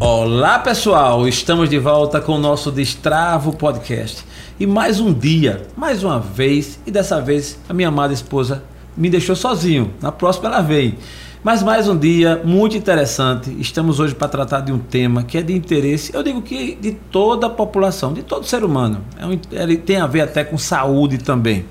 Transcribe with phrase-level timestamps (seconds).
[0.00, 4.24] Olá pessoal, estamos de volta com o nosso Destravo Podcast.
[4.58, 8.62] E mais um dia, mais uma vez, e dessa vez a minha amada esposa
[8.96, 9.92] me deixou sozinho.
[10.00, 10.96] Na próxima ela vem.
[11.42, 13.50] Mas mais um dia muito interessante.
[13.58, 16.92] Estamos hoje para tratar de um tema que é de interesse, eu digo que de
[16.92, 19.00] toda a população, de todo ser humano.
[19.18, 21.64] É um, ele tem a ver até com saúde também.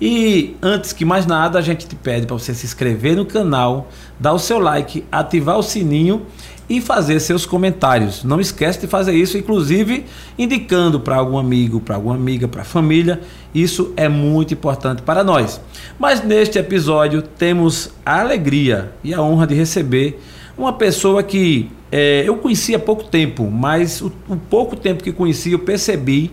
[0.00, 3.88] E antes que mais nada, a gente te pede para você se inscrever no canal,
[4.18, 6.22] dar o seu like, ativar o sininho
[6.68, 8.22] e fazer seus comentários.
[8.22, 10.04] Não esquece de fazer isso, inclusive
[10.38, 13.20] indicando para algum amigo, para alguma amiga, para a família.
[13.54, 15.60] Isso é muito importante para nós.
[15.98, 20.20] Mas neste episódio temos a alegria e a honra de receber
[20.56, 25.12] uma pessoa que é, eu conheci há pouco tempo, mas o, o pouco tempo que
[25.12, 26.30] conheci eu percebi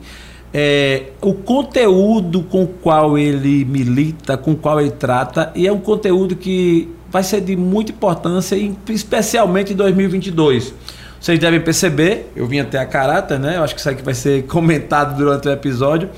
[0.54, 5.72] é, o conteúdo com o qual ele milita, com o qual ele trata, e é
[5.72, 8.58] um conteúdo que vai ser de muita importância,
[8.90, 10.74] especialmente em 2022.
[11.18, 13.56] Vocês devem perceber, eu vim até a caráter, né?
[13.56, 16.10] Eu acho que isso aqui vai ser comentado durante o episódio.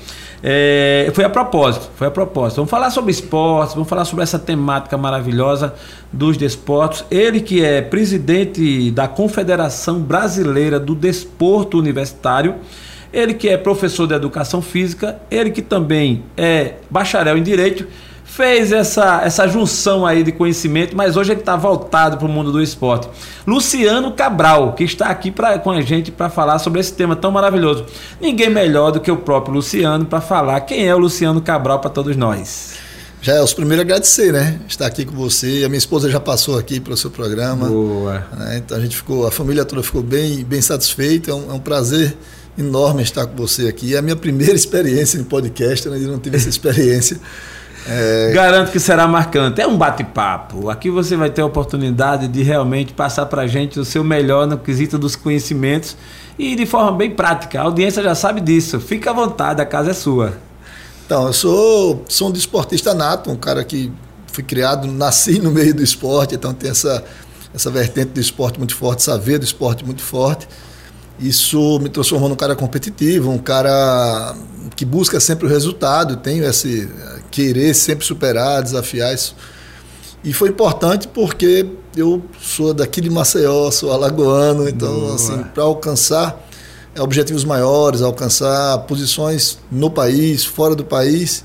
[0.42, 2.56] É, foi a propósito, foi a propósito.
[2.56, 5.72] Vamos falar sobre esportes, vamos falar sobre essa temática maravilhosa
[6.12, 7.04] dos desportos.
[7.12, 12.56] Ele que é presidente da Confederação Brasileira do Desporto Universitário,
[13.12, 17.86] ele que é professor de educação física, ele que também é bacharel em direito
[18.38, 22.52] fez essa, essa junção aí de conhecimento, mas hoje ele está voltado para o mundo
[22.52, 23.08] do esporte.
[23.44, 27.32] Luciano Cabral, que está aqui pra, com a gente para falar sobre esse tema tão
[27.32, 27.84] maravilhoso.
[28.20, 31.90] Ninguém melhor do que o próprio Luciano para falar quem é o Luciano Cabral para
[31.90, 32.74] todos nós.
[33.20, 34.60] Já é os primeiros agradecer, né?
[34.68, 35.64] Estar aqui com você.
[35.64, 37.66] A minha esposa já passou aqui para o seu programa.
[37.66, 38.24] Boa.
[38.38, 38.58] Né?
[38.58, 41.32] Então a gente ficou, a família toda ficou bem, bem satisfeita.
[41.32, 42.16] É um, é um prazer
[42.56, 43.96] enorme estar com você aqui.
[43.96, 47.18] É a minha primeira experiência em podcast, eu ainda não tive essa experiência.
[47.90, 48.32] É...
[48.34, 49.62] Garanto que será marcante.
[49.62, 50.68] É um bate-papo.
[50.68, 54.46] Aqui você vai ter a oportunidade de realmente passar para a gente o seu melhor
[54.46, 55.96] no quesito dos conhecimentos
[56.38, 57.58] e de forma bem prática.
[57.58, 58.78] A audiência já sabe disso.
[58.78, 60.34] Fica à vontade, a casa é sua.
[61.06, 63.90] Então, eu sou, sou um desportista nato, um cara que
[64.30, 67.02] fui criado, nasci no meio do esporte, então tem essa,
[67.54, 70.46] essa vertente do esporte muito forte, essa veia do esporte muito forte.
[71.20, 74.34] Isso me transformou num cara competitivo, um cara
[74.76, 76.88] que busca sempre o resultado, tenho esse
[77.30, 79.34] querer sempre superar, desafiar isso.
[80.22, 85.14] E foi importante porque eu sou daqui de Maceió, sou alagoano, então Boa.
[85.14, 86.44] assim, para alcançar
[86.98, 91.44] objetivos maiores, alcançar posições no país, fora do país,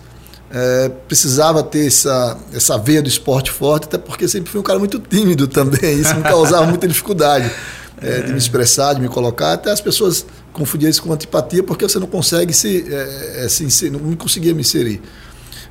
[0.51, 4.79] é, precisava ter essa, essa veia do esporte forte, até porque sempre fui um cara
[4.79, 7.51] muito tímido também, isso me causava muita dificuldade
[8.01, 9.53] é, de me expressar, de me colocar.
[9.53, 13.63] Até as pessoas confundiam isso com antipatia, porque você não consegue se, é, é se
[13.63, 15.01] inserir, não conseguia me inserir.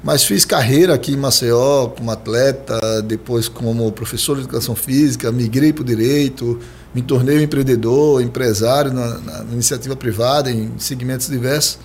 [0.03, 5.73] Mas fiz carreira aqui em Maceió como atleta, depois como professor de educação física, migrei
[5.73, 6.59] para o direito,
[6.93, 11.79] me tornei um empreendedor, empresário na, na, iniciativa privada, em segmentos diversos.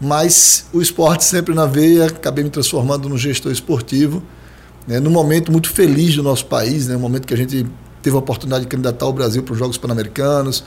[0.00, 4.22] Mas o esporte sempre na veia, acabei me transformando no gestor esportivo,
[4.86, 7.64] né, num momento muito feliz do nosso país, né, um momento que a gente
[8.06, 10.62] teve a oportunidade de candidatar o Brasil para os Jogos Pan-Americanos,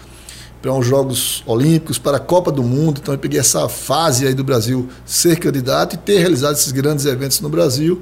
[0.62, 3.00] para os Jogos Olímpicos, para a Copa do Mundo.
[3.02, 7.06] Então eu peguei essa fase aí do Brasil ser candidato e ter realizado esses grandes
[7.06, 8.02] eventos no Brasil,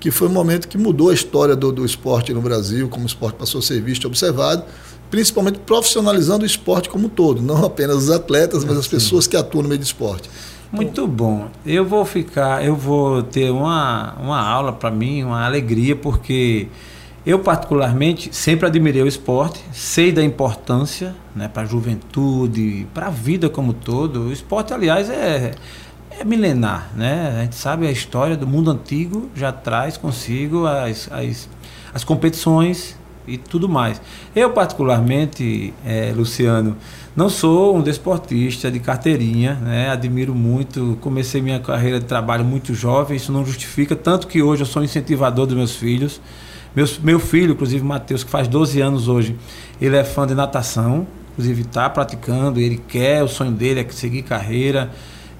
[0.00, 3.06] que foi um momento que mudou a história do, do esporte no Brasil, como o
[3.06, 4.64] esporte passou a ser visto e observado,
[5.10, 9.36] principalmente profissionalizando o esporte como um todo, não apenas os atletas, mas as pessoas que
[9.36, 10.30] atuam no meio do esporte.
[10.72, 11.48] Muito bom.
[11.66, 16.68] Eu vou ficar, eu vou ter uma, uma aula para mim, uma alegria, porque
[17.26, 23.10] eu, particularmente, sempre admirei o esporte, sei da importância né, para a juventude, para a
[23.10, 24.28] vida como todo.
[24.28, 25.52] O esporte, aliás, é,
[26.18, 26.90] é milenar.
[26.96, 27.36] Né?
[27.38, 31.48] A gente sabe a história do mundo antigo, já traz consigo as, as,
[31.92, 32.96] as competições
[33.26, 34.00] e tudo mais.
[34.34, 36.76] Eu, particularmente, é, Luciano,
[37.14, 39.90] não sou um desportista de carteirinha, né?
[39.90, 44.62] admiro muito, comecei minha carreira de trabalho muito jovem, isso não justifica, tanto que hoje
[44.62, 46.20] eu sou incentivador dos meus filhos.
[46.78, 49.34] Meu, meu filho, inclusive Matheus, que faz 12 anos hoje,
[49.80, 54.22] ele é fã de natação, inclusive está praticando, ele quer, o sonho dele é seguir
[54.22, 54.88] carreira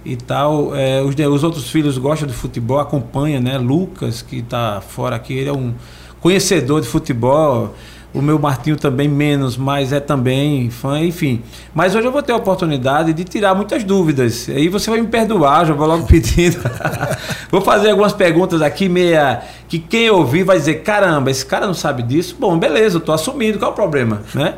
[0.05, 0.75] e tal.
[0.75, 3.57] É, os, os outros filhos gostam de futebol, acompanha, né?
[3.57, 5.75] Lucas, que está fora aqui, ele é um
[6.19, 7.73] conhecedor de futebol.
[8.19, 11.41] O meu Martinho também menos, mas é também fã, enfim.
[11.73, 14.49] Mas hoje eu vou ter a oportunidade de tirar muitas dúvidas.
[14.49, 16.59] Aí você vai me perdoar, já vou logo pedindo.
[17.49, 19.43] vou fazer algumas perguntas aqui, meia.
[19.69, 22.35] Que quem ouvir vai dizer: caramba, esse cara não sabe disso.
[22.41, 24.21] Bom, beleza, eu estou assumindo, qual é o problema?
[24.35, 24.55] Né?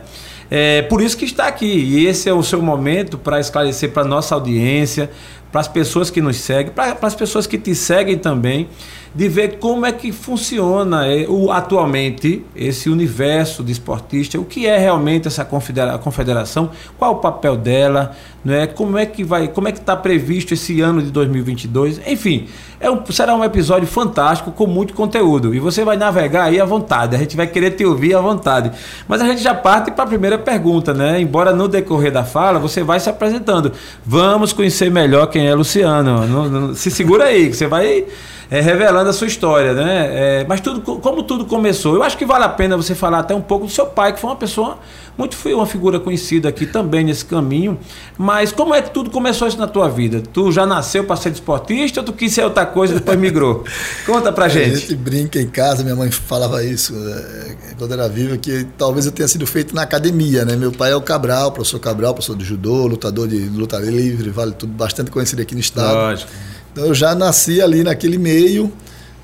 [0.50, 1.66] É por isso que está aqui.
[1.66, 5.10] E esse é o seu momento para esclarecer para nossa audiência,
[5.52, 8.70] para as pessoas que nos seguem, para as pessoas que te seguem também,
[9.14, 14.66] de ver como é que funciona é, o, atualmente esse universo de esportista, o que
[14.66, 18.12] é realmente essa confederação, qual o papel dela,
[18.44, 18.66] não é?
[18.68, 22.00] Como é que vai, como é que está previsto esse ano de 2022?
[22.06, 22.46] Enfim,
[22.78, 26.64] é um, será um episódio fantástico com muito conteúdo e você vai navegar aí à
[26.64, 27.16] vontade.
[27.16, 28.70] A gente vai querer te ouvir à vontade.
[29.08, 31.20] Mas a gente já parte para a primeira pergunta, né?
[31.20, 33.72] Embora no decorrer da fala você vai se apresentando.
[34.06, 36.26] Vamos conhecer melhor quem é Luciano.
[36.26, 38.06] Não, não, se segura aí, que você vai
[38.50, 40.08] é, revelando a sua história, né?
[40.40, 43.34] É, mas tudo, como tudo começou, eu acho que vale a pena você falar até
[43.34, 44.78] um pouco do seu pai, que foi uma pessoa
[45.20, 47.78] muito foi uma figura conhecida aqui também nesse caminho.
[48.16, 50.22] Mas como é que tudo começou isso na tua vida?
[50.32, 53.64] Tu já nasceu para ser desportista ou tu quis ser outra coisa e depois migrou?
[54.06, 54.72] Conta pra gente.
[54.72, 59.04] A gente brinca em casa, minha mãe falava isso é, quando era viva, que talvez
[59.04, 60.56] eu tenha sido feito na academia, né?
[60.56, 64.52] Meu pai é o Cabral, professor Cabral, professor de judô, lutador de luta livre, vale
[64.52, 65.96] tudo bastante conhecido aqui no estado.
[65.96, 66.32] Lógico.
[66.72, 68.72] Então eu já nasci ali naquele meio,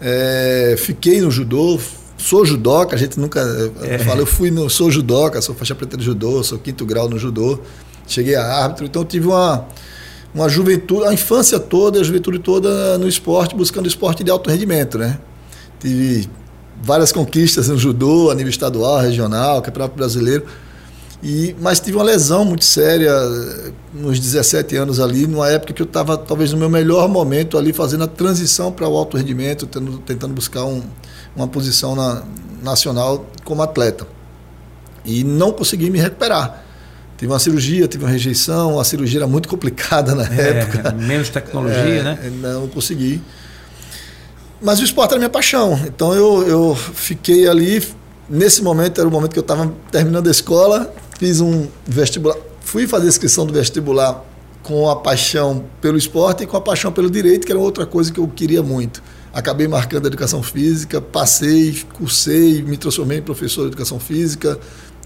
[0.00, 1.78] é, fiquei no judô,
[2.18, 3.40] sou judoca, a gente nunca
[3.82, 3.98] é.
[3.98, 7.18] fala, eu fui no, sou judoca, sou faixa preta de judô, sou quinto grau no
[7.18, 7.60] judô,
[8.06, 9.66] cheguei a árbitro, então eu tive uma,
[10.34, 14.98] uma juventude, a infância toda, a juventude toda no esporte, buscando esporte de alto rendimento,
[14.98, 15.18] né?
[15.78, 16.28] Tive
[16.82, 20.44] várias conquistas no judô, a nível estadual, regional, campeonato brasileiro.
[21.22, 23.12] E, mas tive uma lesão muito séria
[23.92, 27.72] nos 17 anos ali, numa época que eu estava talvez no meu melhor momento ali,
[27.72, 30.82] fazendo a transição para o alto rendimento, tendo, tentando buscar um,
[31.34, 32.22] uma posição na,
[32.62, 34.06] nacional como atleta.
[35.04, 36.64] E não consegui me recuperar.
[37.16, 40.92] Tive uma cirurgia, tive uma rejeição, a cirurgia era muito complicada na é, época.
[40.92, 42.30] Menos tecnologia, é, né?
[42.42, 43.22] Não consegui.
[44.60, 45.80] Mas o esporte era minha paixão.
[45.86, 47.82] Então eu, eu fiquei ali.
[48.28, 52.86] Nesse momento era o momento que eu estava terminando a escola, fiz um vestibular, fui
[52.86, 54.24] fazer a inscrição do vestibular
[54.62, 58.12] com a paixão pelo esporte e com a paixão pelo direito, que era outra coisa
[58.12, 59.02] que eu queria muito.
[59.32, 64.58] Acabei marcando a educação física, passei, cursei, me transformei em professor de educação física,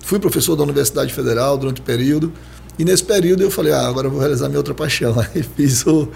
[0.03, 2.33] fui professor da Universidade Federal durante o período.
[2.79, 5.15] E nesse período eu falei, ah, agora eu vou realizar minha outra paixão.
[5.21, 6.09] Aí fiz o,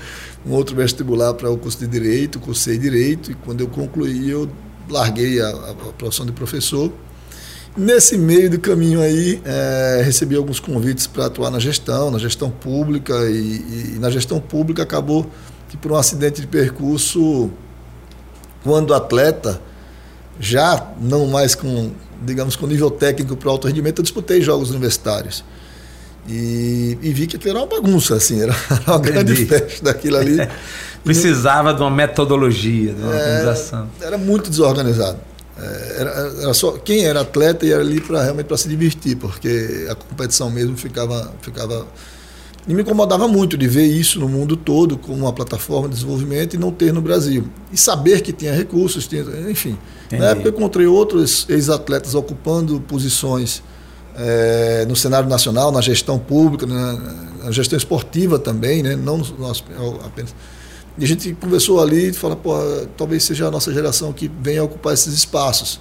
[0.46, 4.48] um outro vestibular para o curso de Direito, cursei Direito, e quando eu concluí eu
[4.88, 6.90] larguei a, a profissão de professor
[7.76, 12.48] Nesse meio do caminho aí, é, recebi alguns convites para atuar na gestão, na gestão
[12.48, 15.26] pública, e, e, na gestão pública acabou
[15.68, 17.50] que por um acidente de percurso,
[18.62, 19.60] quando atleta,
[20.38, 21.90] já não mais com,
[22.22, 25.44] digamos, com nível técnico para alto rendimento, eu disputei jogos universitários.
[26.28, 28.54] E, e, vi que aquilo era uma bagunça, assim, era
[28.86, 29.10] uma Entendi.
[29.10, 30.36] grande festa daquilo ali.
[31.02, 33.90] Precisava de uma metodologia, de uma é, organização.
[34.00, 35.18] Era muito desorganizado.
[35.64, 36.10] É, era,
[36.42, 40.50] era, só quem era atleta ia ali para realmente para se divertir, porque a competição
[40.50, 41.86] mesmo ficava ficava
[42.66, 46.54] e me incomodava muito de ver isso no mundo todo como uma plataforma de desenvolvimento
[46.54, 47.44] e não ter no Brasil.
[47.70, 49.76] E saber que tinha recursos, tinha, enfim.
[50.06, 50.22] Entendi.
[50.22, 53.62] Na época eu encontrei outros ex-atletas ocupando posições
[54.16, 56.92] é, no cenário nacional, na gestão pública, na,
[57.44, 58.96] na gestão esportiva também, né?
[58.96, 60.34] não no, no, apenas
[60.96, 62.54] e a gente conversou ali e falou, pô,
[62.96, 65.80] talvez seja a nossa geração que venha ocupar esses espaços.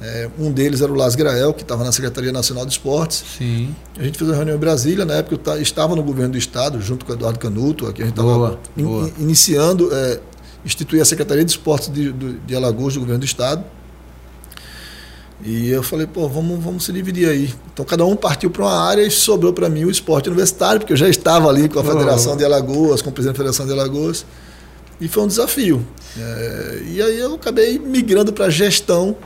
[0.00, 3.24] É, um deles era o Las Grael, que estava na Secretaria Nacional de Esportes.
[3.38, 3.74] Sim.
[3.98, 6.80] A gente fez uma reunião em Brasília, na época eu estava no governo do Estado,
[6.80, 10.20] junto com o Eduardo Canuto, aqui a gente estava in, iniciando, é,
[10.64, 13.64] instituir a Secretaria de Esportes de, de, de Alagoas, do governo do Estado.
[15.42, 17.52] E eu falei, pô, vamos, vamos se dividir aí.
[17.72, 20.92] Então cada um partiu para uma área e sobrou para mim o esporte universitário, porque
[20.92, 23.72] eu já estava ali com a Federação de Alagoas, com o presidente da Federação de
[23.72, 24.24] Alagoas.
[25.00, 25.84] E foi um desafio.
[26.16, 29.16] É, e aí eu acabei migrando para gestão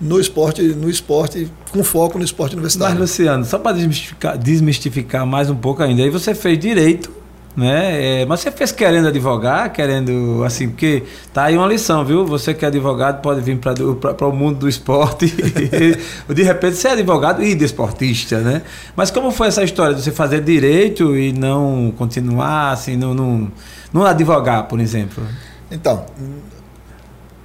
[0.00, 2.98] no esporte, no esporte, com foco no esporte universitário.
[2.98, 7.15] Mas, Luciano, só para desmistificar, desmistificar mais um pouco ainda, aí você fez direito
[7.56, 8.20] né?
[8.20, 12.26] É, mas você fez querendo advogar, querendo assim, porque tá aí uma lição, viu?
[12.26, 15.26] Você que é advogado pode vir para o mundo do esporte,
[16.28, 18.62] de repente ser é advogado e desportista, né?
[18.94, 23.50] Mas como foi essa história de você fazer direito e não continuar, assim, não, não,
[23.92, 25.24] não advogar, por exemplo?
[25.70, 26.04] Então,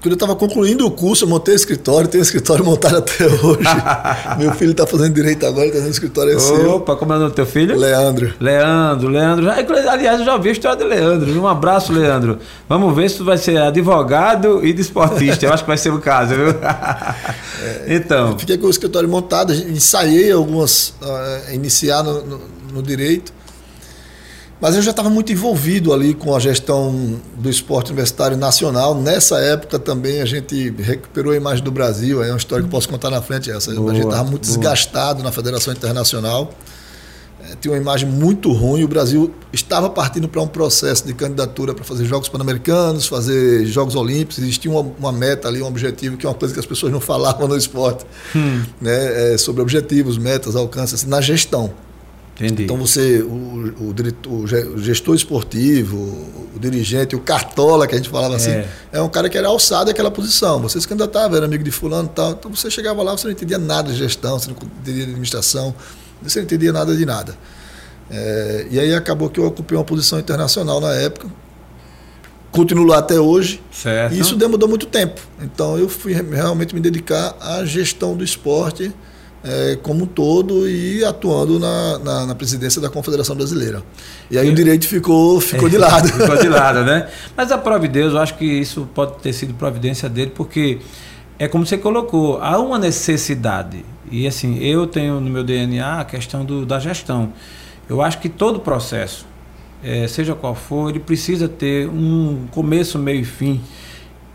[0.01, 3.24] quando eu estava concluindo o curso, eu montei o escritório, tenho o escritório montado até
[3.24, 3.70] hoje.
[4.39, 6.72] Meu filho está fazendo direito agora, está no escritório é seu.
[6.72, 7.77] Opa, como é o nome do teu filho?
[7.77, 8.34] Leandro.
[8.39, 9.48] Leandro, Leandro.
[9.48, 11.39] Aliás, eu já ouvi a história de Leandro.
[11.39, 12.39] Um abraço, Leandro.
[12.67, 15.46] Vamos ver se tu vai ser advogado e desportista.
[15.46, 16.48] Eu acho que vai ser o caso, viu?
[17.63, 18.39] É, então.
[18.39, 22.41] Fiquei com o escritório montado, ensaiei algumas, uh, iniciar no, no,
[22.74, 23.31] no direito.
[24.62, 28.94] Mas eu já estava muito envolvido ali com a gestão do esporte universitário nacional.
[28.94, 32.24] Nessa época também a gente recuperou a imagem do Brasil.
[32.24, 33.50] É uma história que posso contar na frente.
[33.50, 33.74] Essa.
[33.74, 34.58] Boa, a gente estava muito boa.
[34.60, 36.53] desgastado na Federação Internacional.
[37.44, 38.84] é, tinha uma imagem muito ruim.
[38.84, 43.96] O Brasil estava partindo para um processo de candidatura para fazer Jogos Pan-Americanos, fazer Jogos
[43.96, 44.38] Olímpicos.
[44.38, 47.01] Existia uma, uma, meta ali, um objetivo, que é uma coisa que as pessoas não
[47.01, 48.62] falavam no esporte, hum.
[48.80, 49.34] né?
[49.34, 51.74] É, sobre objetivos, metas, alcances, assim, na gestão.
[52.45, 52.63] Entendi.
[52.63, 55.98] Então você, o, o, o gestor esportivo,
[56.55, 58.67] o dirigente, o cartola que a gente falava assim, é.
[58.93, 60.60] é um cara que era alçado àquela posição.
[60.62, 62.31] Você se candidatava, era amigo de fulano e tal.
[62.31, 65.75] Então você chegava lá, você não entendia nada de gestão, você não entendia de administração,
[66.21, 67.38] você não entendia nada de nada.
[68.10, 71.27] É, e aí acabou que eu ocupei uma posição internacional na época.
[72.51, 73.62] Continuo lá até hoje.
[73.71, 74.13] Certo.
[74.13, 75.21] E isso demorou muito tempo.
[75.41, 78.93] Então eu fui realmente me dedicar à gestão do esporte
[79.43, 83.81] é, como um todo e atuando na, na, na, presidência da Confederação Brasileira.
[84.29, 86.07] E aí o direito ficou, ficou de lado.
[86.07, 87.10] ficou de lado, né?
[87.36, 90.79] Mas a prova de Deus, eu acho que isso pode ter sido providência dele, porque
[91.39, 93.83] é como você colocou, há uma necessidade.
[94.12, 97.33] E assim, eu tenho no meu DNA a questão do, da gestão.
[97.89, 99.25] Eu acho que todo processo,
[99.83, 103.60] é, seja qual for, ele precisa ter um começo, meio e fim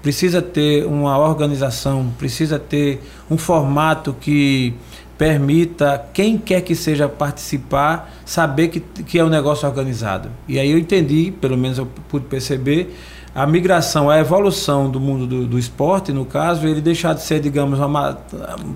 [0.07, 4.73] precisa ter uma organização, precisa ter um formato que
[5.19, 10.29] permita quem quer que seja participar saber que, que é um negócio organizado.
[10.47, 12.97] E aí eu entendi, pelo menos eu pude perceber,
[13.35, 17.41] a migração, a evolução do mundo do, do esporte, no caso, ele deixar de ser,
[17.41, 17.77] digamos,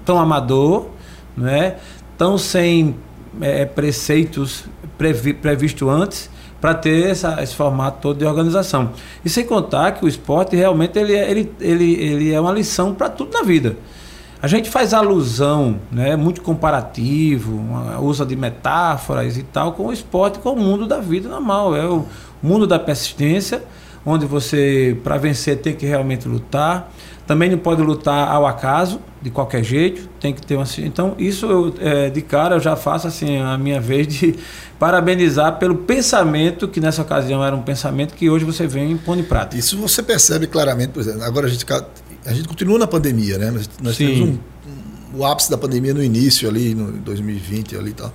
[0.04, 0.88] tão amador,
[1.36, 1.76] né?
[2.18, 2.96] tão sem
[3.40, 4.64] é, preceitos
[4.98, 6.28] previ, previsto antes,
[6.60, 8.90] para ter essa, esse formato todo de organização.
[9.24, 12.94] E sem contar que o esporte realmente ele, é, ele, ele, ele é uma lição
[12.94, 13.76] para tudo na vida.
[14.42, 17.62] A gente faz alusão, né, muito comparativo,
[18.00, 21.76] usa de metáforas e tal, com o esporte, com o mundo da vida normal.
[21.76, 22.06] É o
[22.42, 23.62] mundo da persistência,
[24.04, 26.90] onde você, para vencer, tem que realmente lutar.
[27.30, 30.64] Também não pode lutar ao acaso, de qualquer jeito, tem que ter uma.
[30.78, 34.34] Então, isso eu, é, de cara eu já faço assim, a minha vez de
[34.80, 39.24] parabenizar pelo pensamento, que nessa ocasião era um pensamento que hoje você vem pondo em
[39.24, 39.56] prática.
[39.56, 41.64] Isso você percebe claramente, por exemplo, agora a gente
[42.26, 43.52] a gente continua na pandemia, né?
[43.52, 47.90] Nós, nós temos um, um, o ápice da pandemia no início ali, no 2020 ali
[47.90, 48.12] e tal.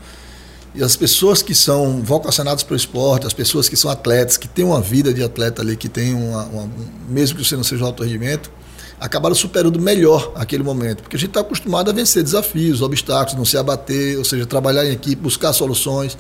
[0.76, 4.50] E as pessoas que são vocacionadas para o esporte, as pessoas que são atletas, que
[4.50, 6.70] têm uma vida de atleta ali, que tem uma, uma
[7.08, 8.52] mesmo que você não seja alto rendimento,
[9.00, 13.46] acabaram superando melhor aquele momento, porque a gente está acostumado a vencer desafios, obstáculos, não
[13.46, 16.18] se abater, ou seja, trabalhar em equipe, buscar soluções.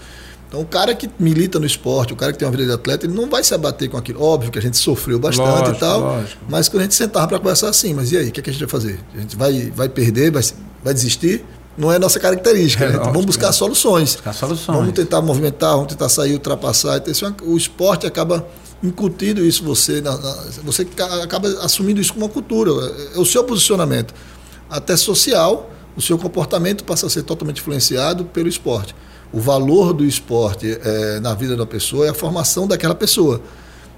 [0.47, 3.05] Então, o cara que milita no esporte, o cara que tem uma vida de atleta,
[3.05, 4.21] ele não vai se abater com aquilo.
[4.21, 6.41] Óbvio que a gente sofreu bastante lógico, e tal, lógico.
[6.47, 8.49] mas quando a gente sentar para conversar assim, mas e aí, o que, é que,
[8.49, 8.99] a gente vai fazer?
[9.15, 10.43] A gente vai, vai perder, vai,
[10.83, 11.43] vai desistir?
[11.77, 12.85] Não é nossa característica.
[12.85, 12.95] É, né?
[12.95, 13.51] então, vamos buscar é.
[13.51, 14.15] soluções.
[14.15, 14.77] Buscar soluções.
[14.77, 16.97] Vamos tentar movimentar, vamos tentar sair, ultrapassar.
[17.05, 18.45] Então, é o esporte acaba
[18.83, 20.87] incutindo isso você, na, na, você
[21.23, 22.71] acaba assumindo isso como uma cultura.
[22.71, 24.13] É, é o seu posicionamento,
[24.69, 28.95] até social, o seu comportamento passa a ser totalmente influenciado pelo esporte
[29.35, 33.41] o valor do esporte é, na vida da pessoa é a formação daquela pessoa,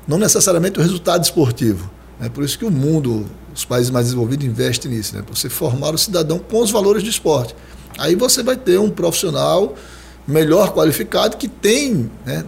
[0.08, 1.90] não necessariamente o resultado esportivo.
[2.20, 5.24] É por isso que o mundo, os países mais desenvolvidos, investem nisso, né?
[5.30, 7.56] você formar o cidadão com os valores do esporte.
[8.00, 9.76] Aí você vai ter um profissional
[10.28, 12.44] melhor qualificado que tem, né,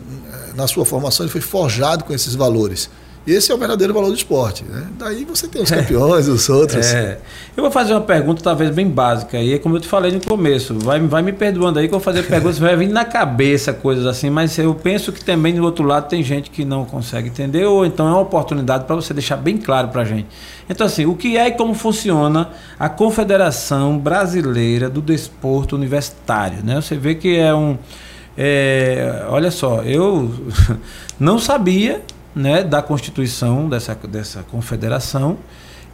[0.60, 2.90] na sua formação, ele foi forjado com esses valores.
[3.28, 4.64] Esse é o verdadeiro valor do esporte.
[4.64, 4.88] Né?
[4.98, 6.32] Daí você tem os campeões, é.
[6.32, 6.88] os outros.
[6.94, 7.20] É.
[7.56, 9.38] Eu vou fazer uma pergunta talvez bem básica.
[9.38, 12.00] E é como eu te falei no começo, vai, vai me perdoando aí que eu
[12.00, 15.64] vou fazer perguntas, vai vir na cabeça coisas assim, mas eu penso que também do
[15.64, 19.14] outro lado tem gente que não consegue entender, ou então é uma oportunidade para você
[19.14, 20.28] deixar bem claro para a gente.
[20.70, 22.50] Então, assim, o que é e como funciona
[22.80, 26.64] a Confederação Brasileira do Desporto Universitário?
[26.64, 26.76] Né?
[26.76, 27.78] Você vê que é um.
[28.42, 30.34] É, olha só, eu
[31.20, 32.02] não sabia
[32.34, 35.38] né, da constituição dessa, dessa confederação.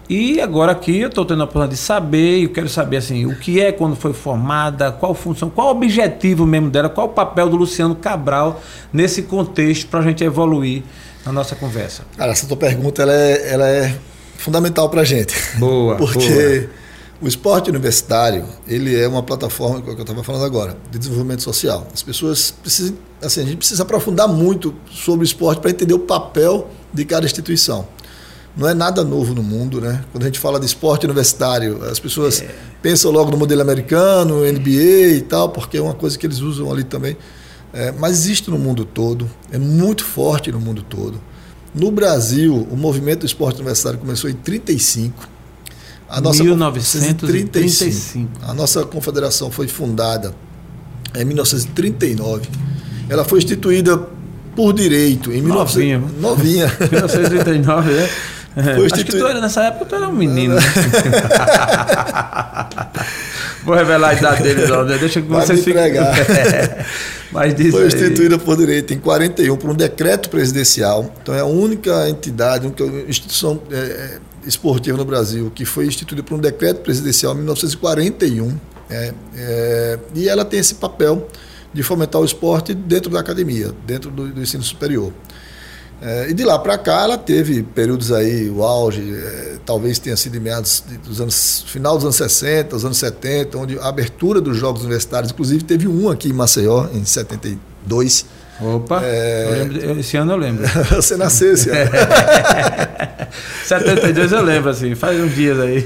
[0.07, 3.35] E agora aqui eu estou tendo a oportunidade de saber, eu quero saber assim, o
[3.35, 7.49] que é quando foi formada, qual função, qual o objetivo mesmo dela, qual o papel
[7.49, 8.61] do Luciano Cabral
[8.93, 10.83] nesse contexto para a gente evoluir
[11.25, 12.03] na nossa conversa.
[12.15, 13.97] Cara, essa tua pergunta ela é, ela é
[14.37, 15.35] fundamental para a gente.
[15.57, 15.95] Boa.
[15.97, 16.69] Porque boa.
[17.21, 21.87] O esporte universitário ele é uma plataforma, que eu estava falando agora, de desenvolvimento social.
[21.93, 25.99] As pessoas precisam assim, a gente precisa aprofundar muito sobre o esporte para entender o
[25.99, 27.87] papel de cada instituição.
[28.55, 30.03] Não é nada novo no mundo, né?
[30.11, 32.55] Quando a gente fala de esporte universitário, as pessoas é.
[32.81, 36.71] pensam logo no modelo americano, NBA e tal, porque é uma coisa que eles usam
[36.71, 37.17] ali também.
[37.73, 41.19] É, mas existe no mundo todo, é muito forte no mundo todo.
[41.73, 45.34] No Brasil, o movimento do esporte universitário começou em 35.
[46.07, 48.29] A nossa 1935.
[48.43, 50.35] A nossa confederação foi fundada
[51.15, 52.47] em 1939
[53.09, 53.97] ela foi instituída
[54.55, 55.99] por direito em novinha.
[55.99, 56.21] 19...
[56.21, 56.67] novinha.
[56.91, 58.09] 1939, né?
[58.53, 58.95] Foi instituída...
[58.95, 60.55] Acho que tu era, nessa época tu era um menino.
[60.55, 60.61] Né?
[63.63, 64.97] vou revelar a idade dele, não, né?
[64.97, 66.15] Deixa que Vai vocês entregar.
[66.29, 66.85] É.
[67.31, 67.87] Mas diz Foi aí.
[67.87, 71.13] instituída por direito em 41 por um decreto presidencial.
[71.21, 75.85] Então é a única entidade, a única instituição é, é, esportiva no Brasil que foi
[75.87, 78.57] instituída por um decreto presidencial em 1941.
[78.89, 81.27] é, é, e ela tem esse papel
[81.73, 85.11] de fomentar o esporte dentro da academia, dentro do, do ensino superior.
[86.01, 90.15] É, e de lá para cá ela teve períodos aí, o auge, é, talvez tenha
[90.17, 93.87] sido em meados de- dos anos, final dos anos 60, os anos 70, onde a
[93.87, 98.25] abertura dos Jogos Universitários, inclusive teve um aqui em Maceió, em 72.
[98.61, 99.65] Opa, É.
[99.69, 100.65] lembro- esse ano eu lembro.
[100.95, 101.91] Você nasceu esse ano.
[103.65, 105.83] 72 eu lembro, assim, faz uns dias aí.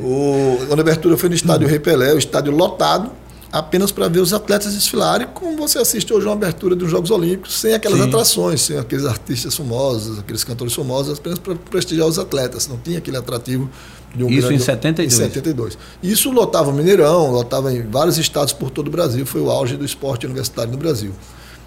[0.00, 3.10] O, quando a abertura foi no estádio Rei Pelé, o estádio lotado,
[3.50, 7.58] apenas para ver os atletas desfilarem, como você assiste hoje uma abertura dos Jogos Olímpicos,
[7.60, 8.08] sem aquelas Sim.
[8.08, 12.68] atrações, sem aqueles artistas famosos, aqueles cantores famosos, apenas para prestigiar os atletas.
[12.68, 13.68] Não tinha aquele atrativo
[14.14, 15.12] de um Isso grande- em 72.
[15.14, 15.78] Em 72.
[16.02, 19.76] Isso lotava o Mineirão, lotava em vários estados por todo o Brasil, foi o auge
[19.76, 21.12] do esporte universitário no Brasil.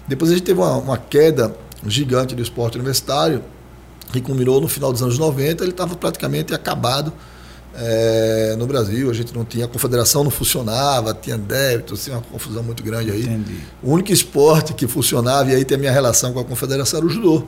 [0.08, 1.54] Depois a gente teve uma, uma queda
[1.86, 3.44] gigante do esporte universitário,
[4.10, 7.12] que culminou no final dos anos 90, ele estava praticamente acabado
[7.74, 9.10] eh, no Brasil.
[9.10, 13.10] A gente não tinha, a confederação não funcionava, tinha débitos, tinha uma confusão muito grande
[13.10, 13.22] aí.
[13.22, 13.58] Entendi.
[13.82, 17.06] O único esporte que funcionava, e aí tem a minha relação com a confederação, era
[17.06, 17.44] o judô.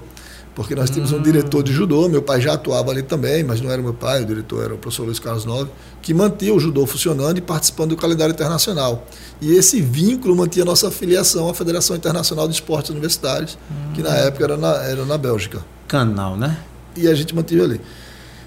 [0.55, 3.71] Porque nós tínhamos um diretor de judô, meu pai já atuava ali também, mas não
[3.71, 5.71] era meu pai, o diretor era o professor Luiz Carlos Nove,
[6.03, 9.07] que mantinha o judô funcionando e participando do calendário internacional.
[9.41, 13.57] E esse vínculo mantinha a nossa filiação à Federação Internacional de Esportes Universitários,
[13.95, 16.59] que na época era na, era na Bélgica Canal, né?
[16.97, 17.81] e a gente mantive ali.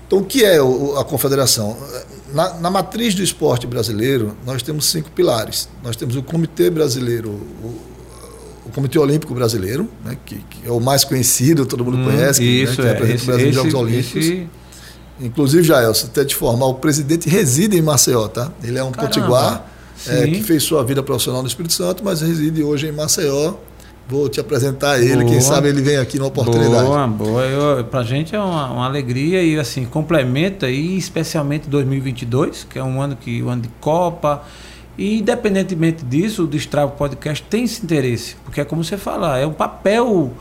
[0.05, 1.75] Então, o que é o- a confederação?
[2.33, 5.69] Na, na matriz do esporte brasileiro, nós temos cinco pilares.
[5.81, 7.81] Nós temos o Comitê Brasileiro, o,
[8.65, 12.39] o Comitê Olímpico Brasileiro, né, que, que é o mais conhecido, todo mundo Hum, conhece,
[12.39, 12.91] que, né, isso que é.
[12.91, 14.15] representa Esse, o Brasil nos Jogos Olímpicos.
[14.25, 14.48] esse-
[15.22, 18.51] Inclusive, Jaelson, até te formar, o presidente reside em Maceió, tá?
[18.63, 19.13] Ele é um Caramba.
[19.13, 19.70] potiguar
[20.08, 23.53] é, que fez sua vida profissional no Espírito Santo, mas reside hoje em Maceió.
[24.10, 25.41] Vou te apresentar ele, quem Boa.
[25.41, 26.86] sabe ele vem aqui numa oportunidade.
[26.86, 27.41] Boa, boa.
[27.43, 32.84] Eu, pra gente é uma, uma alegria e assim, complementa aí, especialmente 2022, que é
[32.84, 34.43] um ano que um ano de Copa.
[34.97, 39.45] E independentemente disso, o Destravo Podcast tem esse interesse, porque é como você fala, é
[39.47, 40.31] um papel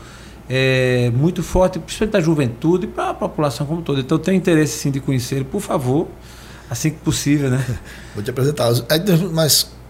[0.49, 3.99] é, muito forte, principalmente da juventude e para a população como toda.
[3.99, 6.07] Então tem interesse sim de conhecer ele, por favor,
[6.69, 7.65] assim que possível, né?
[8.13, 8.71] Vou te apresentar.
[8.73, 9.17] Tem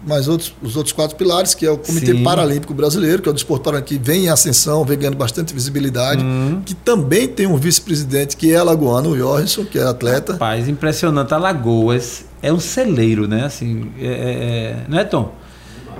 [0.06, 2.22] mais, outros, os outros quatro pilares, que é o Comitê Sim.
[2.22, 6.22] Paralímpico Brasileiro, que é o desporto paralímpico, que vem em ascensão, vem ganhando bastante visibilidade,
[6.22, 6.62] Hum.
[6.64, 10.34] que também tem um vice-presidente que é alagoano, o Jorgenson, que é atleta.
[10.34, 11.32] Rapaz, impressionante.
[11.34, 13.44] Alagoas é um celeiro, né?
[13.44, 15.32] Assim, é, é- é- não é, Tom?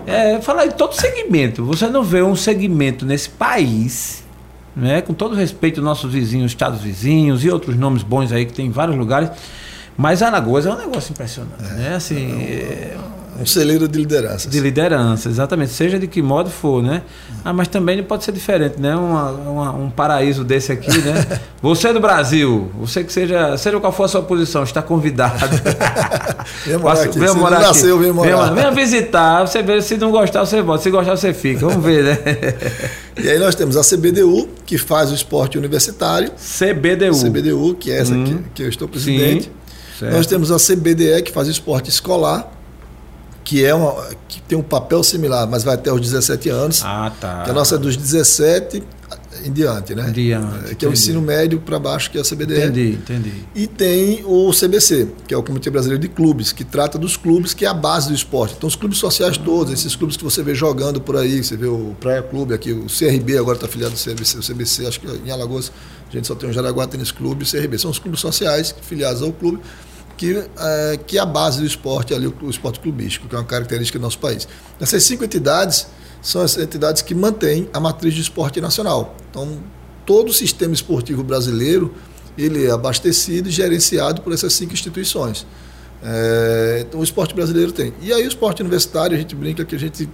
[0.07, 1.65] É, falar em todo segmento.
[1.65, 4.23] Você não vê um segmento nesse país,
[4.77, 5.01] né?
[5.01, 8.67] Com todo respeito aos nossos vizinhos, estados vizinhos e outros nomes bons aí que tem
[8.67, 9.31] em vários lugares.
[9.97, 11.95] Mas Alagoas é um negócio impressionante, né?
[11.95, 12.97] Assim, é,
[13.41, 14.51] Um celeiro de lideranças.
[14.51, 15.73] de liderança, exatamente.
[15.73, 17.03] Seja de que modo for, né?
[17.45, 18.95] Ah, mas também não pode ser diferente, né?
[18.95, 21.41] Uma- uma- um paraíso desse aqui, né?
[21.61, 25.35] Você é do Brasil, você que seja, seja qual for a sua posição, está convidado.
[26.67, 27.27] Venha morar Passa- aqui.
[27.29, 27.67] Se morar aqui.
[27.67, 28.51] nasceu, vem morar.
[28.53, 30.83] Venha, venha visitar, você vê, se não gostar, você volta.
[30.83, 31.67] Se gostar, você fica.
[31.67, 32.19] Vamos ver, né?
[33.17, 36.31] E aí nós temos a CBDU, que faz o esporte universitário.
[36.33, 37.15] CBDU.
[37.23, 38.25] CBDU, que é essa Hum.
[38.25, 39.45] que, que eu estou presidente.
[39.45, 39.51] Sim.
[40.01, 40.15] certo.
[40.17, 42.51] Nós temos a CBDE, que faz o esporte escolar,
[43.45, 43.95] que, é uma,
[44.27, 46.83] que tem um papel similar, mas vai até os 17 anos.
[46.85, 47.43] Ah, tá.
[47.45, 48.83] Que a nossa é dos 17
[49.45, 50.09] em diante, né?
[50.09, 50.93] Em diante, É, que é o entendi.
[50.93, 52.55] ensino médio para baixo, que é a CBDE.
[52.63, 53.33] Entendi, entendi.
[53.55, 57.53] E tem o CBC, que é o Comitê Brasileiro de Clubes, que trata dos clubes,
[57.53, 58.55] que é a base do esporte.
[58.57, 61.67] Então, os clubes sociais todos, esses clubes que você vê jogando por aí, você vê
[61.67, 65.07] o Praia Clube aqui, o CRB agora está afiliado ao CBC, o CBC, acho que
[65.27, 65.71] em Alagoas
[66.09, 67.77] a gente só tem o Jaraguá Tênis Clube e o CRB.
[67.77, 69.59] São os clubes sociais filiados ao clube,
[70.17, 73.45] que é, que é a base do esporte ali, o esporte clubístico, que é uma
[73.45, 74.47] característica do nosso país.
[74.81, 75.87] Essas cinco entidades
[76.23, 79.17] são as entidades que mantêm a matriz de esporte nacional.
[79.31, 79.59] Então,
[80.07, 81.95] todo o sistema esportivo brasileiro
[82.37, 85.47] ele é abastecido e gerenciado por essas cinco instituições.
[86.03, 87.93] É, então, o esporte brasileiro tem.
[88.03, 90.09] E aí, o esporte universitário, a gente brinca que a gente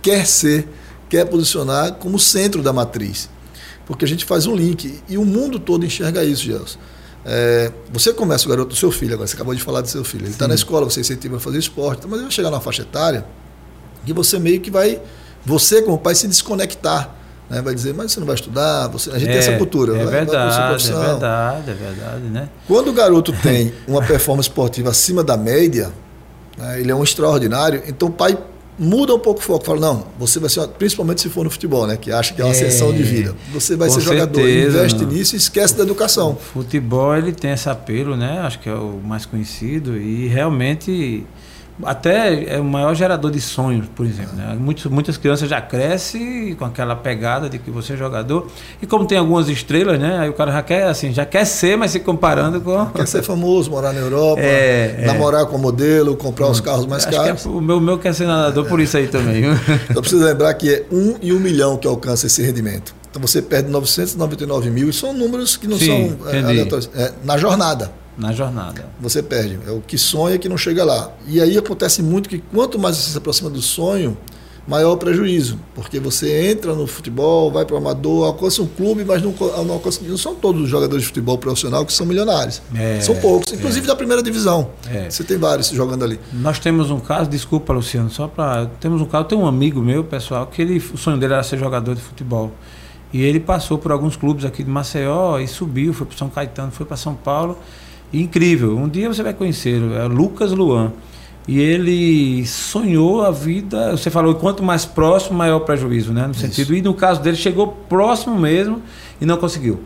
[0.00, 0.68] quer ser,
[1.08, 3.28] quer posicionar como centro da matriz.
[3.86, 5.00] Porque a gente faz um link.
[5.08, 6.78] E o mundo todo enxerga isso, Gelson.
[7.24, 10.02] É, você começa o garoto do seu filho agora, você acabou de falar do seu
[10.04, 10.24] filho.
[10.24, 12.82] Ele está na escola, você incentiva a fazer esporte, mas ele vai chegar numa faixa
[12.82, 13.24] etária
[14.04, 15.00] que você meio que vai,
[15.46, 17.14] você como pai, se desconectar.
[17.48, 17.60] Né?
[17.62, 19.92] Vai dizer, mas você não vai estudar, você, a gente tem essa cultura.
[19.92, 21.00] É vai- vai verdade, é profissão.
[21.00, 22.48] verdade, é verdade, né?
[22.66, 25.92] Quando o garoto tem uma performance esportiva acima da média,
[26.58, 28.36] né, ele é um extraordinário, então o pai
[28.78, 31.86] muda um pouco o foco, fala, não, você vai ser, principalmente se for no futebol,
[31.86, 33.34] né, que acha que é uma É, ascensão de vida.
[33.52, 35.12] Você vai ser jogador, certeza, investe não.
[35.12, 36.36] nisso e esquece da educação.
[36.36, 38.40] Futebol ele tem esse apelo, né?
[38.40, 41.24] Acho que é o mais conhecido e realmente
[41.84, 44.34] até é o maior gerador de sonhos, por exemplo.
[44.34, 44.56] Né?
[44.58, 48.46] Muitos, muitas crianças já crescem com aquela pegada de que você é jogador.
[48.80, 50.18] E como tem algumas estrelas, né?
[50.18, 52.86] Aí o cara já quer, assim, já quer ser, mas se comparando com.
[52.92, 55.46] Quer ser famoso, morar na Europa, é, namorar é.
[55.46, 57.42] com modelo, comprar os carros mais Acho caros.
[57.42, 59.42] Que é, o meu, meu quer ser nadador por isso aí também.
[59.90, 62.94] Então precisa lembrar que é um e um milhão que alcança esse rendimento.
[63.10, 66.90] Então você perde 999 mil, e são números que não Sim, são é, aleatórios.
[66.94, 68.01] É, na jornada.
[68.16, 68.90] Na jornada.
[69.00, 69.58] Você perde.
[69.66, 71.10] É o que sonha que não chega lá.
[71.26, 74.16] E aí acontece muito que quanto mais você se aproxima do sonho,
[74.66, 75.58] maior o prejuízo.
[75.74, 79.74] Porque você entra no futebol, vai para o amador, alcança um clube, mas não, não,
[79.74, 82.62] alcança, não são todos os jogadores de futebol profissional que são milionários.
[82.74, 83.88] É, são poucos, inclusive é.
[83.88, 84.70] da primeira divisão.
[84.88, 85.08] É.
[85.08, 86.20] Você tem vários jogando ali.
[86.32, 88.66] Nós temos um caso, desculpa, Luciano, só para.
[88.80, 91.58] Temos um caso, tem um amigo meu, pessoal, que ele, o sonho dele era ser
[91.58, 92.52] jogador de futebol.
[93.12, 96.72] E ele passou por alguns clubes aqui de Maceió e subiu, foi para São Caetano,
[96.72, 97.58] foi para São Paulo
[98.12, 98.76] incrível.
[98.76, 100.92] Um dia você vai conhecer, é Lucas Luan.
[101.46, 103.92] E ele sonhou a vida.
[103.92, 106.26] Você falou quanto mais próximo, maior o prejuízo, né?
[106.26, 106.40] No Isso.
[106.40, 106.74] sentido.
[106.74, 108.80] E no caso dele, chegou próximo mesmo
[109.20, 109.80] e não conseguiu.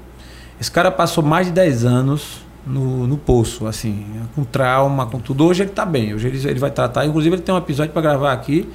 [0.61, 5.45] Esse cara passou mais de 10 anos no, no poço, assim, com trauma, com tudo.
[5.47, 7.07] Hoje ele está bem, hoje ele, ele vai tratar.
[7.07, 8.69] Inclusive, ele tem um episódio para gravar aqui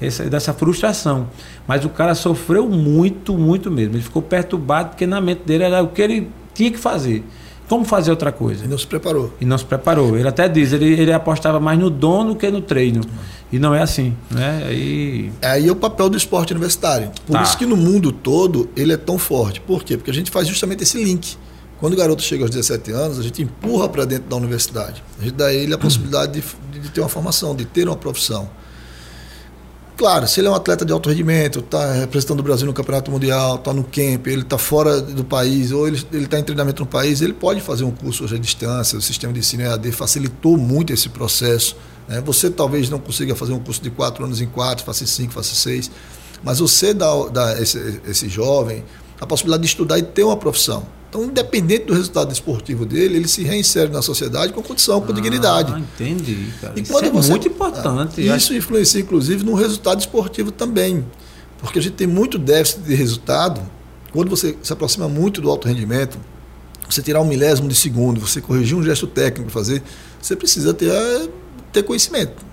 [0.00, 1.28] essa, dessa frustração.
[1.66, 3.94] Mas o cara sofreu muito, muito mesmo.
[3.94, 7.24] Ele ficou perturbado porque na mente dele era o que ele tinha que fazer.
[7.68, 8.64] Como fazer outra coisa?
[8.64, 9.32] E não se preparou.
[9.40, 10.16] E não se preparou.
[10.18, 13.00] Ele até diz, ele, ele apostava mais no dono que no treino.
[13.50, 14.14] E não é assim.
[14.30, 14.64] Né?
[14.66, 15.32] Aí...
[15.42, 17.10] Aí é o papel do esporte universitário.
[17.26, 17.42] Por tá.
[17.42, 19.60] isso que no mundo todo ele é tão forte.
[19.60, 19.96] Por quê?
[19.96, 21.36] Porque a gente faz justamente esse link.
[21.78, 25.02] Quando o garoto chega aos 17 anos, a gente empurra para dentro da universidade.
[25.20, 27.96] A gente dá a ele a possibilidade de, de ter uma formação, de ter uma
[27.96, 28.48] profissão.
[29.96, 33.12] Claro, se ele é um atleta de alto rendimento, está representando o Brasil no Campeonato
[33.12, 36.88] Mundial, está no camp, ele está fora do país, ou ele está em treinamento no
[36.88, 38.98] país, ele pode fazer um curso hoje à distância.
[38.98, 41.76] O sistema de ensino EAD facilitou muito esse processo.
[42.08, 42.20] Né?
[42.22, 45.54] Você talvez não consiga fazer um curso de quatro anos em quatro, faça cinco, faça
[45.54, 45.88] seis,
[46.42, 48.82] mas você dá, dá esse, esse jovem
[49.20, 50.84] a possibilidade de estudar e ter uma profissão.
[51.14, 55.14] Então, independente do resultado esportivo dele, ele se reinsere na sociedade com condição, com ah,
[55.14, 55.72] dignidade.
[55.80, 56.74] Entendi, cara.
[56.76, 58.20] E isso quando é você, muito importante.
[58.20, 58.54] Isso acho...
[58.54, 61.06] influencia, inclusive, no resultado esportivo também.
[61.58, 63.60] Porque a gente tem muito déficit de resultado.
[64.12, 66.18] Quando você se aproxima muito do alto rendimento,
[66.90, 69.84] você tirar um milésimo de segundo, você corrigir um gesto técnico para fazer,
[70.20, 70.90] você precisa ter,
[71.72, 72.44] ter conhecimento.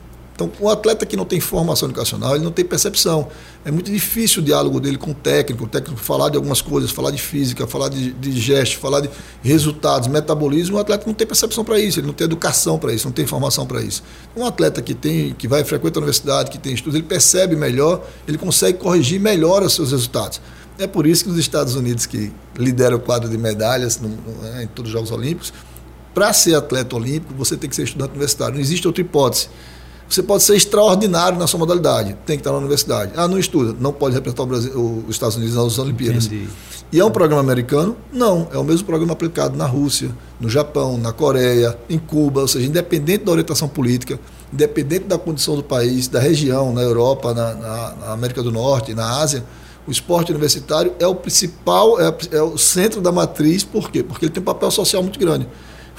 [0.41, 3.27] Então, o atleta que não tem formação educacional, ele não tem percepção.
[3.63, 6.89] É muito difícil o diálogo dele com o técnico, o técnico falar de algumas coisas,
[6.89, 9.09] falar de física, falar de, de gestos, falar de
[9.43, 10.77] resultados, metabolismo.
[10.77, 13.27] O atleta não tem percepção para isso, ele não tem educação para isso, não tem
[13.27, 14.03] formação para isso.
[14.35, 18.03] Um atleta que tem, que vai frequenta a universidade, que tem estudos, ele percebe melhor,
[18.27, 20.41] ele consegue corrigir melhor os seus resultados.
[20.79, 24.41] É por isso que os Estados Unidos, que lidera o quadro de medalhas no, no,
[24.41, 25.53] né, em todos os Jogos Olímpicos,
[26.13, 28.55] para ser atleta olímpico, você tem que ser estudante universitário.
[28.55, 29.47] Não existe outra hipótese.
[30.11, 33.13] Você pode ser extraordinário na sua modalidade, tem que estar na universidade.
[33.15, 36.25] Ah, não estuda, não pode representar o Brasil, os Estados Unidos nas Olimpíadas.
[36.25, 36.49] Entendi.
[36.91, 37.95] E é um programa americano?
[38.11, 42.47] Não, é o mesmo programa aplicado na Rússia, no Japão, na Coreia, em Cuba, ou
[42.49, 44.19] seja, independente da orientação política,
[44.51, 48.93] independente da condição do país, da região, na Europa, na, na, na América do Norte,
[48.93, 49.45] na Ásia,
[49.87, 54.03] o esporte universitário é o principal, é, é o centro da matriz, por quê?
[54.03, 55.47] Porque ele tem um papel social muito grande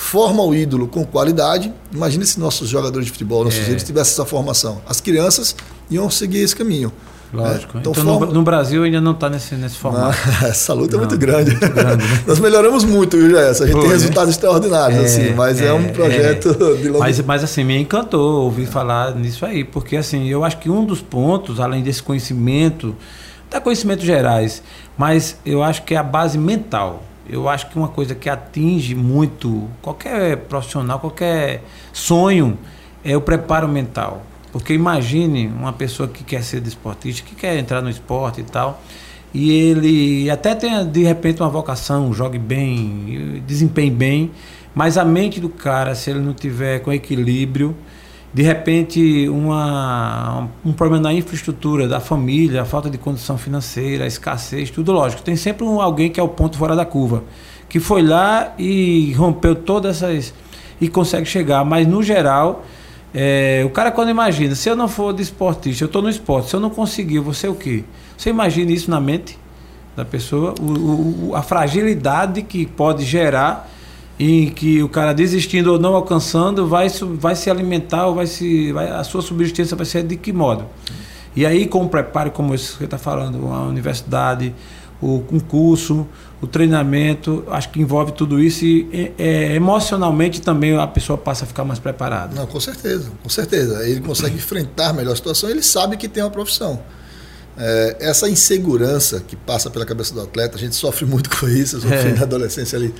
[0.02, 1.72] forma o ídolo com qualidade.
[1.92, 3.64] Imagine se nossos jogadores de futebol, nossos é.
[3.64, 4.82] ídolos, tivessem essa formação.
[4.86, 5.54] As crianças
[5.88, 6.92] iam seguir esse caminho.
[7.32, 7.78] Lógico.
[7.78, 8.26] É, então, então forma...
[8.26, 10.18] no, no, Brasil ainda não está nesse, nesse formato.
[10.26, 11.52] Não, essa luta não, é muito grande.
[11.52, 12.22] Muito grande né?
[12.26, 13.62] Nós melhoramos muito, viu, Jess?
[13.62, 14.32] A gente Foi, tem resultados né?
[14.32, 16.74] extraordinários, é, assim, mas é, é um projeto é.
[16.76, 20.58] de longo mas, mas assim, me encantou ouvir falar nisso aí, porque assim, eu acho
[20.58, 22.94] que um dos pontos, além desse conhecimento,
[23.48, 24.62] da conhecimentos gerais,
[24.98, 28.94] mas eu acho que é a base mental eu acho que uma coisa que atinge
[28.94, 32.58] muito qualquer profissional, qualquer sonho,
[33.02, 34.22] é o preparo mental.
[34.52, 38.82] Porque imagine uma pessoa que quer ser desportista, que quer entrar no esporte e tal,
[39.32, 44.30] e ele até tenha de repente uma vocação, jogue bem, desempenhe bem,
[44.74, 47.74] mas a mente do cara, se ele não tiver com equilíbrio,
[48.32, 54.06] de repente uma, um problema na infraestrutura da família, a falta de condição financeira, a
[54.06, 55.22] escassez, tudo lógico.
[55.22, 57.24] Tem sempre um, alguém que é o ponto fora da curva,
[57.68, 60.34] que foi lá e rompeu todas essas
[60.80, 62.64] e consegue chegar, mas no geral,
[63.14, 66.48] é, o cara quando imagina, se eu não for de esportista, eu estou no esporte,
[66.48, 67.84] se eu não conseguir, você o quê?
[68.16, 69.38] Você imagina isso na mente
[69.94, 73.70] da pessoa, o, o, a fragilidade que pode gerar
[74.22, 78.72] em que o cara desistindo ou não alcançando vai, vai se alimentar ou vai se
[78.72, 80.66] vai, a sua subsistência vai ser de que modo
[81.34, 84.54] e aí com o preparo como você está falando a universidade
[85.02, 86.06] o concurso,
[86.40, 91.46] o treinamento, acho que envolve tudo isso e é, emocionalmente também a pessoa passa a
[91.46, 92.36] ficar mais preparada.
[92.36, 93.86] Não, com certeza, com certeza.
[93.86, 96.80] Ele consegue enfrentar melhor a situação, ele sabe que tem uma profissão.
[97.58, 101.76] É, essa insegurança que passa pela cabeça do atleta, a gente sofre muito com isso,
[101.76, 102.14] eu sofri é.
[102.14, 102.94] na adolescência ali.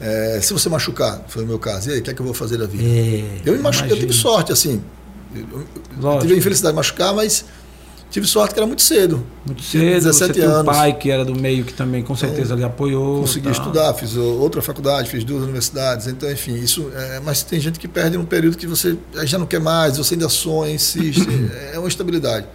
[0.00, 2.26] É, se você machucar, foi o meu caso, e aí, o que é que eu
[2.26, 2.84] vou fazer da vida?
[2.84, 4.82] É, eu me machuquei, eu tive sorte, assim.
[5.34, 5.66] Eu,
[6.02, 7.44] eu tive a infelicidade de machucar, mas
[8.10, 9.24] tive sorte que era muito cedo.
[9.44, 10.60] Muito cedo, 17 você anos.
[10.60, 13.20] um pai que era do meio que também com certeza então, lhe apoiou.
[13.20, 13.50] Consegui tá.
[13.50, 16.90] estudar, fiz outra faculdade, fiz duas universidades, então enfim, isso.
[16.94, 20.14] É, mas tem gente que perde num período que você já não quer mais, você
[20.14, 21.26] ainda sonha, insiste,
[21.72, 22.46] é uma instabilidade.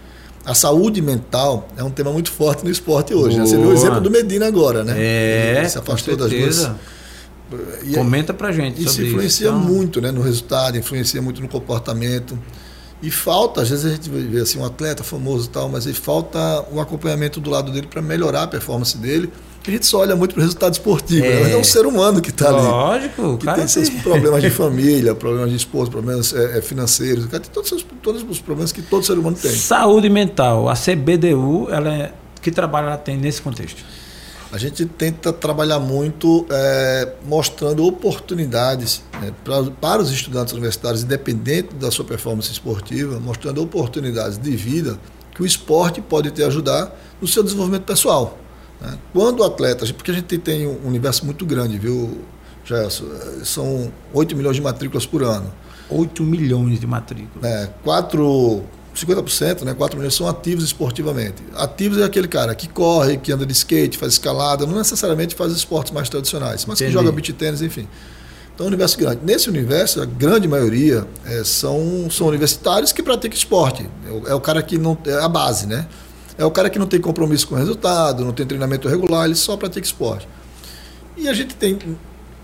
[0.44, 3.38] A saúde mental é um tema muito forte no esporte hoje.
[3.38, 3.44] Né?
[3.44, 4.94] Você viu o exemplo do Medina agora, né?
[4.96, 5.54] É.
[5.58, 6.70] Ele se afastou das duas.
[7.84, 8.82] E, Comenta pra gente.
[8.82, 9.58] Isso influencia isso, então.
[9.58, 12.38] muito né, no resultado, influencia muito no comportamento.
[13.02, 15.94] E falta, às vezes a gente vê assim, um atleta famoso e tal, mas aí
[15.94, 19.32] falta um acompanhamento do lado dele para melhorar a performance dele
[19.70, 21.52] a gente só olha muito para o resultado esportivo, é, né?
[21.52, 22.66] é um ser humano que está ali.
[22.66, 23.58] Lógico, que cara.
[23.58, 27.86] tem seus problemas de família, problemas de esposa, problemas é, é financeiros, cara, tem todos,
[28.02, 29.50] todos os problemas que todo ser humano tem.
[29.52, 33.84] Saúde mental, a CBDU, ela é, que trabalho ela tem nesse contexto?
[34.52, 41.74] A gente tenta trabalhar muito é, mostrando oportunidades né, pra, para os estudantes universitários, independente
[41.74, 44.98] da sua performance esportiva, mostrando oportunidades de vida
[45.34, 48.38] que o esporte pode te ajudar no seu desenvolvimento pessoal.
[48.80, 48.98] Né?
[49.12, 52.18] Quando o atleta, porque a gente tem um universo muito grande, viu,
[52.64, 53.06] Gerson?
[53.44, 55.52] São 8 milhões de matrículas por ano.
[55.88, 57.44] 8 milhões de matrículas.
[57.44, 58.62] É, 4,
[58.94, 61.42] 50%, né, 4 milhões são ativos esportivamente.
[61.54, 65.52] Ativos é aquele cara que corre, que anda de skate, faz escalada, não necessariamente faz
[65.52, 66.96] esportes mais tradicionais, mas Entendi.
[66.96, 67.88] que joga beach tênis, enfim.
[68.54, 69.20] Então, é um universo grande.
[69.24, 73.88] Nesse universo, a grande maioria é, são, são universitários que praticam esporte.
[74.06, 74.98] É o, é o cara que não.
[75.06, 75.86] É a base, né?
[76.36, 79.34] É o cara que não tem compromisso com o resultado, não tem treinamento regular, ele
[79.34, 80.28] só pratica esporte.
[81.16, 81.78] E a gente tem,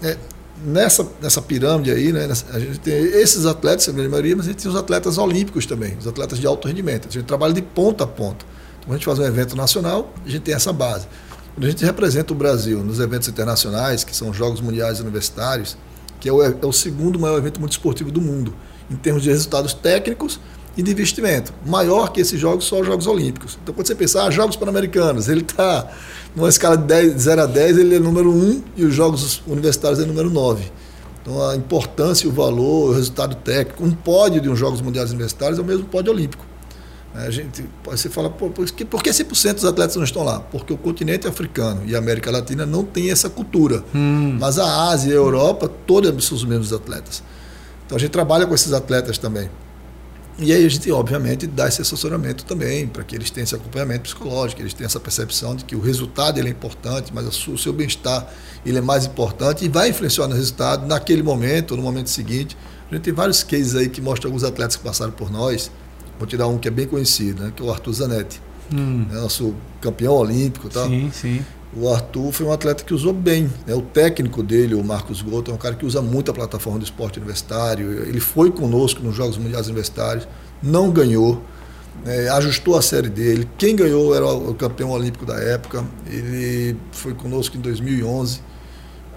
[0.02, 0.16] é,
[0.64, 4.50] nessa, nessa pirâmide aí, né, a gente tem esses atletas, a grande maioria, mas a
[4.50, 7.08] gente tem os atletas olímpicos também, os atletas de alto rendimento.
[7.08, 8.44] A gente trabalha de ponta a ponta.
[8.80, 11.06] Então, a gente faz um evento nacional, a gente tem essa base.
[11.54, 15.76] Quando a gente representa o Brasil nos eventos internacionais, que são os Jogos Mundiais Universitários,
[16.20, 18.54] que é o, é o segundo maior evento multiesportivo do mundo,
[18.90, 20.38] em termos de resultados técnicos
[20.76, 21.52] e de investimento.
[21.64, 23.58] Maior que esses jogos, só os Jogos Olímpicos.
[23.62, 25.90] Então, quando você pensar, ah, Jogos Pan-Americanos, ele está
[26.34, 29.98] numa escala de 10, 0 a 10, ele é número 1 e os Jogos Universitários
[29.98, 30.70] é número 9.
[31.22, 33.84] Então, a importância, o valor, o resultado técnico.
[33.84, 36.44] Um pódio de uns Jogos Mundiais Universitários é o mesmo pódio olímpico.
[37.14, 40.38] A gente, você fala, por, que, por que 100% dos atletas não estão lá?
[40.38, 43.82] Porque o continente africano e a América Latina não tem essa cultura.
[43.94, 44.36] Hum.
[44.38, 47.22] Mas a Ásia e a Europa, todos são os mesmos atletas.
[47.86, 49.48] Então a gente trabalha com esses atletas também.
[50.38, 54.02] E aí a gente, obviamente, dá esse assessoramento também, para que eles tenham esse acompanhamento
[54.02, 57.72] psicológico, eles tenham essa percepção de que o resultado ele é importante, mas o seu
[57.72, 58.30] bem-estar
[58.64, 62.54] ele é mais importante e vai influenciar no resultado naquele momento ou no momento seguinte.
[62.90, 65.70] A gente tem vários cases aí que mostram alguns atletas que passaram por nós.
[66.18, 68.40] Vou tirar um que é bem conhecido, né, que é o Arthur Zanetti,
[68.72, 69.06] hum.
[69.10, 70.68] né, nosso campeão olímpico.
[70.68, 70.84] Tá?
[70.86, 71.44] Sim, sim.
[71.74, 73.50] O Arthur foi um atleta que usou bem.
[73.66, 73.74] Né?
[73.74, 76.84] O técnico dele, o Marcos Goto, é um cara que usa muito a plataforma do
[76.84, 78.04] esporte universitário.
[78.04, 80.26] Ele foi conosco nos Jogos Mundiais Universitários,
[80.62, 81.42] não ganhou,
[82.04, 82.28] né?
[82.30, 83.48] ajustou a série dele.
[83.58, 85.84] Quem ganhou era o campeão olímpico da época.
[86.06, 88.40] Ele foi conosco em 2011,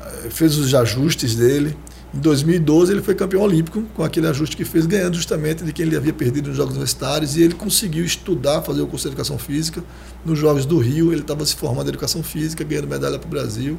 [0.01, 1.77] eh, fez os ajustes dele
[2.13, 5.85] em 2012 ele foi campeão olímpico com aquele ajuste que fez, ganhando justamente de quem
[5.85, 9.37] ele havia perdido nos Jogos Universitários e ele conseguiu estudar, fazer o curso de Educação
[9.37, 9.83] Física.
[10.25, 13.29] Nos Jogos do Rio ele estava se formando em Educação Física, ganhando medalha para o
[13.29, 13.77] Brasil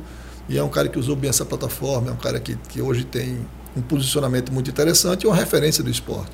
[0.49, 3.05] e é um cara que usou bem essa plataforma, é um cara que, que hoje
[3.05, 3.39] tem
[3.77, 6.31] um posicionamento muito interessante e uma referência do esporte.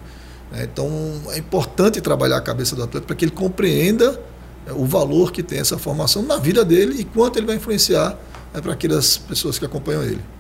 [0.53, 0.91] É, então
[1.31, 4.21] é importante trabalhar a cabeça do atleta para que ele compreenda
[4.67, 8.19] é, o valor que tem essa formação na vida dele e quanto ele vai influenciar
[8.55, 10.36] é, para aquelas pessoas que acompanham ele.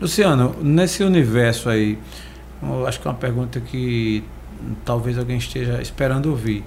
[0.00, 1.98] Luciano, nesse universo aí,
[2.86, 4.24] acho que é uma pergunta que
[4.84, 6.64] talvez alguém esteja esperando ouvir.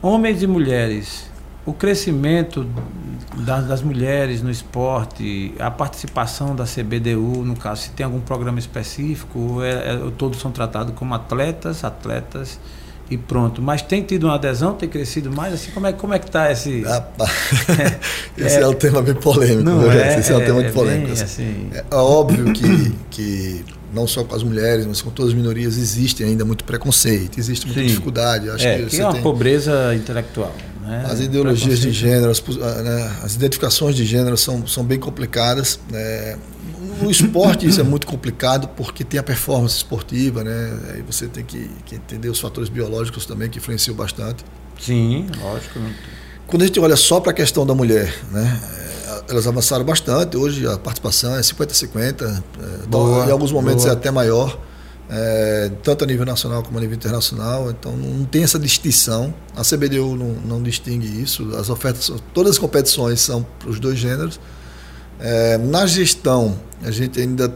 [0.00, 1.30] Homens e mulheres,
[1.64, 2.66] o crescimento
[3.36, 8.58] das, das, mulheres no esporte, a participação da CBDU, no caso, se tem algum programa
[8.58, 12.58] específico, é, é, todos são tratados como atletas, atletas
[13.12, 13.60] e pronto.
[13.60, 15.54] Mas tem tido uma adesão, tem crescido mais?
[15.54, 16.82] Assim, como é, como é que está esse.
[18.38, 20.14] esse é, é, um tema bem polêmico, não né?
[20.14, 21.12] é, esse é um tema muito é polêmico.
[21.12, 21.24] Assim.
[21.24, 21.70] Assim...
[21.90, 26.24] É óbvio que, que não só com as mulheres, mas com todas as minorias, existe
[26.24, 27.86] ainda muito preconceito, existe muita Sim.
[27.86, 28.48] dificuldade.
[28.48, 29.22] Acho é, que, que é uma tem...
[29.22, 30.54] pobreza intelectual.
[30.80, 31.06] Né?
[31.08, 33.12] As ideologias de gênero, as, né?
[33.22, 35.78] as, identificações de gênero são, são bem complicadas.
[35.90, 36.36] Né?
[37.00, 40.78] No esporte isso é muito complicado porque tem a performance esportiva, né?
[40.94, 44.44] Aí você tem que, que entender os fatores biológicos também que influenciam bastante.
[44.80, 45.78] Sim, lógico.
[46.46, 48.60] quando a gente olha só para a questão da mulher, né?
[49.28, 50.36] elas avançaram bastante.
[50.36, 53.94] Hoje a participação é 50-50, é, em alguns momentos boa.
[53.94, 54.58] é até maior,
[55.08, 57.70] é, tanto a nível nacional como a nível internacional.
[57.70, 59.34] Então não tem essa distinção.
[59.56, 61.54] A CBDU não, não distingue isso.
[61.56, 64.40] As ofertas, todas as competições são para os dois gêneros.
[65.24, 67.54] É, na gestão, a gente ainda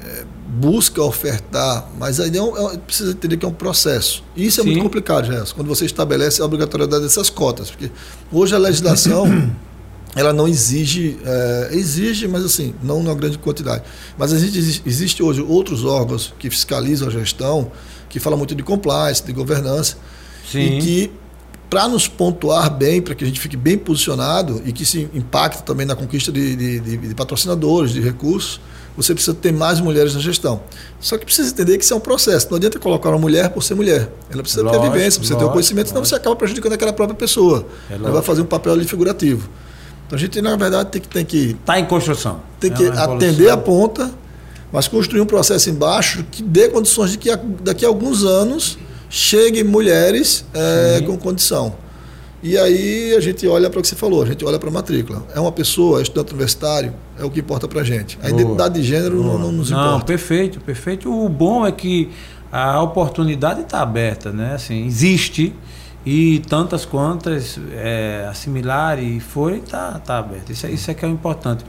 [0.00, 4.22] é, busca ofertar, mas aí é, precisa entender que é um processo.
[4.36, 4.70] Isso é Sim.
[4.70, 7.72] muito complicado, Gerson, quando você estabelece a obrigatoriedade dessas cotas.
[7.72, 7.90] Porque
[8.30, 9.26] hoje a legislação
[10.14, 13.82] ela não exige, é, exige, mas assim, não na grande quantidade.
[14.16, 17.72] Mas existe, existe hoje outros órgãos que fiscalizam a gestão,
[18.08, 19.96] que falam muito de compliance, de governança,
[20.48, 20.78] Sim.
[20.78, 21.12] e que
[21.72, 25.62] para nos pontuar bem, para que a gente fique bem posicionado e que se impacte
[25.62, 28.60] também na conquista de, de, de, de, patrocinadores, de recursos,
[28.94, 30.60] você precisa ter mais mulheres na gestão.
[31.00, 32.46] Só que precisa entender que isso é um processo.
[32.50, 34.12] Não adianta colocar uma mulher por ser mulher.
[34.30, 36.74] Ela precisa lógico, ter a vivência, precisa lógico, ter o conhecimento, senão você acaba prejudicando
[36.74, 37.64] aquela própria pessoa.
[37.90, 39.48] É Ela vai fazer um papel ali figurativo.
[40.06, 41.08] Então a gente, na verdade, tem que.
[41.08, 42.42] Tem que está em construção.
[42.60, 44.10] Tem é que atender a ponta,
[44.70, 48.76] mas construir um processo embaixo que dê condições de que daqui a alguns anos
[49.12, 51.74] cheguem mulheres é, com condição.
[52.42, 54.72] E aí a gente olha para o que você falou, a gente olha para a
[54.72, 55.22] matrícula.
[55.34, 58.18] É uma pessoa, é estudante universitário, é o que importa para a gente.
[58.22, 58.40] A Boa.
[58.40, 59.90] identidade de gênero não, não, nos importa.
[59.90, 61.12] Não, perfeito, perfeito.
[61.12, 62.10] O bom é que
[62.50, 64.54] a oportunidade está aberta, né?
[64.54, 65.54] Assim, existe
[66.06, 70.52] e tantas quantas é, assimilar e forem, está tá aberta.
[70.52, 71.64] Isso, é, isso é que é o importante.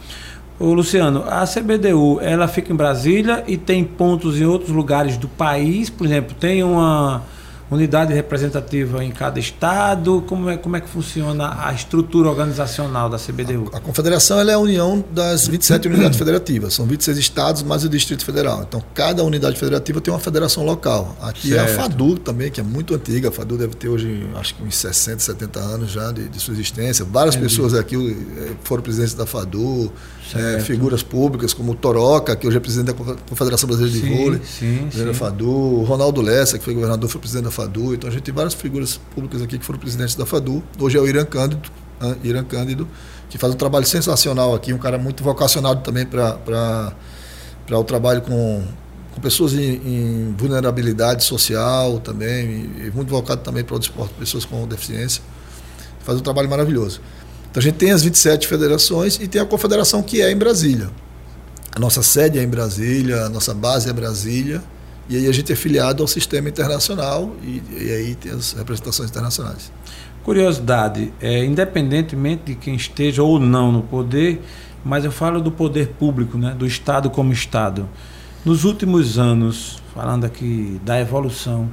[0.57, 5.27] Ô, Luciano, a CBDU ela fica em Brasília e tem pontos em outros lugares do
[5.27, 7.32] país, por exemplo, tem uma
[7.73, 10.23] unidade representativa em cada estado?
[10.27, 13.69] Como é, como é que funciona a estrutura organizacional da CBDU?
[13.73, 16.73] A, a confederação é a união das 27 unidades federativas.
[16.73, 18.63] São 26 estados mais o Distrito Federal.
[18.67, 21.15] Então, cada unidade federativa tem uma federação local.
[21.21, 21.69] Aqui certo.
[21.69, 23.29] é a FADU também, que é muito antiga.
[23.29, 26.53] A FADU deve ter hoje, acho que uns 60, 70 anos já de, de sua
[26.53, 27.05] existência.
[27.05, 27.51] Várias Entendi.
[27.51, 27.95] pessoas aqui
[28.37, 29.91] eh, foram presidentes da FADU
[30.35, 34.41] é, figuras públicas como o Toroca, que hoje é presidente da Confederação Brasileira de Vôlei,
[34.43, 35.05] sim, sim.
[35.05, 37.93] da FADU, Ronaldo Lessa, que foi governador, foi presidente da FADU.
[37.93, 40.63] Então a gente tem várias figuras públicas aqui que foram presidentes da FADU.
[40.79, 41.69] Hoje é o Irã Cândido,
[42.23, 42.87] Irã Cândido
[43.33, 46.93] que faz um trabalho sensacional aqui, um cara muito vocacionado também para
[47.71, 48.63] o trabalho com,
[49.11, 54.45] com pessoas em, em, vulnerabilidade social também, e muito voltado também para o desporto, pessoas
[54.45, 55.23] com deficiência.
[56.01, 57.01] Faz um trabalho maravilhoso.
[57.53, 60.89] Então a gente tem as 27 federações e tem a confederação que é em Brasília.
[61.75, 64.59] A nossa sede é em Brasília, a nossa base é Brasília,
[65.07, 69.11] e aí a gente é filiado ao sistema internacional e, e aí tem as representações
[69.11, 69.71] internacionais.
[70.23, 74.41] Curiosidade, é, independentemente de quem esteja ou não no poder,
[74.83, 77.87] mas eu falo do poder público, né, do Estado como Estado.
[78.43, 81.69] Nos últimos anos, falando aqui da evolução,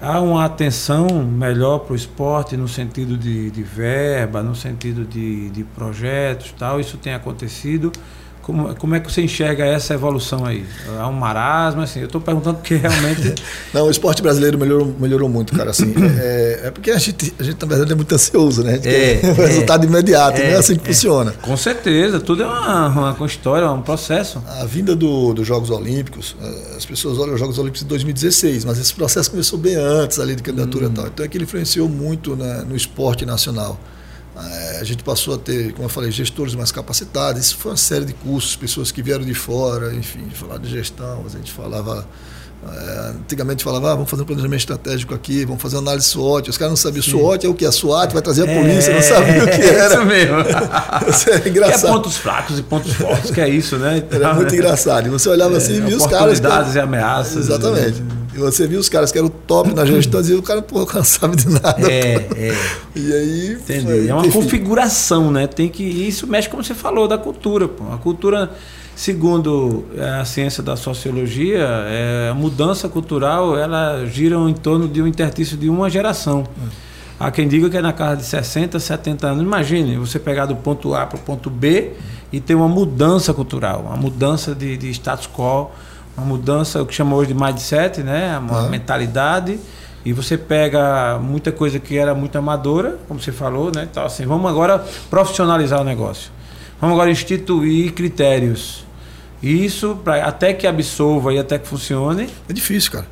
[0.00, 5.50] há uma atenção melhor para o esporte no sentido de, de verba, no sentido de,
[5.50, 6.80] de projetos tal.
[6.80, 7.92] Isso tem acontecido.
[8.42, 10.64] Como, como é que você enxerga essa evolução aí?
[10.98, 13.34] Há um marasmo, assim, eu estou perguntando porque realmente...
[13.72, 17.42] Não, o esporte brasileiro melhorou, melhorou muito, cara, assim, é, é porque a gente, a
[17.42, 18.72] gente, na verdade, é muito ansioso, né?
[18.72, 20.92] A gente é, quer um é, resultado imediato, é, não é assim que é.
[20.92, 21.32] funciona.
[21.42, 24.42] Com certeza, tudo é uma, uma, uma história, um processo.
[24.60, 28.64] A vinda do, dos Jogos Olímpicos, eh, as pessoas olham os Jogos Olímpicos de 2016,
[28.64, 30.90] mas esse processo começou bem antes ali de candidatura hum.
[30.90, 33.78] e tal, então é que ele influenciou muito né, no esporte nacional.
[34.42, 37.40] É, a gente passou a ter, como eu falei, gestores mais capacitados.
[37.40, 41.24] Isso foi uma série de cursos, pessoas que vieram de fora, enfim, falar de gestão.
[41.26, 42.06] A gente falava.
[42.62, 46.50] É, antigamente falava, ah, vamos fazer um planejamento estratégico aqui, vamos fazer uma análise SWOT.
[46.50, 47.12] Os caras não sabiam Sim.
[47.12, 47.64] SWOT é o que?
[47.64, 49.94] A SWAT vai trazer a é, polícia, não sabia o que era.
[49.94, 50.36] Isso mesmo.
[51.08, 51.86] isso é engraçado.
[51.86, 53.98] É pontos fracos e pontos fortes, que é isso, né?
[53.98, 55.06] Então, era muito engraçado.
[55.06, 56.38] E você olhava assim e via os caras.
[56.38, 57.48] Oportunidades e ameaças.
[57.48, 58.02] Exatamente.
[58.02, 58.08] Né?
[58.16, 61.04] E você viu os caras que eram top na gestão e o cara, pô, não
[61.04, 61.90] sabe de nada.
[61.90, 62.56] É, é.
[62.94, 63.52] E aí.
[63.52, 64.08] Entendi.
[64.08, 64.40] é uma enfim.
[64.40, 65.46] configuração, né?
[65.46, 65.82] Tem que.
[65.82, 67.68] Isso mexe, como você falou, da cultura.
[67.68, 67.84] Pô.
[67.92, 68.50] A cultura,
[68.94, 69.84] segundo
[70.20, 75.56] a ciência da sociologia, é, a mudança cultural ela gira em torno de um interstício
[75.56, 76.44] de uma geração.
[77.18, 79.42] Há quem diga que é na casa de 60, 70 anos.
[79.42, 81.92] Imagine você pegar do ponto A para o ponto B
[82.32, 85.70] e ter uma mudança cultural, uma mudança de, de status quo
[86.16, 88.38] uma mudança, o que chama hoje de mindset, né?
[88.38, 88.68] Uma uhum.
[88.68, 89.58] mentalidade.
[90.04, 93.86] E você pega muita coisa que era muito amadora, como você falou, né?
[93.90, 96.30] Então, assim, vamos agora profissionalizar o negócio.
[96.80, 98.86] Vamos agora instituir critérios.
[99.42, 102.28] Isso, pra, até que absolva e até que funcione.
[102.48, 103.06] É difícil, cara.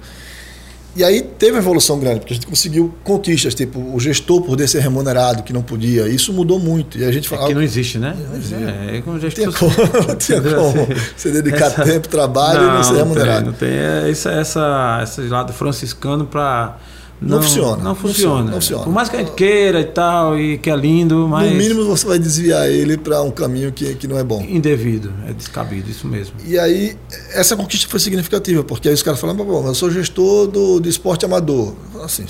[0.98, 4.66] E aí teve uma evolução grande, porque a gente conseguiu conquistas, tipo o gestor poder
[4.66, 6.08] ser remunerado, que não podia.
[6.08, 6.98] Isso mudou muito.
[6.98, 7.46] E a gente falava.
[7.46, 8.16] É que não existe, né?
[8.28, 8.54] Não existe.
[8.54, 9.44] É, é como gestor.
[9.44, 11.84] Tinha como, tinha como você dedicar essa...
[11.84, 13.46] tempo, trabalho não, e não ser remunerado.
[13.46, 16.76] Não tem, não tem essa, essa, esse lado franciscano para
[17.20, 17.82] Não, não, funciona.
[17.82, 18.44] Não funciona.
[18.44, 18.84] Não funciona.
[18.84, 21.50] Por mais que a gente queira e tal, e que é lindo, mas.
[21.50, 24.40] No mínimo você vai desviar ele para um caminho que, que não é bom.
[24.48, 26.34] Indevido, é descabido, isso mesmo.
[26.46, 26.96] E aí,
[27.32, 30.88] essa conquista foi significativa, porque aí os caras falam, bom, eu sou gestor do, do
[30.88, 31.74] esporte amador.
[32.02, 32.24] Assim,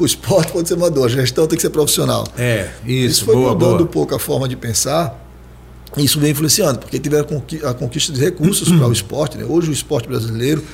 [0.00, 2.26] o esporte pode ser amador, a gestão tem que ser profissional.
[2.38, 3.12] É, isso.
[3.12, 3.82] Isso foi boa, mudando boa.
[3.82, 5.20] um pouco a forma de pensar.
[5.94, 7.26] E isso vem influenciando, porque tiveram
[7.64, 9.36] a conquista de recursos para o esporte.
[9.36, 9.44] Né?
[9.46, 10.64] Hoje o esporte brasileiro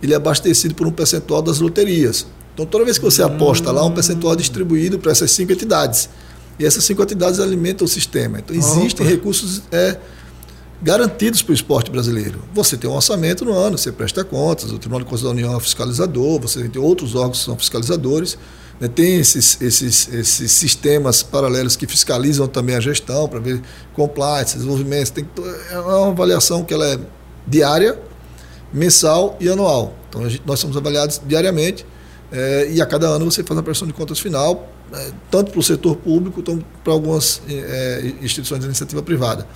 [0.00, 2.26] ele é abastecido por um percentual das loterias.
[2.58, 6.08] Então, toda vez que você aposta lá, um percentual é distribuído para essas cinco entidades.
[6.58, 8.40] E essas cinco entidades alimentam o sistema.
[8.40, 9.14] Então, existem Opa.
[9.14, 9.96] recursos é,
[10.82, 12.42] garantidos para o esporte brasileiro.
[12.52, 15.56] Você tem um orçamento no ano, você presta contas, o Tribunal de Contas da União
[15.56, 18.36] é fiscalizador, você tem outros órgãos que são fiscalizadores.
[18.80, 18.88] Né?
[18.88, 23.62] Tem esses, esses, esses sistemas paralelos que fiscalizam também a gestão para ver
[23.94, 25.12] compliance, desenvolvimento.
[25.12, 25.24] Tem,
[25.70, 26.98] é uma avaliação que ela é
[27.46, 27.96] diária,
[28.72, 29.94] mensal e anual.
[30.08, 31.86] Então, gente, nós somos avaliados diariamente
[32.30, 35.60] é, e a cada ano você faz uma prestação de contas final, é, tanto para
[35.60, 39.46] o setor público, quanto para algumas é, instituições de iniciativa privada.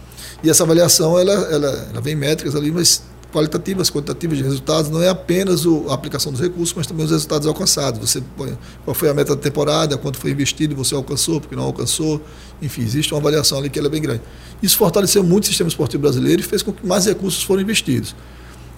[0.42, 3.02] E essa avaliação, ela, ela, ela vem em métricas ali, mas
[3.32, 7.10] qualitativas, quantitativas de resultados, não é apenas o, a aplicação dos recursos, mas também os
[7.10, 7.98] resultados alcançados.
[7.98, 11.64] Você põe qual foi a meta da temporada, quanto foi investido, você alcançou, porque não
[11.64, 12.20] alcançou.
[12.60, 14.22] Enfim, existe uma avaliação ali que é bem grande.
[14.62, 18.14] Isso fortaleceu muito o sistema esportivo brasileiro e fez com que mais recursos foram investidos.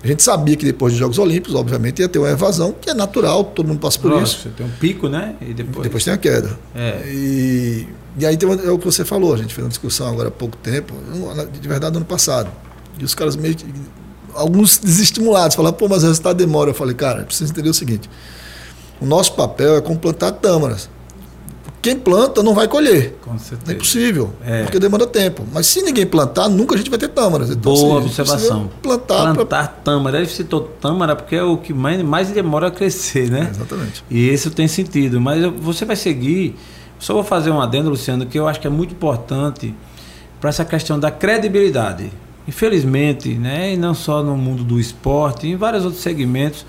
[0.04, 2.94] A gente sabia que depois dos Jogos Olímpicos, obviamente, ia ter uma evasão, que é
[2.94, 4.48] natural, todo mundo passa por Nossa, isso.
[4.50, 5.34] Tem um pico, né?
[5.40, 6.58] E depois, depois tem a queda.
[6.74, 7.02] É.
[7.06, 7.88] E,
[8.18, 10.28] e aí tem uma, é o que você falou, a gente fez uma discussão agora
[10.28, 10.92] há pouco tempo,
[11.58, 12.50] de verdade, no ano passado.
[13.00, 13.64] E os caras meio que.
[14.34, 16.70] Alguns desestimulados, falaram, pô, mas o resultado demora.
[16.70, 18.10] Eu falei, cara, precisa entender o seguinte:
[19.00, 20.90] o nosso papel é complantar tâmaras
[21.84, 23.18] quem planta não vai colher.
[23.20, 23.60] Com certeza.
[23.66, 24.62] Não é possível, é.
[24.62, 25.46] porque demanda tempo.
[25.52, 27.50] Mas se ninguém plantar, nunca a gente vai ter tâmaras.
[27.50, 28.70] Então, Boa assim, observação.
[28.82, 29.66] Plantar, plantar pra...
[29.66, 30.16] tâmara.
[30.16, 33.50] Ele citou tâmara porque é o que mais, mais demora a crescer, né?
[33.54, 34.02] exatamente.
[34.10, 35.20] E isso tem sentido.
[35.20, 36.56] Mas você vai seguir.
[36.98, 39.74] Só vou fazer um adendo, Luciano, que eu acho que é muito importante
[40.40, 42.10] para essa questão da credibilidade.
[42.48, 46.64] Infelizmente, né, e não só no mundo do esporte, em vários outros segmentos,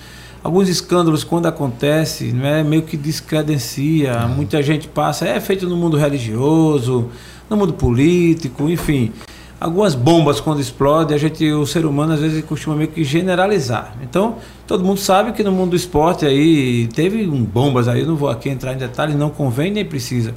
[0.45, 4.35] alguns escândalos quando acontece, é meio que descredencia, uhum.
[4.35, 7.09] muita gente passa, é feito no mundo religioso,
[7.49, 9.11] no mundo político, enfim.
[9.59, 13.95] Algumas bombas quando explodem, a gente, o ser humano às vezes costuma meio que generalizar.
[14.03, 14.35] Então,
[14.67, 18.15] todo mundo sabe que no mundo do esporte aí teve um bombas aí, eu não
[18.15, 20.35] vou aqui entrar em detalhes, não convém nem precisa.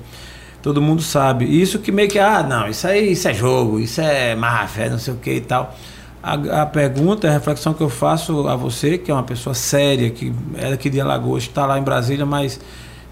[0.63, 1.45] Todo mundo sabe.
[1.45, 4.99] Isso que meio que, ah, não, isso aí isso é jogo, isso é máfia, não
[4.99, 5.77] sei o que e tal.
[6.23, 10.11] A, a, pergunta, a reflexão que eu faço a você, que é uma pessoa séria,
[10.11, 12.59] que é daqui de Alagoas, está lá em Brasília, mas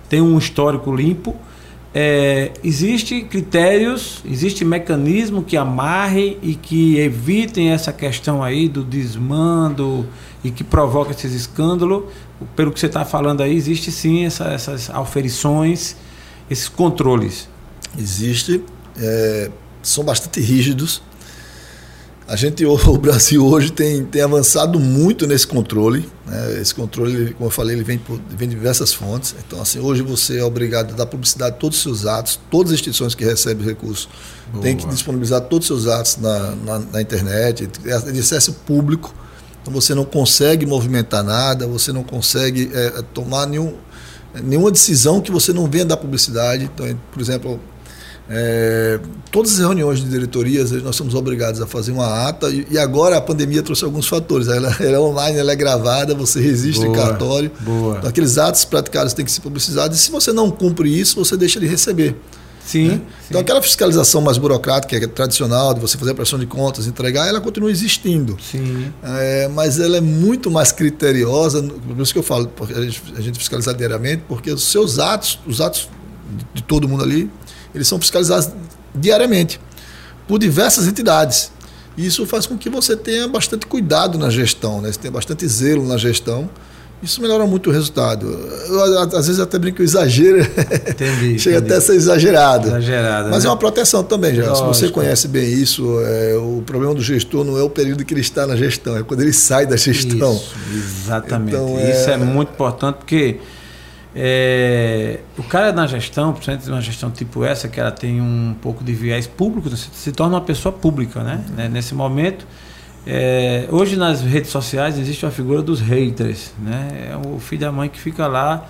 [0.08, 1.34] tem um histórico limpo.
[1.94, 10.06] É, existe critérios, existe mecanismo que amarrem e que evitem essa questão aí do desmando
[10.42, 12.04] e que provoca esses escândalos.
[12.54, 15.96] Pelo que você está falando aí, existe sim essa, essas auferições,
[16.50, 17.48] esses controles.
[17.96, 18.62] Existe,
[18.98, 19.50] é,
[19.80, 21.00] são bastante rígidos
[22.28, 26.08] a gente, o Brasil hoje tem, tem avançado muito nesse controle.
[26.26, 26.60] Né?
[26.60, 29.34] Esse controle, como eu falei, ele vem, por, vem de diversas fontes.
[29.46, 32.72] Então, assim, hoje você é obrigado a dar publicidade a todos os seus atos, todas
[32.72, 34.08] as instituições que recebem recursos
[34.60, 39.14] têm que disponibilizar todos os seus atos na, na, na internet, é de acesso público.
[39.62, 43.74] Então, você não consegue movimentar nada, você não consegue é, tomar nenhum,
[44.42, 46.64] nenhuma decisão que você não venha dar publicidade.
[46.64, 47.60] Então, por exemplo,
[48.28, 48.98] é,
[49.30, 53.20] todas as reuniões de diretorias nós somos obrigados a fazer uma ata e, agora a
[53.20, 54.48] pandemia trouxe alguns fatores.
[54.48, 57.52] Ela, ela, é online, ela é gravada, você resiste boa, em cartório.
[57.60, 57.98] Boa.
[57.98, 61.36] Então, aqueles atos praticados têm que ser publicizados e se você não cumpre isso, você
[61.36, 62.16] deixa de receber.
[62.66, 62.94] Sim, né?
[62.94, 63.02] sim.
[63.28, 66.88] Então aquela fiscalização mais burocrática, que é tradicional, de você fazer a pressão de contas,
[66.88, 68.36] entregar, ela continua existindo.
[68.42, 68.92] Sim.
[69.04, 73.20] É, mas ela é muito mais criteriosa, por isso que eu falo, a gente, a
[73.20, 75.88] gente fiscaliza diariamente, porque os seus atos, os atos
[76.52, 77.30] de todo mundo ali,
[77.76, 78.50] eles são fiscalizados
[78.94, 79.60] diariamente
[80.26, 81.52] por diversas entidades.
[81.96, 84.92] Isso faz com que você tenha bastante cuidado na gestão, né?
[84.92, 86.50] você tenha bastante zelo na gestão.
[87.02, 88.26] Isso melhora muito o resultado.
[88.26, 91.72] Eu, às vezes até brinco exagero entendi, chega entendi.
[91.72, 92.68] até a ser exagerado.
[92.68, 93.48] exagerado Mas né?
[93.48, 94.54] é uma proteção também, já.
[94.54, 98.14] Se você conhece bem isso, é, o problema do gestor não é o período que
[98.14, 100.34] ele está na gestão, é quando ele sai da gestão.
[100.34, 100.54] Isso,
[101.04, 101.54] exatamente.
[101.54, 101.90] Então, é...
[101.90, 103.40] Isso é muito importante porque
[104.18, 108.82] é, o cara na gestão, principalmente uma gestão tipo essa, que ela tem um pouco
[108.82, 111.44] de viés público, se, se torna uma pessoa pública, né?
[111.50, 111.68] Uhum.
[111.68, 112.46] Nesse momento,
[113.06, 117.10] é, hoje nas redes sociais existe a figura dos haters, né?
[117.12, 118.66] É o filho da mãe que fica lá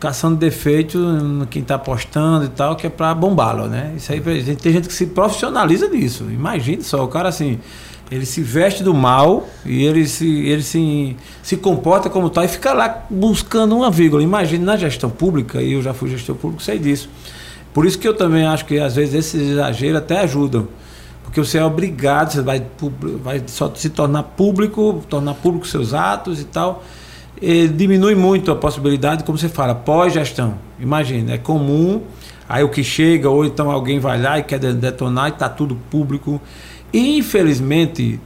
[0.00, 3.92] caçando defeito no quem está postando e tal, que é para bombá-lo, né?
[3.96, 4.20] Isso aí
[4.56, 6.24] tem gente que se profissionaliza nisso.
[6.32, 7.60] Imagine só, o cara assim
[8.10, 12.48] Ele se veste do mal e ele se, ele se, se comporta como tal e
[12.48, 14.22] fica lá buscando uma vírgula.
[14.22, 17.08] Imagine na gestão pública, e eu já fui gestor público, sei disso.
[17.72, 20.68] Por isso que eu também acho que às vezes esses exageros até ajudam.
[21.24, 22.62] Porque você é obrigado, você vai,
[23.22, 26.84] vai só se tornar público, tornar público seus atos e tal.
[27.42, 30.54] E diminui muito a possibilidade, como você fala, pós-gestão.
[30.78, 32.02] Imagina, é comum,
[32.48, 35.74] aí o que chega, ou então alguém vai lá e quer detonar e está tudo
[35.90, 36.40] público.
[36.94, 38.20] E, infelizmente,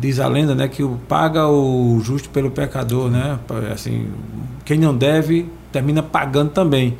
[0.00, 3.38] diz a lenda, né, que paga o justo pelo pecador, né?
[3.72, 4.08] Assim,
[4.64, 6.98] quem não deve termina pagando também.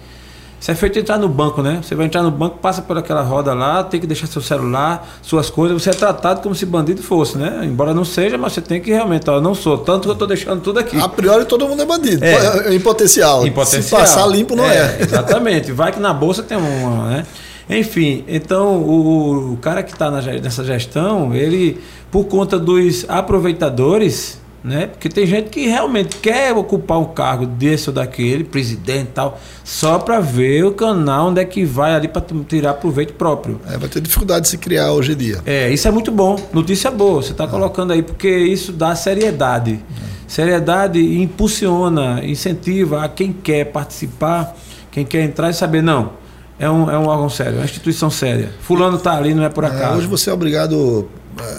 [0.61, 1.81] Isso é feito entrar no banco, né?
[1.83, 5.09] Você vai entrar no banco, passa por aquela roda lá, tem que deixar seu celular,
[5.21, 7.63] suas coisas, você é tratado como se bandido fosse, né?
[7.65, 10.13] Embora não seja, mas você tem que realmente, ó, eu não sou, tanto que eu
[10.13, 10.97] estou deixando tudo aqui.
[11.01, 12.73] A priori todo mundo é bandido, é.
[12.73, 13.45] em potencial.
[13.45, 13.83] Em potencial.
[13.83, 14.77] Se passar limpo não é.
[14.77, 14.99] é.
[15.01, 15.73] Exatamente.
[15.73, 17.27] Vai que na bolsa tem uma, né?
[17.71, 24.89] Enfim, então o, o cara que está nessa gestão, ele, por conta dos aproveitadores, né?
[24.89, 29.41] Porque tem gente que realmente quer ocupar um cargo desse ou daquele, presidente e tal,
[29.65, 33.61] só para ver o canal onde é que vai ali para tirar proveito próprio.
[33.67, 35.41] É, vai ter dificuldade de se criar hoje em dia.
[35.47, 36.37] É, isso é muito bom.
[36.53, 37.47] Notícia boa, você está é.
[37.47, 39.81] colocando aí, porque isso dá seriedade.
[40.07, 40.11] É.
[40.27, 44.55] Seriedade impulsiona, incentiva a quem quer participar,
[44.91, 46.20] quem quer entrar e saber, não,
[46.61, 48.53] é um, é um órgão sério, é uma instituição séria.
[48.61, 49.95] Fulano está ali, não é por é, acaso.
[49.95, 51.09] É, hoje você é obrigado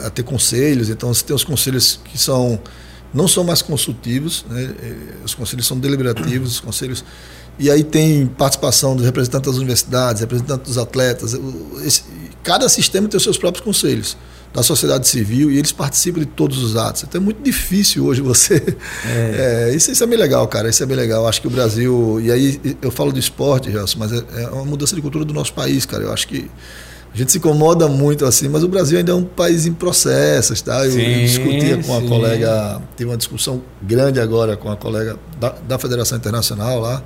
[0.05, 2.59] a ter conselhos, então você tem os conselhos que são
[3.11, 4.73] não são mais consultivos, né?
[4.81, 4.95] Eh,
[5.25, 7.03] os conselhos são deliberativos, os conselhos
[7.59, 11.35] e aí tem participação dos representantes das universidades, representantes dos atletas.
[11.83, 12.03] Esse,
[12.43, 14.15] cada sistema tem os seus próprios conselhos
[14.53, 17.03] da sociedade civil e eles participam de todos os atos.
[17.03, 18.55] Então é muito difícil hoje você.
[19.05, 19.31] É.
[19.71, 20.69] É, isso, isso, é bem legal, cara.
[20.69, 21.27] Isso é bem legal.
[21.27, 22.19] Acho que o Brasil.
[22.21, 25.33] E aí eu falo do esporte, Gelson, mas é, é uma mudança de cultura do
[25.33, 26.03] nosso país, cara.
[26.03, 26.49] Eu acho que
[27.13, 30.61] a gente se incomoda muito assim, mas o Brasil ainda é um país em processos,
[30.61, 30.85] tá?
[30.85, 35.17] Eu, sim, eu discutia com a colega, tive uma discussão grande agora com a colega
[35.39, 37.03] da, da Federação Internacional lá.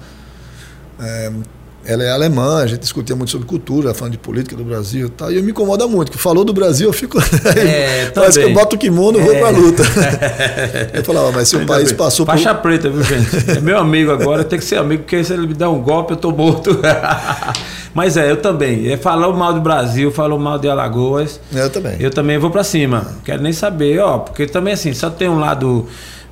[1.85, 5.07] É, ela é alemã, a gente discutia muito sobre cultura, falando de política do Brasil
[5.07, 5.31] e tal.
[5.31, 7.17] E eu me incomoda muito, que falou do Brasil, eu fico.
[7.55, 9.39] É, Parece que eu boto o kimono e vou é.
[9.39, 9.83] pra luta.
[10.93, 11.97] eu falava, mas se o país bem.
[11.97, 12.63] passou Faixa por.
[12.63, 13.57] preta, viu, gente?
[13.57, 16.13] É meu amigo agora, tem que ser amigo, porque se ele me der um golpe,
[16.13, 16.79] eu tô morto.
[17.93, 18.91] mas é, eu também.
[18.91, 21.39] É, falou mal do Brasil, falou mal de Alagoas.
[21.53, 21.95] Eu também.
[21.99, 23.07] Eu também vou pra cima.
[23.23, 25.87] Quero nem saber, ó, porque também assim, só tem um lado.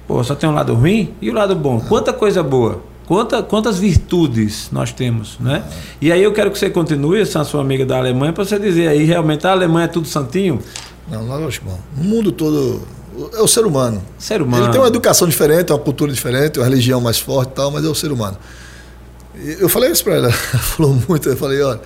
[0.08, 1.80] Pô, só tem um lado ruim e o lado bom.
[1.80, 2.82] Quanta coisa boa.
[3.14, 5.64] Quanta, quantas virtudes nós temos, né?
[6.02, 8.88] E aí eu quero que você continue, essa sua amiga da Alemanha, para você dizer
[8.88, 10.60] aí realmente a Alemanha é tudo santinho?
[11.08, 11.24] Não,
[11.64, 11.80] bom.
[11.96, 12.82] O mundo todo
[13.36, 14.02] é o ser humano.
[14.18, 14.64] Ser humano.
[14.64, 17.86] Ele tem uma educação diferente, uma cultura diferente, uma religião mais forte e tal, mas
[17.86, 18.36] é o ser humano.
[19.60, 21.82] Eu falei isso para ela, ela falou muito, eu falei, olha,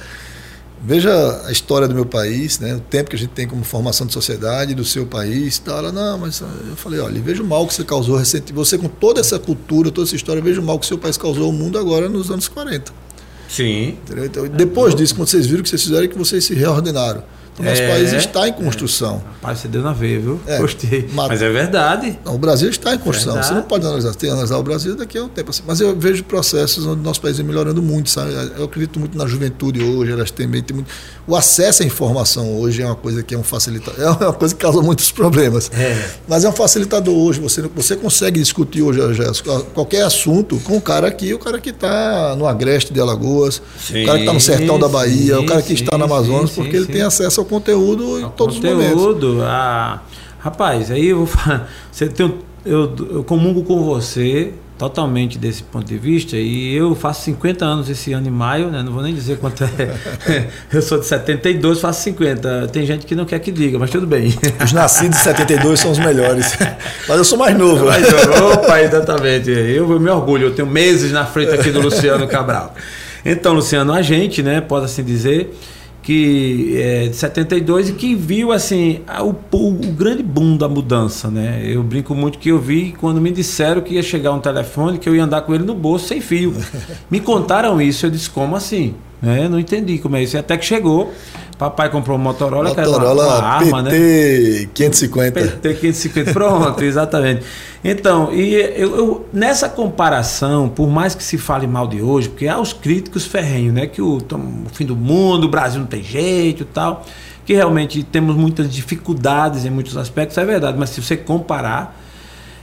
[0.84, 4.05] veja a história do meu país, né, o tempo que a gente tem como formação
[4.05, 5.80] de sociedade do seu país, tal.
[5.80, 8.88] Ela não, mas eu falei, olha, veja o mal que você causou recentemente, você com
[8.88, 11.78] toda essa cultura, toda essa história, veja o mal que seu país causou ao mundo
[11.78, 12.91] agora nos anos 40.
[13.49, 13.97] Sim.
[14.25, 17.23] Então, depois disso, quando vocês viram que vocês fizeram, é que vocês se reordenaram.
[17.60, 19.16] O nosso é, país está em construção.
[19.16, 19.34] É.
[19.34, 20.39] Rapaz, você deu na veia, viu?
[20.45, 21.10] É, Gostei.
[21.12, 22.20] Mas, mas, é verdade.
[22.24, 23.34] Não, o Brasil está em construção.
[23.34, 23.47] Verdade.
[23.47, 24.12] Você não pode analisar.
[24.12, 25.49] Tem que analisar o Brasil daqui a um tempo.
[25.49, 25.64] Assim.
[25.66, 28.12] Mas eu vejo processos onde o nosso país vem melhorando muito.
[28.12, 28.32] Sabe?
[28.55, 30.12] Eu acredito muito na juventude hoje.
[30.12, 30.88] Elas têm, tem muito...
[31.26, 33.97] O acesso à informação hoje é uma coisa que é um facilitador.
[34.08, 35.72] É uma coisa que causa muitos problemas.
[35.74, 36.10] É.
[36.28, 37.39] Mas é um facilitador hoje.
[37.39, 41.70] Você, você consegue discutir hoje, Jéssica, qualquer assunto com o cara aqui, o cara que
[41.70, 45.43] está no Agreste de Alagoas, sim, o cara que está no sertão da Bahia, sim,
[45.43, 48.56] o cara que sim, está no Amazonas, porque ele tem acesso ao conteúdo em todos
[48.56, 49.04] conteúdo, os momentos.
[49.04, 50.02] Conteúdo, ah,
[50.39, 52.34] rapaz, aí eu vou falar, você tem,
[52.66, 57.89] eu, eu comungo com você totalmente desse ponto de vista e eu faço 50 anos
[57.89, 58.84] esse ano em maio, né?
[58.84, 60.48] não vou nem dizer quanto é.
[60.72, 62.68] eu sou de 72, faço 50.
[62.68, 64.34] Tem gente que não quer que diga, mas tudo bem.
[64.64, 66.56] Os nascidos de 72 são os melhores.
[67.08, 67.86] Mas eu sou mais novo.
[67.86, 68.54] Mais novo.
[68.54, 69.50] Opa, exatamente.
[69.50, 72.76] Eu, eu me orgulho, eu tenho meses na frente aqui do Luciano Cabral.
[73.26, 75.58] Então, Luciano, a gente, né, pode assim dizer,
[76.08, 81.30] que é, de 72 e que viu assim o, o, o, grande boom da mudança,
[81.30, 81.62] né?
[81.66, 85.10] Eu brinco muito que eu vi quando me disseram que ia chegar um telefone que
[85.10, 86.55] eu ia andar com ele no bolso sem fio.
[87.12, 88.95] me contaram isso, eu disse como assim?
[89.22, 90.38] É, não entendi como é isso.
[90.38, 91.12] Até que chegou,
[91.58, 94.70] papai comprou um Motorola, Motorola que era uma, uma arma, PT né?
[94.74, 95.41] 550.
[95.41, 97.45] PT 550, pronto, exatamente.
[97.84, 102.47] Então, e eu, eu, nessa comparação, por mais que se fale mal de hoje, porque
[102.47, 103.88] há os críticos ferrenhos, né?
[103.88, 107.03] Que o, o fim do mundo, o Brasil não tem jeito e tal,
[107.45, 111.99] que realmente temos muitas dificuldades em muitos aspectos, é verdade, mas se você comparar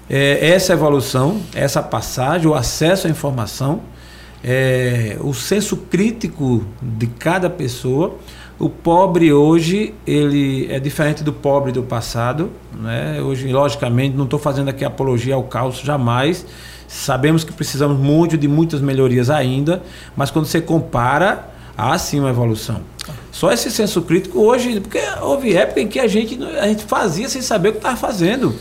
[0.08, 3.80] é, essa evolução, essa passagem, o acesso à informação,
[4.44, 8.18] é, o senso crítico de cada pessoa.
[8.64, 13.20] O pobre hoje ele é diferente do pobre do passado, né?
[13.20, 16.46] Hoje, logicamente, não estou fazendo aqui apologia ao caos jamais.
[16.88, 19.82] Sabemos que precisamos muito de muitas melhorias ainda,
[20.16, 21.46] mas quando você compara,
[21.76, 22.80] há sim uma evolução.
[23.30, 27.28] Só esse senso crítico hoje, porque houve época em que a gente, a gente fazia
[27.28, 28.54] sem saber o que estava fazendo.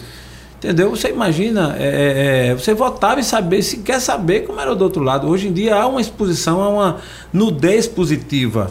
[0.57, 0.89] Entendeu?
[0.89, 4.83] Você imagina, é, é, é, você votava e saber, se quer saber como era do
[4.83, 5.29] outro lado.
[5.29, 6.97] Hoje em dia há uma exposição, há uma
[7.31, 8.69] nudez positiva,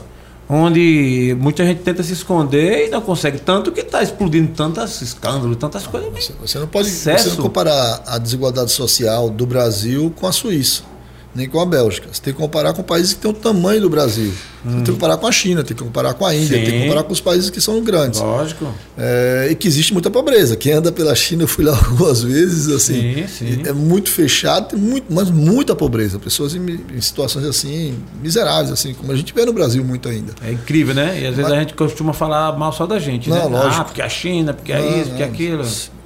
[0.53, 3.38] onde muita gente tenta se esconder e não consegue.
[3.38, 6.11] Tanto que está explodindo tantos escândalos, tantas coisas.
[6.12, 10.91] Você, você não pode você não comparar a desigualdade social do Brasil com a Suíça
[11.34, 12.08] nem com a Bélgica.
[12.12, 14.32] Você tem que comparar com países que têm o tamanho do Brasil.
[14.64, 14.70] Hum.
[14.70, 16.64] Você tem que comparar com a China, tem que comparar com a Índia, Sim.
[16.64, 18.20] tem que comparar com os países que são grandes.
[18.20, 18.72] Lógico.
[18.98, 20.56] É, e que existe muita pobreza.
[20.56, 23.62] Quem anda pela China, eu fui lá algumas vezes, assim, sim, sim.
[23.66, 26.18] é muito fechado, tem muito, mas muita pobreza.
[26.18, 30.34] Pessoas em, em, situações assim, miseráveis, assim, como a gente vê no Brasil muito ainda.
[30.44, 31.14] É incrível, né?
[31.14, 33.58] E às vezes mas, a gente costuma falar mal só da gente, não, né?
[33.58, 33.80] Lógico.
[33.80, 35.64] Ah, porque a China, porque é não, isso, porque é aquilo.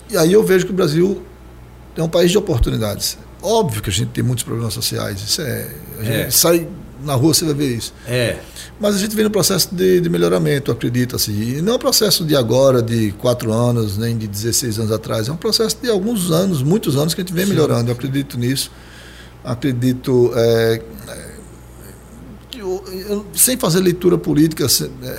[0.08, 1.20] E aí eu vejo que o Brasil
[1.96, 3.18] é um país de oportunidades.
[3.42, 5.20] Óbvio que a gente tem muitos problemas sociais.
[5.20, 5.68] Isso é.
[5.98, 6.30] A gente é.
[6.30, 6.68] sai
[7.04, 7.92] na rua, você vai ver isso.
[8.06, 8.38] É.
[8.80, 11.32] Mas a gente vem no processo de, de melhoramento, acredito assim.
[11.32, 15.28] E não é um processo de agora, de quatro anos, nem de 16 anos atrás.
[15.28, 17.52] É um processo de alguns anos, muitos anos que a gente vem Sim.
[17.52, 17.90] melhorando.
[17.90, 18.70] Eu acredito nisso.
[19.44, 20.32] Acredito.
[20.34, 20.82] É,
[22.58, 24.66] eu, eu, sem fazer leitura política,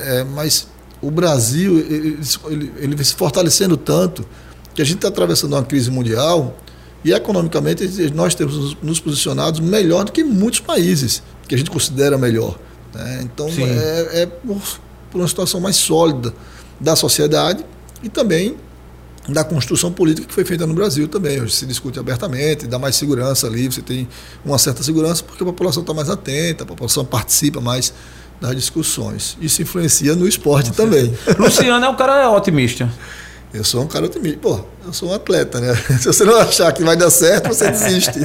[0.05, 0.67] é, mas
[1.01, 4.25] o Brasil ele, ele, ele se fortalecendo tanto
[4.73, 6.57] que a gente está atravessando uma crise mundial
[7.03, 12.17] e economicamente nós temos nos posicionados melhor do que muitos países que a gente considera
[12.17, 12.57] melhor.
[12.93, 13.21] Né?
[13.23, 14.61] Então é, é por,
[15.11, 16.33] por, uma situação mais sólida
[16.79, 17.63] da sociedade
[18.03, 18.55] e também
[19.29, 21.41] da construção política que foi feita no Brasil também.
[21.41, 24.07] Hoje se discute abertamente, dá mais segurança ali, você tem
[24.43, 27.93] uma certa segurança porque a população está mais atenta, a população participa mais
[28.39, 29.37] das discussões.
[29.41, 31.13] Isso influencia no esporte também.
[31.37, 32.89] Luciano é um cara otimista.
[33.53, 34.39] Eu sou um cara otimista.
[34.39, 35.73] Pô, eu sou um atleta, né?
[35.99, 38.19] Se você não achar que vai dar certo, você desiste.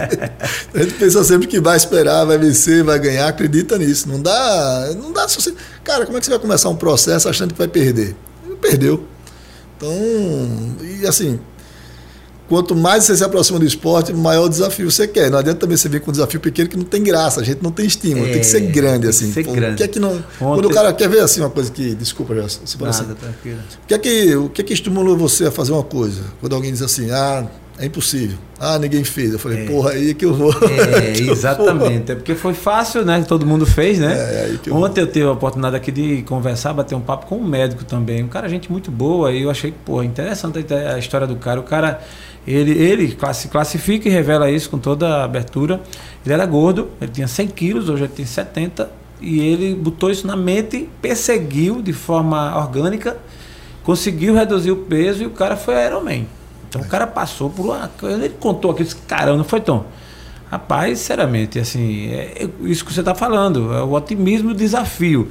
[0.74, 4.08] a gente pensa sempre que vai esperar, vai vencer, vai ganhar, acredita nisso.
[4.08, 4.90] Não dá.
[4.96, 5.28] Não dá.
[5.28, 5.54] Você...
[5.84, 8.16] Cara, como é que você vai começar um processo achando que vai perder?
[8.60, 9.06] Perdeu.
[9.76, 9.90] Então,
[10.80, 11.40] e assim,
[12.52, 15.30] quanto mais você se aproxima do esporte, maior o desafio você quer.
[15.30, 17.62] Não adianta também você vir com um desafio pequeno que não tem graça, a gente
[17.62, 19.32] não tem estímulo, é, tem que ser grande, assim.
[19.32, 19.76] Ser Pô, grande.
[19.76, 20.26] Que é que não, Ontem...
[20.38, 21.94] Quando o cara quer ver assim uma coisa que.
[21.94, 25.46] Desculpa, já, se Nada, assim, o que, é que, o que é que estimulou você
[25.46, 26.20] a fazer uma coisa?
[26.40, 27.46] Quando alguém diz assim, ah,
[27.78, 28.36] é impossível.
[28.60, 29.32] Ah, ninguém fez.
[29.32, 29.66] Eu falei, é.
[29.66, 30.52] porra, aí que eu vou.
[30.52, 32.12] É, exatamente.
[32.12, 33.24] É porque foi fácil, né?
[33.26, 34.12] Todo mundo fez, né?
[34.12, 35.08] É, que eu Ontem vou.
[35.08, 38.22] eu tive a oportunidade aqui de conversar, bater um papo com um médico também.
[38.22, 39.32] Um cara, gente muito boa.
[39.32, 41.60] E eu achei, porra, interessante a história do cara.
[41.60, 42.02] O cara
[42.46, 45.80] ele, ele se classifica e revela isso com toda a abertura.
[46.24, 48.90] Ele era gordo, ele tinha 100 quilos, hoje ele tem 70,
[49.20, 53.16] e ele botou isso na mente, perseguiu de forma orgânica,
[53.84, 56.26] conseguiu reduzir o peso e o cara foi Ironman.
[56.68, 59.84] Então o cara passou por uma ele contou aquilo, disse, caramba, não foi tão.
[60.50, 65.30] Rapaz, sinceramente, assim, é isso que você está falando, é o otimismo e o desafio.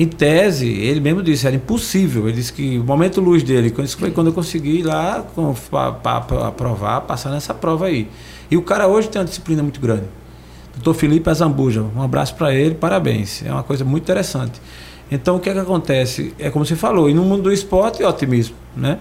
[0.00, 2.26] Em tese, ele mesmo disse, era impossível.
[2.26, 5.22] Ele disse que o momento luz dele, quando eu consegui ir lá
[6.00, 8.08] para aprovar, passar nessa prova aí.
[8.50, 10.04] E o cara hoje tem uma disciplina muito grande.
[10.72, 13.44] Doutor Felipe Azambuja, um abraço para ele, parabéns.
[13.44, 14.58] É uma coisa muito interessante.
[15.12, 16.32] Então, o que é que acontece?
[16.38, 18.98] É como você falou, e no mundo do esporte, otimismo, né?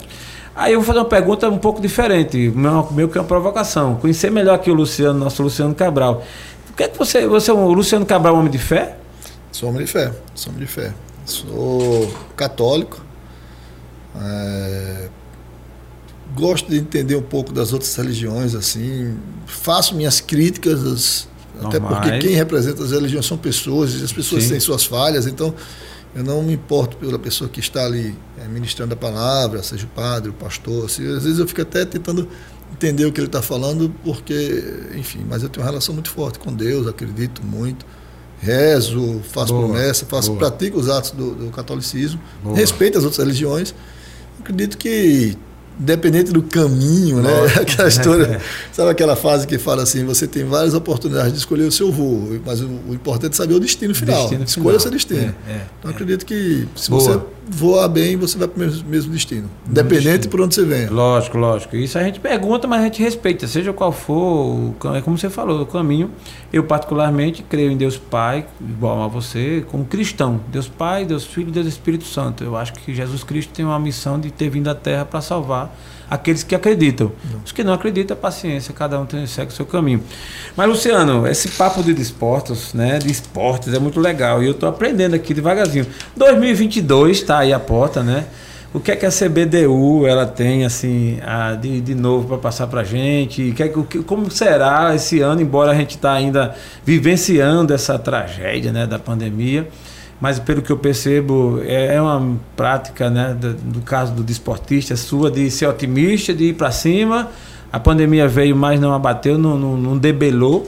[0.53, 2.51] Aí eu vou fazer uma pergunta um pouco diferente,
[2.91, 3.95] meio que uma provocação.
[3.95, 6.23] Conhecer melhor aqui o Luciano, nosso Luciano Cabral.
[6.71, 8.97] O que é que você, você, o Luciano Cabral é um homem de fé?
[9.59, 10.93] Sou homem de fé, sou homem de fé.
[11.25, 13.03] Sou católico.
[14.15, 15.09] É,
[16.33, 19.17] gosto de entender um pouco das outras religiões, assim.
[19.45, 21.27] Faço minhas críticas,
[21.61, 24.51] até porque quem representa as religiões são pessoas, e as pessoas Sim.
[24.51, 25.53] têm suas falhas, então
[26.15, 29.89] eu não me importo pela pessoa que está ali é, ministrando a palavra, seja o
[29.89, 30.85] padre, o pastor.
[30.85, 32.29] Assim, às vezes eu fico até tentando
[32.71, 36.39] entender o que ele está falando, porque, enfim, mas eu tenho uma relação muito forte
[36.39, 37.85] com Deus, acredito muito
[38.39, 40.39] rezo, faço boa, promessa, faço, boa.
[40.39, 42.55] pratico os atos do, do catolicismo, boa.
[42.55, 43.75] respeito as outras religiões.
[44.39, 45.37] Acredito que,
[45.79, 47.31] independente do caminho, né?
[47.59, 48.41] aquela história, é.
[48.71, 52.39] sabe aquela fase que fala assim: você tem várias oportunidades de escolher o seu voo,
[52.45, 54.21] mas o, o importante é saber o destino final.
[54.21, 55.35] Destino Escolha o seu destino.
[55.47, 57.19] É, é, então, acredito que se você
[57.49, 59.49] voar bem, você vai para o mesmo, destino.
[59.67, 60.89] Independente por onde você venha.
[60.91, 61.75] Lógico, lógico.
[61.75, 65.61] Isso a gente pergunta, mas a gente respeita, seja qual for, é como você falou,
[65.61, 66.11] o caminho.
[66.51, 70.39] Eu, particularmente, creio em Deus Pai, igual a você, como cristão.
[70.51, 72.43] Deus Pai, Deus Filho, Deus Espírito Santo.
[72.43, 75.75] Eu acho que Jesus Cristo tem uma missão de ter vindo à Terra para salvar
[76.09, 77.11] aqueles que acreditam.
[77.31, 77.41] Não.
[77.45, 80.03] Os que não acreditam, paciência, cada um tem, segue o seu caminho.
[80.55, 84.67] Mas, Luciano, esse papo de esportes, né, de esportes é muito legal e eu estou
[84.67, 85.85] aprendendo aqui devagarzinho.
[86.15, 88.25] 2022 está aí a porta, né?
[88.71, 92.67] O que é que a CBDU ela tem assim a, de, de novo para passar
[92.67, 93.51] para a gente?
[93.51, 96.55] Que é, que, como será esse ano, embora a gente está ainda
[96.85, 99.67] vivenciando essa tragédia né, da pandemia?
[100.19, 104.95] Mas pelo que eu percebo, é, é uma prática, né, do, do caso do desportista
[104.95, 107.29] sua, de ser otimista, de ir para cima.
[107.71, 110.67] A pandemia veio, mas não abateu, não, não, não debelou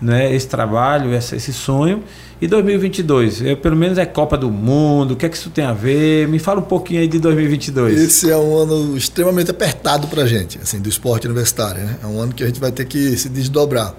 [0.00, 2.02] né, esse trabalho, esse, esse sonho.
[2.40, 5.64] E 2022, eu, pelo menos é Copa do Mundo, o que é que isso tem
[5.64, 6.26] a ver?
[6.26, 8.00] Me fala um pouquinho aí de 2022.
[8.00, 11.84] Esse é um ano extremamente apertado para a gente, assim, do esporte universitário.
[11.84, 11.96] Né?
[12.02, 13.94] É um ano que a gente vai ter que se desdobrar.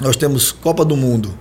[0.00, 1.34] Nós temos Copa do Mundo,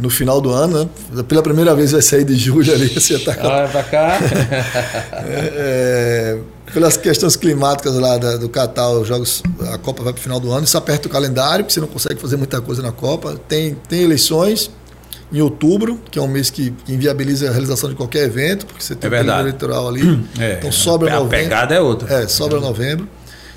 [0.00, 1.22] no final do ano, né?
[1.22, 2.88] pela primeira vez vai sair de julho ali.
[2.98, 4.18] Você tá Olha para cá.
[5.12, 6.38] é, é,
[6.72, 9.42] pelas questões climáticas lá da, do Catar, os jogos,
[9.72, 11.88] a Copa vai para o final do ano, isso aperta o calendário, porque você não
[11.88, 13.38] consegue fazer muita coisa na Copa.
[13.48, 14.70] Tem, tem eleições
[15.32, 18.82] em outubro, que é um mês que, que inviabiliza a realização de qualquer evento, porque
[18.82, 20.00] você tem é o eleitoral ali.
[20.40, 21.36] É, então sobra a novembro.
[21.36, 22.22] A pegada é outra.
[22.22, 22.60] É, sobra é.
[22.60, 23.06] novembro.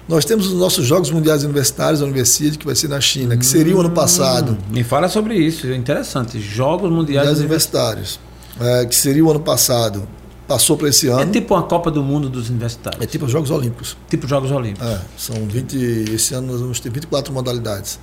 [0.08, 3.46] Nós temos os nossos Jogos Mundiais Universitários, a Universidade, que vai ser na China, que
[3.46, 4.52] seria o ano passado.
[4.52, 6.40] Hum, me fala sobre isso, é interessante.
[6.40, 8.20] Jogos Mundiais, Mundiais Universitários,
[8.60, 10.08] é, que seria o ano passado.
[10.46, 11.22] Passou para esse ano.
[11.22, 13.02] É tipo uma Copa do Mundo dos Universitários.
[13.02, 13.96] É tipo os Jogos Olímpicos.
[14.10, 14.86] Tipo Jogos Olímpicos.
[14.86, 16.14] É, são 20.
[16.14, 17.98] Esse ano nós vamos ter 24 modalidades.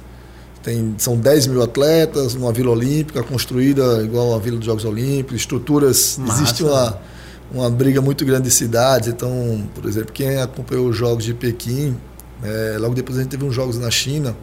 [0.62, 5.36] Tem, são 10 mil atletas numa Vila Olímpica, construída igual a Vila dos Jogos Olímpicos,
[5.36, 6.16] estruturas.
[6.18, 6.42] Massa.
[6.42, 6.98] Existe uma
[7.52, 9.08] uma briga muito grande de cidades.
[9.08, 11.96] Então, por exemplo, quem acompanhou os Jogos de Pequim,
[12.42, 14.36] é, logo depois a gente teve uns Jogos na China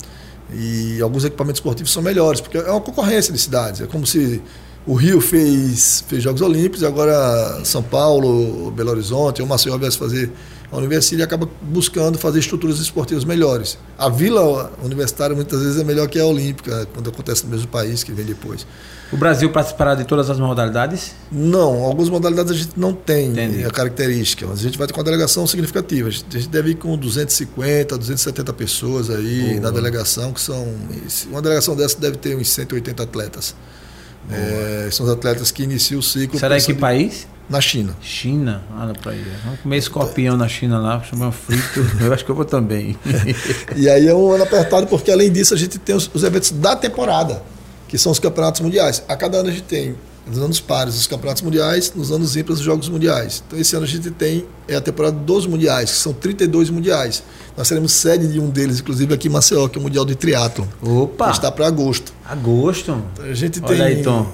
[0.54, 3.82] e alguns equipamentos esportivos são melhores, porque é uma concorrência de cidades.
[3.82, 4.42] É como se
[4.86, 9.98] o Rio fez, fez Jogos Olímpicos e agora São Paulo, Belo Horizonte, ou Maceió viesse
[9.98, 10.32] fazer
[10.72, 13.78] a universidade acaba buscando fazer estruturas esportivas melhores.
[13.98, 18.04] A vila universitária muitas vezes é melhor que a olímpica, quando acontece no mesmo país
[18.04, 18.68] que vem depois.
[19.12, 21.14] O Brasil participará de todas as modalidades?
[21.32, 23.64] Não, algumas modalidades a gente não tem Entendi.
[23.64, 26.10] a característica, mas a gente vai ter uma delegação significativa.
[26.10, 30.68] A gente deve ir com 250, 270 pessoas aí na delegação, que são.
[31.30, 33.56] Uma delegação dessa deve ter uns 180 atletas.
[34.30, 36.38] É, são os atletas que iniciam o ciclo.
[36.38, 37.26] Será em que país?
[37.50, 37.96] Na China.
[38.02, 38.62] China?
[38.78, 39.24] Olha para aí.
[39.46, 41.80] Vamos comer escorpião na China lá, chamar frito.
[42.04, 42.98] eu acho que eu vou também.
[43.76, 46.52] e aí é um ano apertado, porque além disso a gente tem os, os eventos
[46.52, 47.42] da temporada
[47.88, 49.04] que são os campeonatos mundiais.
[49.08, 49.96] A cada ano a gente tem,
[50.28, 53.44] nos anos pares, os campeonatos mundiais, nos anos ímpares, os jogos mundiais.
[53.48, 57.24] Então, esse ano a gente tem é a temporada dos mundiais, que são 32 mundiais.
[57.56, 60.16] Nós seremos sede de um deles, inclusive aqui em Maceió, que é o Mundial de
[60.16, 60.68] Triatlo.
[60.82, 61.28] Opa!
[61.28, 62.14] Que está para agosto.
[62.26, 62.92] Agosto?
[63.14, 63.82] Então, a gente Olha tem.
[63.82, 64.28] Aí, Tom.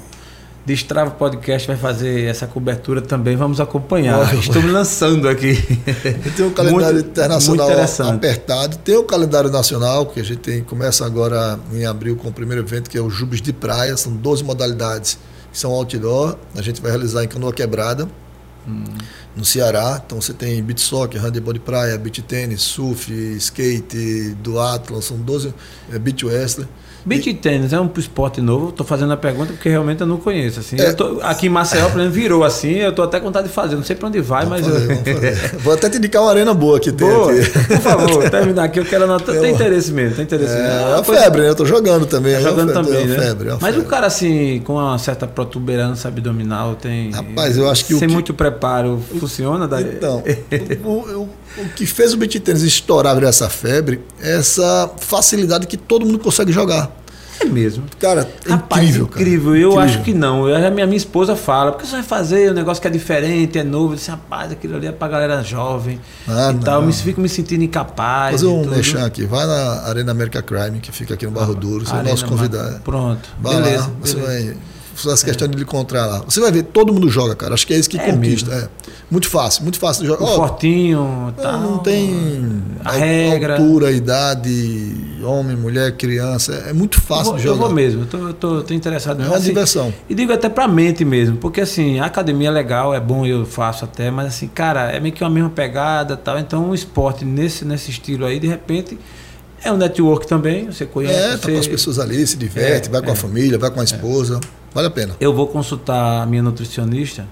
[0.65, 4.33] Destrava Podcast vai fazer essa cobertura também, vamos acompanhar.
[4.35, 5.55] Estou me lançando aqui.
[6.37, 10.63] Tem um calendário muito, internacional muito apertado, tem o calendário nacional, que a gente tem,
[10.63, 14.13] começa agora em abril com o primeiro evento, que é o Jubes de Praia, são
[14.13, 15.17] 12 modalidades
[15.51, 18.07] que são outdoor, a gente vai realizar em Canoa Quebrada,
[18.67, 18.83] hum.
[19.35, 20.01] no Ceará.
[20.03, 25.53] Então você tem beach soccer, handebol de praia, beach tênis, surf, skate, duathlon, são 12,
[25.91, 26.67] é, beach wrestling.
[27.05, 28.69] Beach tênis é um esporte novo?
[28.69, 30.59] Estou fazendo a pergunta porque realmente eu não conheço.
[30.59, 30.79] Assim.
[30.79, 30.93] É.
[30.93, 32.75] Tô, aqui em Maceió, por exemplo, virou assim.
[32.75, 33.75] Eu estou até com vontade de fazer.
[33.75, 34.73] Não sei para onde vai, vamos mas.
[34.73, 35.59] Fazer, eu...
[35.59, 37.31] Vou até te indicar uma arena boa que tem boa.
[37.31, 37.49] aqui.
[37.49, 38.79] Por favor, terminar aqui.
[38.79, 39.35] Eu quero anotar.
[39.35, 40.15] Tem interesse mesmo.
[40.15, 40.89] Tem interesse é, mesmo.
[40.89, 41.47] É uma febre, né?
[41.47, 42.35] Eu estou jogando também.
[42.35, 43.19] Tá jogando é também, né?
[43.19, 43.79] Febre, é mas febre.
[43.79, 47.11] o cara, assim, com uma certa protuberância abdominal, tem.
[47.11, 47.95] Rapaz, eu acho que.
[47.95, 48.13] Sem que...
[48.13, 49.83] muito preparo, funciona daí?
[49.83, 50.23] Então,
[50.83, 55.77] o, o, o, que fez o beat tênis estourar essa febre é essa facilidade que
[55.77, 56.91] todo mundo consegue jogar.
[57.39, 57.83] É mesmo.
[57.99, 59.05] Cara, é Rapaz, incrível.
[59.05, 59.51] Incrível.
[59.51, 59.59] Cara.
[59.59, 59.79] Eu incrível.
[59.79, 60.47] acho que não.
[60.47, 63.57] Eu, a minha, minha esposa fala, porque você vai fazer um negócio que é diferente,
[63.57, 63.93] é novo.
[63.93, 66.61] Eu disse, rapaz, aquilo ali é pra galera jovem ah, e não.
[66.61, 66.81] tal.
[66.81, 68.41] Eu me, fico me sentindo incapaz.
[68.41, 69.25] Fazer um mexão aqui.
[69.25, 71.85] Vai na Arena America Crime, que fica aqui no Barro Duro.
[71.85, 72.79] Você é o nosso convidado.
[72.81, 73.29] Pronto.
[73.39, 73.81] Vai beleza.
[73.81, 74.01] Lá, beleza.
[74.01, 74.57] Você vai
[75.25, 75.51] questão é.
[75.51, 76.19] de lhe encontrar lá.
[76.19, 77.53] Você vai ver, todo mundo joga, cara.
[77.53, 78.53] Acho que é isso que é conquista.
[78.53, 78.93] É.
[79.13, 80.25] Muito fácil, muito fácil de jogar.
[80.25, 81.59] O oh, fortinho, tal.
[81.59, 83.57] Não tem a regra.
[83.57, 86.53] altura, idade, homem, mulher, criança.
[86.67, 87.55] É muito fácil vou, de jogar.
[87.55, 89.93] Eu vou mesmo, eu tô, eu tô, tô interessado É uma assim, diversão.
[90.09, 93.45] E digo até pra mente mesmo, porque assim, a academia é legal, é bom, eu
[93.45, 96.39] faço até, mas assim, cara, é meio que uma mesma pegada tal.
[96.39, 98.97] Então, um esporte nesse, nesse estilo aí, de repente.
[99.65, 101.15] É um network também, você conhece.
[101.17, 101.53] É, tá você...
[101.53, 103.83] com as pessoas ali, se diverte, é, vai com é, a família, vai com a
[103.83, 104.41] esposa.
[104.73, 105.15] Vale a pena.
[105.19, 107.25] Eu vou consultar a minha nutricionista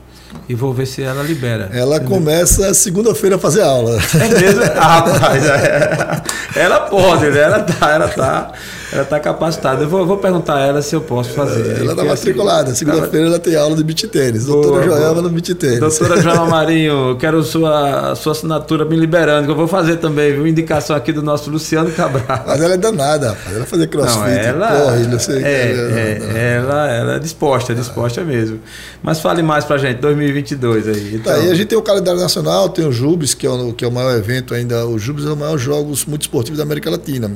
[0.48, 1.70] E vou ver se ela libera.
[1.74, 2.18] Ela Entendeu?
[2.18, 4.00] começa segunda-feira a fazer aula.
[4.14, 4.62] É mesmo?
[4.76, 6.22] Ah, rapaz, é.
[6.56, 7.40] ela pode, né?
[7.40, 8.52] Ela tá, ela tá.
[8.92, 9.84] Ela está capacitada.
[9.84, 11.80] Eu vou, vou, perguntar a ela se eu posso fazer.
[11.80, 12.76] Ela está matriculada.
[12.76, 14.46] Segunda-feira ela tem aula de beat tênis.
[14.46, 15.80] Doutora Joelma no beat tênis.
[15.80, 20.46] Doutora Joelma Marinho, quero sua, sua assinatura me liberando, que eu vou fazer também, viu?
[20.46, 22.44] Indicação aqui do nosso Luciano Cabral.
[22.46, 23.56] Mas ela é danada, rapaz.
[23.56, 27.72] Ela fazer crossfit, não, ela, corre, não sei é, ela, é, ela, ela é disposta,
[27.72, 28.60] é disposta mesmo.
[29.02, 31.16] Mas fale mais pra gente, 2022 aí.
[31.16, 31.34] Então.
[31.34, 33.86] Tá, aí a gente tem o calendário nacional, tem o Jubes, que é o, que
[33.86, 34.86] é o maior evento ainda.
[34.86, 37.32] O Jubes é o maior jogos muito esportivos da América Latina.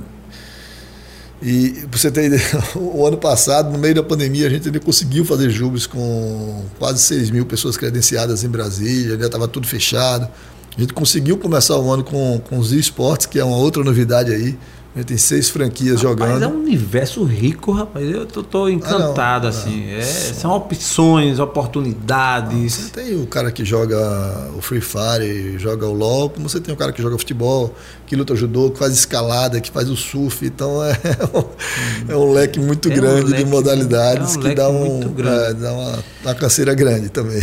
[1.42, 2.42] E você ter ideia,
[2.76, 7.00] o ano passado, no meio da pandemia, a gente ainda conseguiu fazer jubes com quase
[7.00, 10.28] 6 mil pessoas credenciadas em Brasília, ainda estava tudo fechado.
[10.78, 14.34] A gente conseguiu começar o ano com, com os esportes, que é uma outra novidade
[14.34, 14.58] aí.
[14.96, 16.44] A gente tem seis franquias rapaz, jogando.
[16.44, 18.10] É um universo rico, rapaz.
[18.10, 19.88] Eu tô, tô encantado, ah, não, assim.
[19.88, 22.74] Não, é, são opções, oportunidades.
[22.74, 23.98] Você tem o cara que joga
[24.56, 27.76] o Free Fire, joga o LOL, como você tem o cara que joga futebol,
[28.08, 30.46] que luta judô, que faz escalada, que faz o surf.
[30.46, 30.98] Então é
[31.34, 31.44] um,
[32.14, 35.02] é um leque muito é grande um leque, de modalidades é um que dá, um,
[35.02, 37.42] é, dá uma, uma canseira grande também.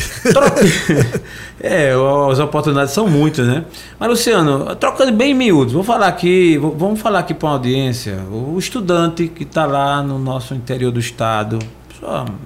[1.60, 1.92] é,
[2.30, 3.66] as oportunidades são muitas, né?
[4.00, 8.56] Mas, Luciano, trocando bem miúdos, vou falar aqui, vamos falar aqui para a audiência, o
[8.56, 11.58] estudante que está lá no nosso interior do estado,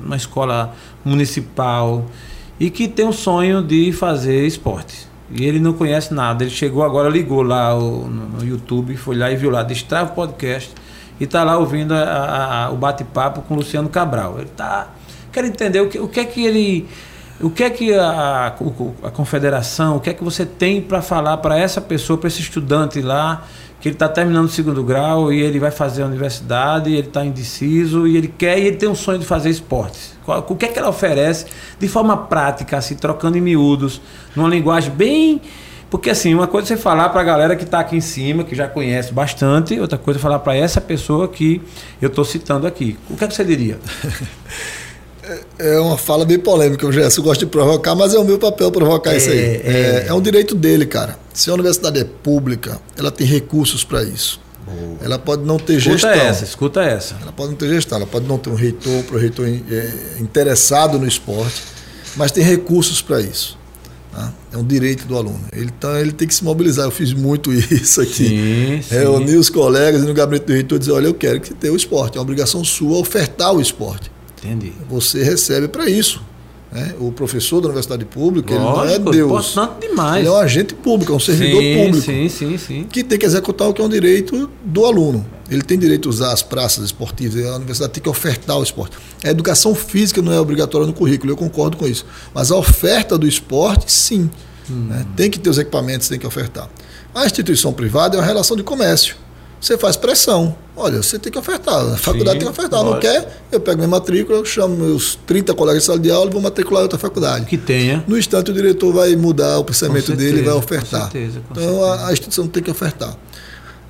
[0.03, 0.74] uma escola
[1.05, 2.07] municipal,
[2.59, 5.07] e que tem um sonho de fazer esporte.
[5.30, 6.44] E ele não conhece nada.
[6.44, 10.72] Ele chegou agora, ligou lá o, no, YouTube, foi lá e viu lá, Destrava Podcast,
[11.20, 14.36] e está lá ouvindo a, a, o bate-papo com o Luciano Cabral.
[14.38, 14.88] Ele está.
[15.30, 16.88] Quer entender o que, o que é que ele.
[17.38, 21.03] O que é que a, a, a confederação, o que é que você tem para
[21.03, 23.44] falar para essa pessoa, para esse estudante lá,
[23.87, 27.24] que ele está terminando o segundo grau e ele vai fazer a universidade, ele está
[27.24, 30.18] indeciso e ele quer e ele tem um sonho de fazer esportes.
[30.26, 31.47] O que é que ela oferece
[31.78, 34.01] de forma prática, assim, trocando em miúdos,
[34.34, 35.41] numa linguagem bem.
[35.89, 38.43] Porque assim, uma coisa é você falar para a galera que está aqui em cima,
[38.43, 41.62] que já conhece bastante, outra coisa é falar para essa pessoa que
[42.03, 42.99] eu estou citando aqui.
[43.09, 43.78] O que é que você diria?
[45.59, 48.70] É uma fala bem polêmica, o Gerson gosta de provocar, mas é o meu papel
[48.70, 49.39] provocar é, isso aí.
[49.39, 51.18] É, é, é, um direito dele, cara.
[51.35, 54.41] Se a universidade é pública, ela tem recursos para isso.
[54.64, 54.99] Boa.
[55.03, 56.11] Ela pode não ter escuta gestão.
[56.12, 57.16] Escuta essa, escuta essa.
[57.22, 59.93] Ela pode não ter gestão, ela pode não ter um reitor, para o reitor é,
[60.20, 61.62] interessado no esporte,
[62.16, 63.59] mas tem recursos para isso.
[64.12, 64.33] Tá?
[64.53, 65.41] É um direito do aluno.
[65.53, 66.87] Ele, tá, ele tem que se mobilizar.
[66.87, 68.83] Eu fiz muito isso aqui.
[68.83, 69.37] Sim, Reunir sim.
[69.37, 72.16] os colegas no gabinete do reitor e dizer: olha, eu quero que tenha o esporte.
[72.16, 74.11] É uma obrigação sua ofertar o esporte.
[74.47, 74.72] Entendi.
[74.88, 76.22] Você recebe para isso.
[76.70, 76.94] Né?
[76.99, 79.51] O professor da universidade pública, Lógico, ele não é Deus.
[79.51, 80.18] Importante demais.
[80.18, 82.07] Ele é um agente público, é um servidor sim, público.
[82.07, 82.86] Sim, sim, sim.
[82.90, 85.24] Que tem que executar o que é um direito do aluno.
[85.49, 88.97] Ele tem direito a usar as praças esportivas, a universidade tem que ofertar o esporte.
[89.24, 92.05] A educação física não é obrigatória no currículo, eu concordo com isso.
[92.34, 94.28] Mas a oferta do esporte, sim.
[94.68, 94.86] Hum.
[94.88, 95.07] Né?
[95.16, 96.68] Tem que ter os equipamentos, tem que ofertar.
[97.14, 99.16] A instituição privada é uma relação de comércio
[99.61, 100.54] você faz pressão.
[100.76, 101.74] Olha, você tem que ofertar.
[101.74, 102.82] A faculdade Sim, tem que ofertar.
[102.82, 102.94] Lógico.
[102.94, 103.42] Não quer?
[103.50, 106.82] Eu pego minha matrícula, chamo meus 30 colegas de sala de aula e vou matricular
[106.82, 107.46] em outra faculdade.
[107.46, 108.04] Que tenha.
[108.07, 111.07] No instante, o diretor vai mudar o pensamento certeza, dele e vai ofertar.
[111.07, 113.16] Com certeza, com então, a, a, instituição tem que ofertar.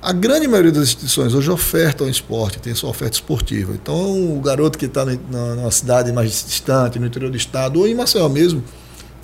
[0.01, 3.73] A grande maioria das instituições hoje ofertam esporte, tem sua oferta esportiva.
[3.73, 7.93] Então, o garoto que está numa cidade mais distante, no interior do estado, ou em
[7.93, 8.63] Maceió mesmo,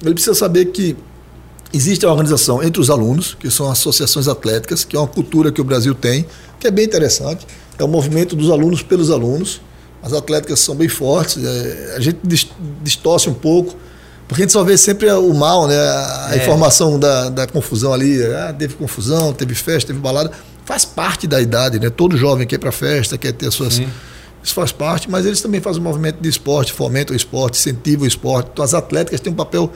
[0.02, 0.98] ele precisa saber que
[1.74, 5.60] Existe a organização entre os alunos, que são associações atléticas, que é uma cultura que
[5.60, 6.24] o Brasil tem,
[6.60, 7.48] que é bem interessante.
[7.80, 9.60] É o movimento dos alunos pelos alunos.
[10.04, 12.20] As atléticas são bem fortes, é, a gente
[12.84, 13.76] distorce um pouco,
[14.28, 15.76] porque a gente só vê sempre o mal, né?
[15.76, 16.38] a é.
[16.38, 18.24] informação da, da confusão ali.
[18.24, 20.32] Ah, teve confusão, teve festa, teve balada.
[20.66, 21.90] Faz parte da idade, né?
[21.90, 23.76] Todo jovem quer ir para festa, quer ter as suas.
[23.76, 23.88] Sim.
[24.44, 28.04] Isso faz parte, mas eles também fazem um movimento de esporte, fomentam o esporte, incentivam
[28.04, 28.50] o esporte.
[28.52, 29.72] Então, as atléticas têm um papel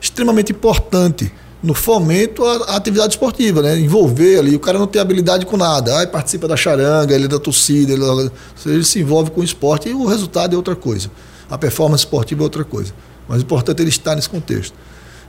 [0.00, 1.32] extremamente importante
[1.62, 3.78] no fomento à, atividade esportiva, né?
[3.78, 7.28] Envolver ali, o cara não tem habilidade com nada, aí participa da charanga, ele é
[7.28, 8.30] da torcida, ele,
[8.66, 11.10] ele se envolve com o esporte e o resultado é outra coisa.
[11.50, 12.92] A performance esportiva é outra coisa.
[13.28, 14.74] Mas o importante é ele estar nesse contexto.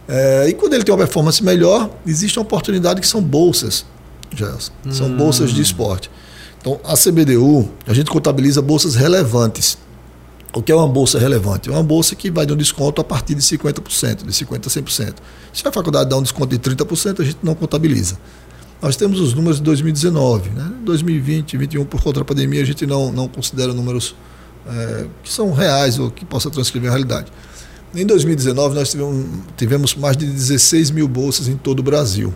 [0.08, 3.86] É, e quando ele tem uma performance melhor, existe uma oportunidade que são bolsas,
[4.36, 4.72] Gelson.
[4.90, 5.18] São hum.
[5.18, 6.10] bolsas de esporte.
[6.60, 9.78] Então, a CBDU, a gente contabiliza bolsas relevantes.
[10.54, 11.70] O que é uma bolsa relevante?
[11.70, 14.70] É uma bolsa que vai dar um desconto a partir de 50%, de 50% a
[14.70, 15.14] 100%.
[15.54, 18.18] Se a faculdade dá um desconto de 30%, a gente não contabiliza.
[18.82, 20.50] Nós temos os números de 2019.
[20.50, 20.72] Né?
[20.84, 24.14] 2020, 2021, por conta da pandemia, a gente não, não considera números
[24.68, 27.32] é, que são reais ou que possa transcrever a realidade.
[27.96, 29.26] Em 2019, nós tivemos,
[29.56, 32.34] tivemos mais de 16 mil bolsas em todo o Brasil.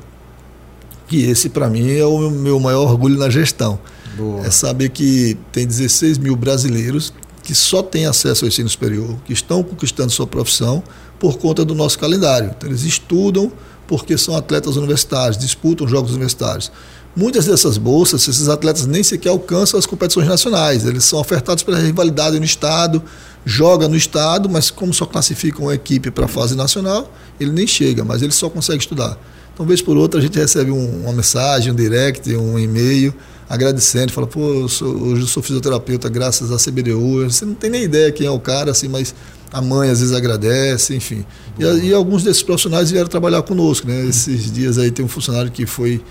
[1.07, 3.79] Que esse, para mim, é o meu maior orgulho na gestão.
[4.15, 4.45] Boa.
[4.45, 7.13] É saber que tem 16 mil brasileiros
[7.45, 10.83] que só têm acesso ao ensino superior, que estão conquistando sua profissão
[11.19, 12.51] por conta do nosso calendário.
[12.57, 13.51] Então, eles estudam
[13.87, 16.71] porque são atletas universitários, disputam jogos universitários.
[17.15, 20.85] Muitas dessas bolsas, esses atletas nem sequer alcançam as competições nacionais.
[20.85, 23.01] Eles são ofertados pela rivalidade no Estado,
[23.45, 27.67] joga no Estado, mas como só classificam a equipe para a fase nacional, ele nem
[27.67, 29.17] chega, mas ele só consegue estudar.
[29.53, 33.13] Então, vez por outra, a gente recebe um, uma mensagem, um direct, um e-mail,
[33.49, 37.23] agradecendo, fala, pô, eu sou, hoje eu sou fisioterapeuta graças à CBDU.
[37.29, 39.13] Você não tem nem ideia quem é o cara, assim, mas
[39.51, 41.25] a mãe às vezes agradece, enfim.
[41.59, 44.05] E, e, alguns desses profissionais vieram trabalhar conosco, né?
[44.05, 46.01] Esses dias aí tem um funcionário que foi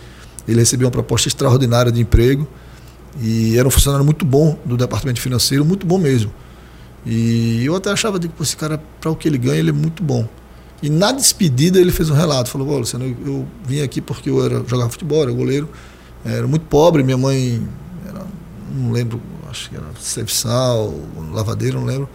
[0.46, 2.46] ele recebeu uma proposta extraordinária de emprego
[3.20, 6.32] e era um funcionário muito bom do departamento financeiro, muito bom mesmo.
[7.06, 10.02] E eu até achava que esse cara, para o que ele ganha, ele é muito
[10.02, 10.26] bom.
[10.82, 14.44] E na despedida ele fez um relato, falou, Luciano, eu, eu vim aqui porque eu
[14.44, 15.68] era jogava futebol, era goleiro,
[16.24, 17.62] era muito pobre, minha mãe
[18.08, 18.24] era,
[18.74, 19.20] não lembro,
[19.50, 20.94] acho que era serviçal,
[21.32, 22.08] lavadeira, não lembro.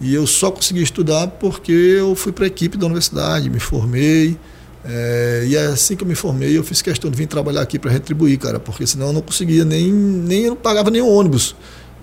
[0.00, 4.38] E eu só consegui estudar porque eu fui para a equipe da universidade, me formei,
[4.84, 7.90] é, e assim que eu me formei, eu fiz questão de vir trabalhar aqui para
[7.90, 11.54] retribuir, cara, porque senão eu não conseguia nem, nem eu não pagava o ônibus.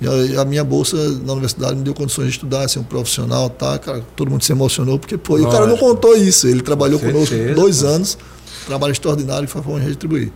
[0.02, 0.96] E a, a, minha bolsa
[1.26, 3.78] na universidade me deu condições de estudar, ser um profissional, tá?
[3.78, 6.48] Cara, todo mundo se emocionou, porque, pô, e o cara não contou isso.
[6.48, 8.18] Ele trabalhou conosco dois anos,
[8.66, 10.32] trabalho extraordinário e foi de retribuir.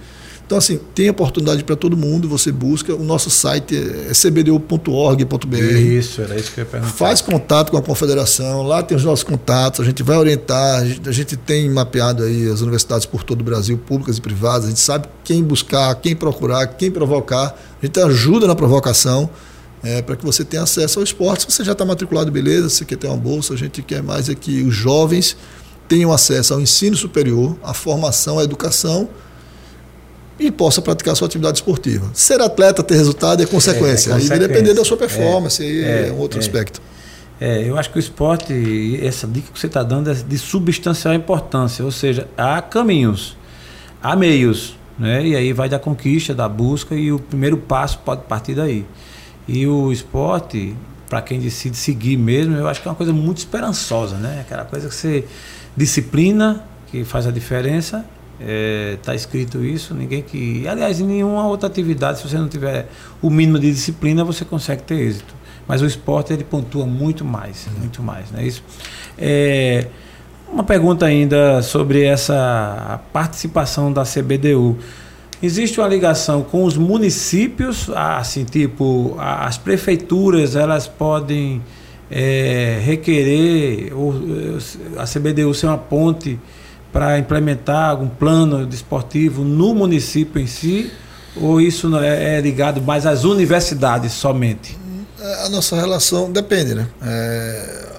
[0.53, 2.93] Então, assim, tem oportunidade para todo mundo, você busca.
[2.93, 5.57] O nosso site é cbdu.org.br.
[5.57, 6.93] Isso, era isso que eu ia perguntar.
[6.93, 10.85] Faz contato com a confederação, lá tem os nossos contatos, a gente vai orientar, a
[10.85, 14.65] gente, a gente tem mapeado aí as universidades por todo o Brasil, públicas e privadas,
[14.65, 19.27] a gente sabe quem buscar, quem procurar, quem provocar, a gente ajuda na provocação.
[19.83, 21.41] É, para que você tenha acesso ao esporte.
[21.41, 24.29] Se você já está matriculado, beleza, você quer ter uma bolsa, a gente quer mais
[24.29, 25.35] é que os jovens
[25.89, 29.09] tenham acesso ao ensino superior, à formação, à educação
[30.39, 32.09] e possa praticar sua atividade esportiva.
[32.13, 34.09] Ser atleta, ter resultado é consequência.
[34.09, 34.45] É, é consequência.
[34.45, 36.41] E depender da sua performance, é, é, é um outro é.
[36.41, 36.81] aspecto.
[37.39, 41.13] É, eu acho que o esporte, essa dica que você está dando é de substancial
[41.13, 43.35] importância, ou seja, há caminhos,
[44.01, 45.25] há meios, né?
[45.25, 48.85] e aí vai da conquista, da busca, e o primeiro passo pode partir daí.
[49.47, 50.75] E o esporte,
[51.09, 54.39] para quem decide seguir mesmo, eu acho que é uma coisa muito esperançosa, né?
[54.39, 55.25] Aquela coisa que você
[55.75, 58.05] disciplina, que faz a diferença,
[58.39, 60.67] Está é, tá escrito isso, ninguém que.
[60.67, 62.87] Aliás, em nenhuma outra atividade, se você não tiver
[63.21, 65.33] o mínimo de disciplina, você consegue ter êxito.
[65.67, 67.79] Mas o esporte ele pontua muito mais, uhum.
[67.79, 68.63] muito mais, não é isso?
[69.17, 69.87] É,
[70.51, 74.77] uma pergunta ainda sobre essa participação da CBDU.
[75.41, 81.61] Existe uma ligação com os municípios, assim, tipo, as prefeituras, elas podem
[82.09, 84.13] é, requerer, ou,
[84.97, 86.39] a CBDU ser uma ponte
[86.93, 90.91] para implementar algum plano desportivo no município em si?
[91.35, 94.77] Ou isso é, é ligado mais às universidades somente?
[95.45, 96.87] A nossa relação depende, né?
[97.01, 97.93] É,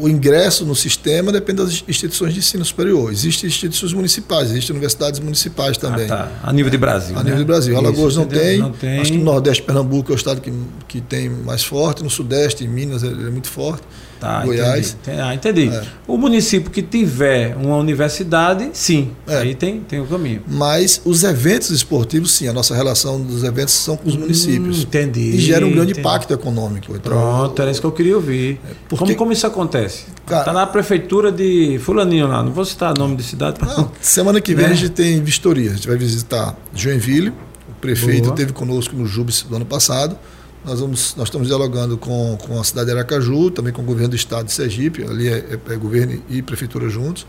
[0.00, 3.12] o ingresso no sistema depende das instituições de ensino superior.
[3.12, 6.06] Existem instituições municipais, existem universidades municipais ah, também.
[6.06, 6.30] Ah, tá.
[6.42, 7.14] A nível de Brasil.
[7.14, 7.24] A né?
[7.24, 7.76] nível de Brasil.
[7.76, 8.98] Alagoas não tem, não tem.
[8.98, 10.52] Acho que no Nordeste, Pernambuco é o estado que,
[10.88, 12.02] que tem mais forte.
[12.02, 13.82] No Sudeste, em Minas, ele é muito forte.
[14.20, 14.96] Tá, Goiás.
[15.00, 15.20] Entendi.
[15.20, 15.68] Ah, entendi.
[15.68, 15.82] É.
[16.06, 19.38] O município que tiver uma universidade, sim, é.
[19.38, 20.42] aí tem, tem o caminho.
[20.46, 24.82] Mas os eventos esportivos, sim, a nossa relação dos eventos são com os hum, municípios.
[24.82, 25.36] entendi.
[25.36, 26.00] E gera um grande entendi.
[26.00, 26.94] impacto econômico.
[26.94, 28.60] Então, Pronto, era isso que eu queria ouvir.
[28.62, 30.04] É, porque, como, como isso acontece?
[30.22, 33.58] Está na prefeitura de Fulaninho lá, não vou citar o nome de cidade.
[33.62, 34.72] Não, semana que vem né?
[34.72, 35.70] a gente tem vistoria.
[35.70, 38.34] A gente vai visitar Joinville, o prefeito Boa.
[38.34, 40.16] esteve conosco no Jubes do ano passado.
[40.64, 44.10] Nós, vamos, nós estamos dialogando com, com a cidade de Aracaju, também com o governo
[44.10, 47.26] do estado de Sergipe, ali é, é, é governo e prefeitura juntos.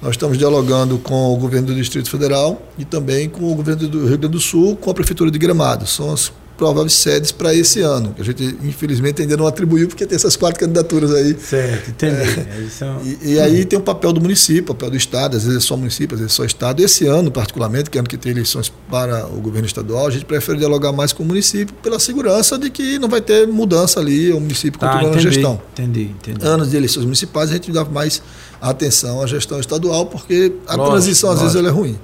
[0.00, 3.98] Nós estamos dialogando com o governo do Distrito Federal e também com o governo do
[4.00, 5.86] Rio Grande do Sul, com a prefeitura de Gramado.
[5.86, 10.06] São as prováveis sedes para esse ano, que a gente infelizmente ainda não atribuiu, porque
[10.06, 11.36] tem essas quatro candidaturas aí.
[11.38, 12.14] Certo, entendi.
[12.14, 13.00] É, são...
[13.04, 15.66] e, e, aí tem o papel do município, o papel do Estado, às vezes é
[15.66, 16.82] só município, às vezes é só Estado.
[16.82, 20.24] Esse ano, particularmente, que é ano que tem eleições para o governo estadual, a gente
[20.24, 24.32] prefere dialogar mais com o município pela segurança de que não vai ter mudança ali,
[24.32, 25.60] o município tá, continuando a gestão.
[25.72, 26.46] Entendi, entendi.
[26.46, 28.22] Anos de eleições municipais, a gente dá mais
[28.60, 31.52] atenção à gestão estadual, porque a lógico, transição às lógico.
[31.52, 31.98] vezes ela é ruim.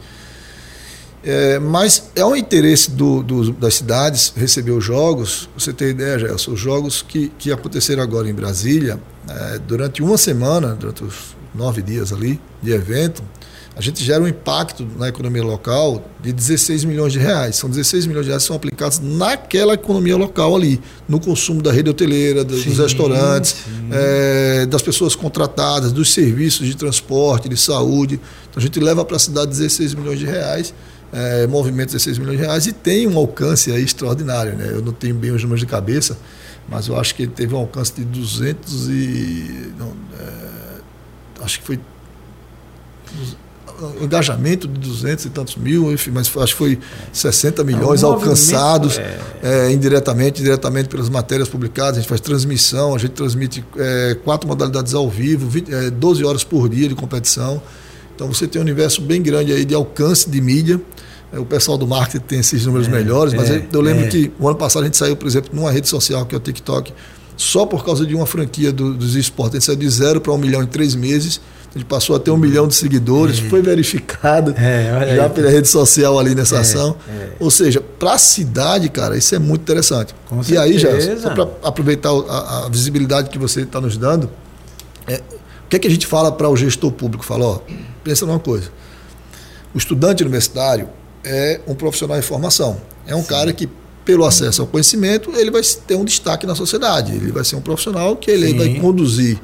[1.22, 5.48] É, mas é um interesse do, do, das cidades receber os jogos.
[5.56, 6.52] Você tem ideia, Gelson?
[6.52, 8.98] Os jogos que, que aconteceram agora em Brasília,
[9.28, 13.22] é, durante uma semana, durante os nove dias ali de evento,
[13.76, 17.56] a gente gera um impacto na economia local de 16 milhões de reais.
[17.56, 21.70] São 16 milhões de reais que são aplicados naquela economia local ali, no consumo da
[21.70, 23.56] rede hoteleira, dos sim, restaurantes,
[23.90, 28.20] é, das pessoas contratadas, dos serviços de transporte, de saúde.
[28.50, 30.74] Então a gente leva para a cidade 16 milhões de reais
[31.12, 34.54] é, movimento de 16 milhões de reais e tem um alcance aí extraordinário.
[34.54, 34.68] Né?
[34.70, 36.16] Eu não tenho bem os números de cabeça,
[36.68, 39.72] mas eu acho que ele teve um alcance de 200 e.
[39.78, 41.80] Não, é, acho que foi.
[43.98, 46.78] Um engajamento de 200 e tantos mil, enfim, mas acho que foi
[47.14, 49.18] 60 milhões é um alcançados é...
[49.42, 51.96] É, indiretamente, diretamente pelas matérias publicadas.
[51.96, 56.44] A gente faz transmissão, a gente transmite é, quatro modalidades ao vivo, 20, 12 horas
[56.44, 57.62] por dia de competição.
[58.14, 60.78] Então você tem um universo bem grande aí de alcance de mídia.
[61.32, 64.08] É, o pessoal do marketing tem esses números é, melhores, mas é, eu lembro é.
[64.08, 66.40] que o ano passado a gente saiu, por exemplo, numa rede social que é o
[66.40, 66.92] TikTok,
[67.36, 69.54] só por causa de uma franquia do, dos esportes.
[69.54, 71.40] A gente saiu de zero para um milhão em três meses.
[71.74, 73.48] A gente passou a ter um milhão de seguidores, é.
[73.48, 75.30] foi verificado já aí.
[75.30, 76.96] pela rede social ali nessa ação.
[77.38, 80.12] Ou seja, para a cidade, cara, isso é muito interessante.
[80.28, 80.90] Com e aí, já,
[81.32, 85.90] para aproveitar a, a, visibilidade que você está nos dando, o que é que a
[85.90, 87.24] gente fala para o gestor público?
[87.24, 87.60] Fala, ó,
[88.02, 88.68] pensa numa coisa.
[89.72, 90.88] O estudante universitário,
[91.24, 92.80] é um profissional em formação.
[93.06, 93.28] É um Sim.
[93.28, 93.68] cara que,
[94.04, 97.12] pelo acesso ao conhecimento, ele vai ter um destaque na sociedade.
[97.12, 99.38] Ele vai ser um profissional que ele vai conduzir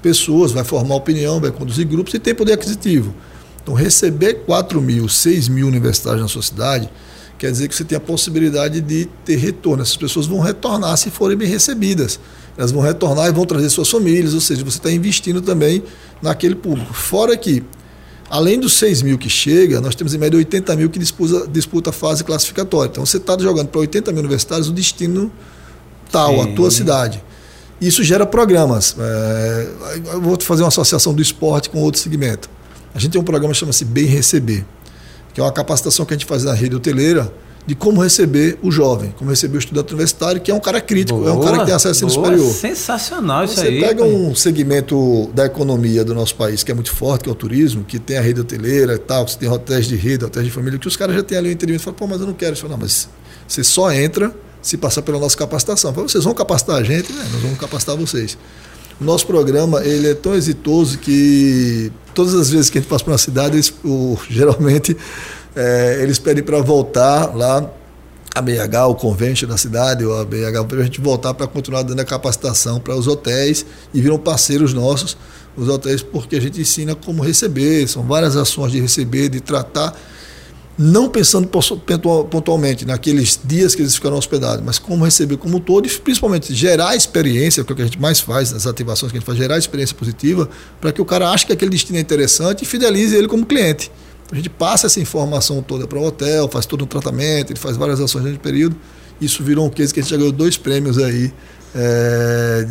[0.00, 3.14] pessoas, vai formar opinião, vai conduzir grupos e tem poder aquisitivo.
[3.62, 6.90] Então, receber 4 mil, 6 mil universitários na sua cidade
[7.38, 9.82] quer dizer que você tem a possibilidade de ter retorno.
[9.82, 12.20] Essas pessoas vão retornar se forem bem recebidas.
[12.56, 15.82] Elas vão retornar e vão trazer suas famílias, ou seja, você está investindo também
[16.20, 16.92] naquele público.
[16.94, 17.64] Fora que
[18.32, 21.90] Além dos 6 mil que chega, nós temos em média 80 mil que disputa, disputa
[21.90, 22.88] a fase classificatória.
[22.88, 25.30] Então você está jogando para 80 mil universitários o destino
[26.10, 26.40] tal, Sim.
[26.40, 27.22] a tua cidade.
[27.78, 28.96] Isso gera programas.
[28.98, 29.68] É,
[30.14, 32.48] eu vou fazer uma associação do esporte com outro segmento.
[32.94, 34.64] A gente tem um programa que chama-se Bem Receber,
[35.34, 37.30] que é uma capacitação que a gente faz na rede hoteleira
[37.64, 41.20] de como receber o jovem, como receber o estudante universitário, que é um cara crítico,
[41.20, 42.52] boa, é um cara que tem acesso ao ensino superior.
[42.52, 43.78] Sensacional isso Você aí.
[43.78, 47.32] Você pega um segmento da economia do nosso país que é muito forte, que é
[47.32, 50.24] o turismo, que tem a rede hoteleira e tal, que você tem hotéis de rede,
[50.24, 52.20] hotéis de família, que os caras já têm ali o entendimento e falam, pô, mas
[52.20, 52.66] eu não quero isso.
[52.68, 53.08] Não, mas
[53.46, 55.92] você só entra se passar pela nossa capacitação.
[55.94, 57.12] Falo, vocês vão capacitar a gente?
[57.12, 57.24] Né?
[57.32, 58.36] Nós vamos capacitar vocês.
[59.00, 63.04] O nosso programa ele é tão exitoso que todas as vezes que a gente passa
[63.04, 64.96] por uma cidade, eles, o, geralmente
[65.54, 67.70] é, eles pedem para voltar lá
[68.34, 71.82] a BH, o convento da cidade, ou a BH, para a gente voltar para continuar
[71.82, 75.16] dando a capacitação para os hotéis e viram parceiros nossos,
[75.54, 79.94] os hotéis, porque a gente ensina como receber, são várias ações de receber, de tratar,
[80.78, 85.86] não pensando pontualmente naqueles dias que eles ficaram hospedados, mas como receber como um todo
[85.86, 89.18] e principalmente gerar experiência, que é o que a gente mais faz nas ativações que
[89.18, 90.48] a gente faz, gerar experiência positiva,
[90.80, 93.90] para que o cara ache que aquele destino é interessante e fidelize ele como cliente.
[94.32, 97.76] A gente passa essa informação toda para o hotel, faz todo um tratamento, ele faz
[97.76, 98.74] várias ações nesse período.
[99.20, 101.30] Isso virou um case que a gente já ganhou dois prêmios aí
[101.74, 102.66] é,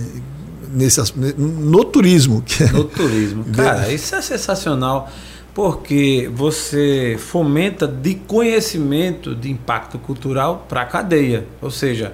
[0.74, 1.00] nesse,
[1.38, 2.44] no turismo.
[2.74, 3.46] No turismo.
[3.54, 5.10] Cara, isso é sensacional
[5.54, 11.46] porque você fomenta de conhecimento de impacto cultural para a cadeia.
[11.62, 12.14] Ou seja,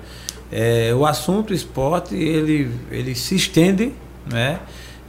[0.51, 3.93] é, o assunto esporte ele, ele se estende,
[4.29, 4.59] né?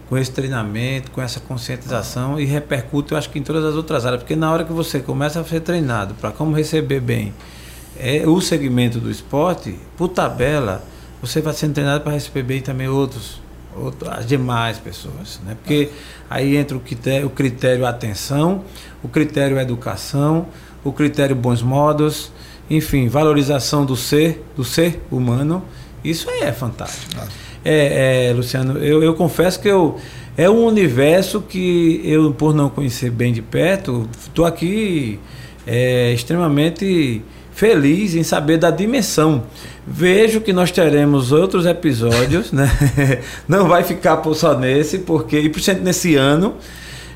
[0.08, 4.06] Com esse treinamento, com essa conscientização e repercute, eu acho que em todas as outras
[4.06, 7.34] áreas, porque na hora que você começa a ser treinado para como receber bem
[7.98, 10.82] é, o segmento do esporte, por tabela,
[11.20, 13.42] você vai sendo treinado para receber bem também outros,
[13.76, 15.56] outros, as demais pessoas, né?
[15.62, 15.90] Porque
[16.30, 18.64] aí entra o critério, o critério atenção,
[19.02, 20.46] o critério educação,
[20.84, 22.32] o critério bons modos,
[22.70, 25.62] enfim, valorização do ser, do ser humano,
[26.04, 27.20] isso aí é fantástico.
[27.70, 29.98] É, é, Luciano, eu, eu confesso que eu
[30.38, 35.20] é um universo que eu, por não conhecer bem de perto, estou aqui
[35.66, 37.20] é, extremamente
[37.52, 39.42] feliz em saber da dimensão.
[39.86, 42.70] Vejo que nós teremos outros episódios, né?
[43.46, 46.54] Não vai ficar só nesse, porque, e principalmente nesse ano,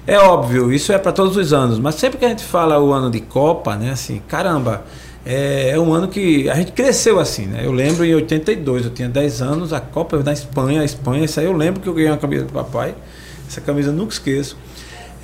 [0.07, 2.93] é óbvio, isso é para todos os anos, mas sempre que a gente fala o
[2.93, 3.93] ano de Copa, né?
[3.93, 4.85] Assim, caramba,
[5.25, 7.61] é, é, um ano que a gente cresceu assim, né?
[7.65, 11.39] Eu lembro em 82, eu tinha 10 anos, a Copa na Espanha, a Espanha, isso
[11.39, 12.95] aí eu lembro que eu ganhei uma camisa do papai.
[13.49, 14.57] Essa camisa eu nunca esqueço.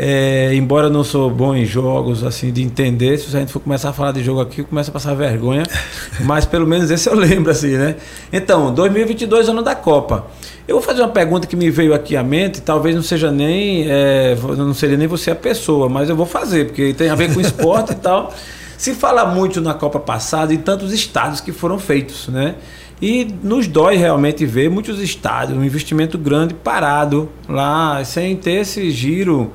[0.00, 3.58] É, embora eu não sou bom em jogos, assim, de entender, se a gente for
[3.58, 5.64] começar a falar de jogo aqui, começa a passar vergonha.
[6.22, 7.96] mas pelo menos esse eu lembro, assim, né?
[8.32, 10.26] Então, 2022, ano da Copa.
[10.68, 13.90] Eu vou fazer uma pergunta que me veio aqui à mente, talvez não seja nem,
[13.90, 17.34] é, não seria nem você a pessoa, mas eu vou fazer, porque tem a ver
[17.34, 18.32] com esporte e tal.
[18.78, 22.54] Se fala muito na Copa passada em tantos estádios que foram feitos, né?
[23.02, 28.88] E nos dói realmente ver muitos estádios, um investimento grande parado lá, sem ter esse
[28.92, 29.52] giro,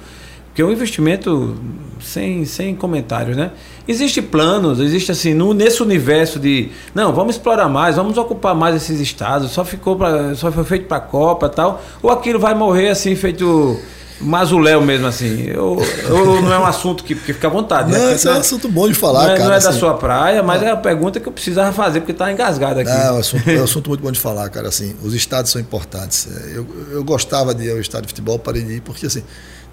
[0.54, 1.56] que é um investimento
[2.02, 3.52] sem, sem comentários, né?
[3.88, 8.76] Existe planos, existe assim, no, nesse universo de não, vamos explorar mais, vamos ocupar mais
[8.76, 12.54] esses estados, só ficou para só foi feito para a Copa tal, ou aquilo vai
[12.54, 13.80] morrer assim feito
[14.22, 17.50] Mas o Léo mesmo, assim, eu, eu, não é um assunto que, que fica à
[17.50, 17.92] vontade.
[17.92, 18.14] Não, né?
[18.14, 19.50] esse é um assunto bom de falar, não é, cara.
[19.50, 19.80] Não é da assim.
[19.80, 22.90] sua praia, mas é a pergunta que eu precisava fazer, porque está engasgado aqui.
[22.90, 24.70] Não, é um, assunto, é um assunto muito bom de falar, cara.
[24.70, 26.28] Assim, os estádios são importantes.
[26.28, 29.24] É, eu, eu gostava de ir ao estádio de futebol, parei de ir, porque assim,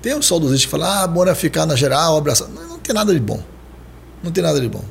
[0.03, 2.49] tem um saudosista que fala, ah, bom é ficar na geral, abraçar.
[2.49, 3.41] Não, não tem nada de bom.
[4.23, 4.85] Não tem nada de bom.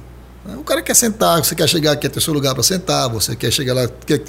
[0.46, 3.52] O cara quer sentar, você quer chegar aqui, ter seu lugar para sentar, você quer
[3.52, 4.22] chegar lá, quer,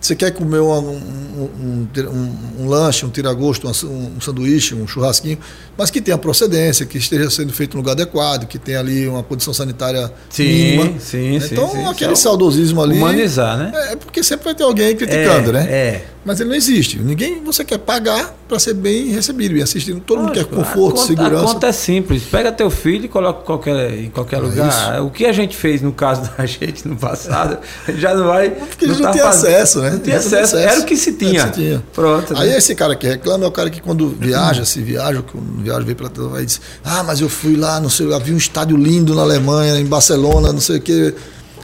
[0.00, 5.36] você quer comer um, um, um, um lanche, um tiragosto, um, sanduíche, um churrasquinho,
[5.76, 9.24] mas que tenha procedência, que esteja sendo feito no lugar adequado, que tenha ali uma
[9.24, 11.00] condição sanitária sim, mínima.
[11.00, 12.22] Sim, então, sim, aquele sim.
[12.22, 12.96] saudosismo ali.
[12.96, 13.72] Humanizar, né?
[13.92, 15.66] É porque sempre vai ter alguém criticando, é, né?
[15.68, 16.04] É.
[16.28, 16.98] Mas ele não existe.
[16.98, 19.98] Ninguém você quer pagar para ser bem recebido, bem assistido.
[19.98, 21.42] Todo mundo quer conforto, a conta, segurança.
[21.42, 22.22] A conta é simples.
[22.24, 24.68] Pega teu filho e coloca qualquer, em qualquer é lugar.
[24.68, 25.04] Isso.
[25.04, 27.56] O que a gente fez no caso da gente no passado,
[27.96, 28.50] já não vai.
[28.50, 29.54] Porque não, não tinha fazendo.
[29.54, 29.90] acesso, né?
[29.92, 30.56] Não tinha acesso.
[30.56, 30.56] acesso.
[30.68, 31.46] Era o que se tinha.
[31.46, 31.82] Se tinha.
[31.94, 32.36] Pronto.
[32.36, 32.58] Aí né?
[32.58, 35.94] esse cara que reclama é o cara que quando viaja, se viaja, quando viaja, vem
[35.94, 39.14] para vai dizer, ah, mas eu fui lá, não sei, eu vi um estádio lindo
[39.14, 41.14] na Alemanha, em Barcelona, não sei o quê.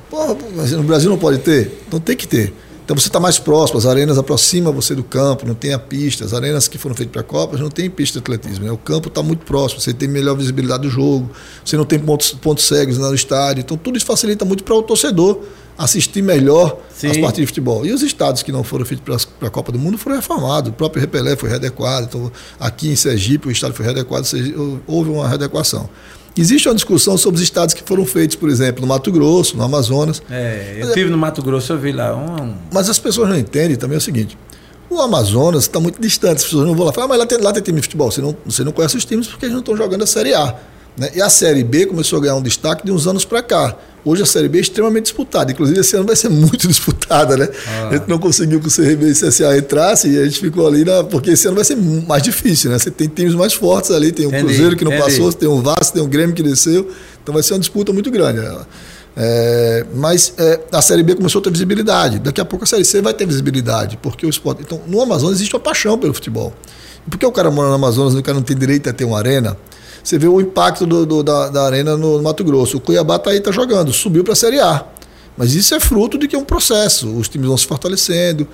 [0.09, 1.82] Porra, mas no Brasil não pode ter?
[1.86, 2.64] Então tem que ter.
[2.85, 6.24] Então você está mais próximo, as arenas aproximam você do campo, não tem a pista.
[6.24, 8.66] As arenas que foram feitas para Copas não tem pista de atletismo.
[8.66, 8.70] Né?
[8.70, 11.31] O campo está muito próximo, você tem melhor visibilidade do jogo,
[11.65, 13.62] você não tem pontos, pontos cegos no estádio.
[13.62, 15.40] Então tudo isso facilita muito para o torcedor
[15.77, 17.09] assistir melhor Sim.
[17.09, 17.85] as partidas de futebol.
[17.85, 20.70] E os estados que não foram feitos para a Copa do Mundo foram reformados.
[20.70, 22.06] O próprio Repelé foi readequado.
[22.06, 24.27] Então, aqui em Sergipe, o estádio foi readequado,
[24.86, 25.89] houve uma readequação.
[26.36, 29.62] Existe uma discussão sobre os estados que foram feitos, por exemplo, no Mato Grosso, no
[29.62, 30.20] Amazonas.
[30.28, 32.15] É, eu estive no Mato Grosso, eu vi lá.
[32.16, 32.55] Um...
[32.73, 34.36] Mas as pessoas não entendem também é o seguinte:
[34.90, 37.39] o Amazonas está muito distante, as pessoas não vão lá falar, ah, mas lá tem,
[37.39, 38.11] lá tem time de futebol.
[38.11, 40.56] Você não, você não conhece os times porque eles não estão jogando a Série A.
[40.97, 41.11] Né?
[41.15, 43.77] E a Série B começou a ganhar um destaque de uns anos para cá.
[44.05, 45.51] Hoje a Série B é extremamente disputada.
[45.51, 47.48] Inclusive, esse ano vai ser muito disputada, né?
[47.66, 47.89] Ah.
[47.89, 50.66] A gente não conseguiu que o CRB e o CSA entrassem e a gente ficou
[50.66, 51.05] ali, na...
[51.05, 52.78] porque esse ano vai ser mais difícil, né?
[52.78, 55.10] Você tem times mais fortes ali, tem o Cruzeiro que não entendi.
[55.10, 56.90] passou, tem o Vasco, tem o Grêmio que desceu.
[57.22, 58.40] Então vai ser uma disputa muito grande.
[59.16, 62.18] É, mas é, a Série B começou a ter visibilidade.
[62.18, 64.62] Daqui a pouco a Série C vai ter visibilidade, porque o esporte.
[64.62, 66.52] Então, no Amazonas existe uma paixão pelo futebol.
[67.06, 68.93] E por que o cara mora no Amazonas e o cara não tem direito a
[68.93, 69.56] ter uma arena?
[70.05, 72.76] Você vê o impacto do, do, da, da, arena no, Mato Grosso.
[72.76, 74.85] O Cuiabá está aí, está jogando, subiu para a Série A.
[75.36, 77.09] Mas isso é fruto de que é um processo.
[77.09, 78.47] Os times vão se fortalecendo,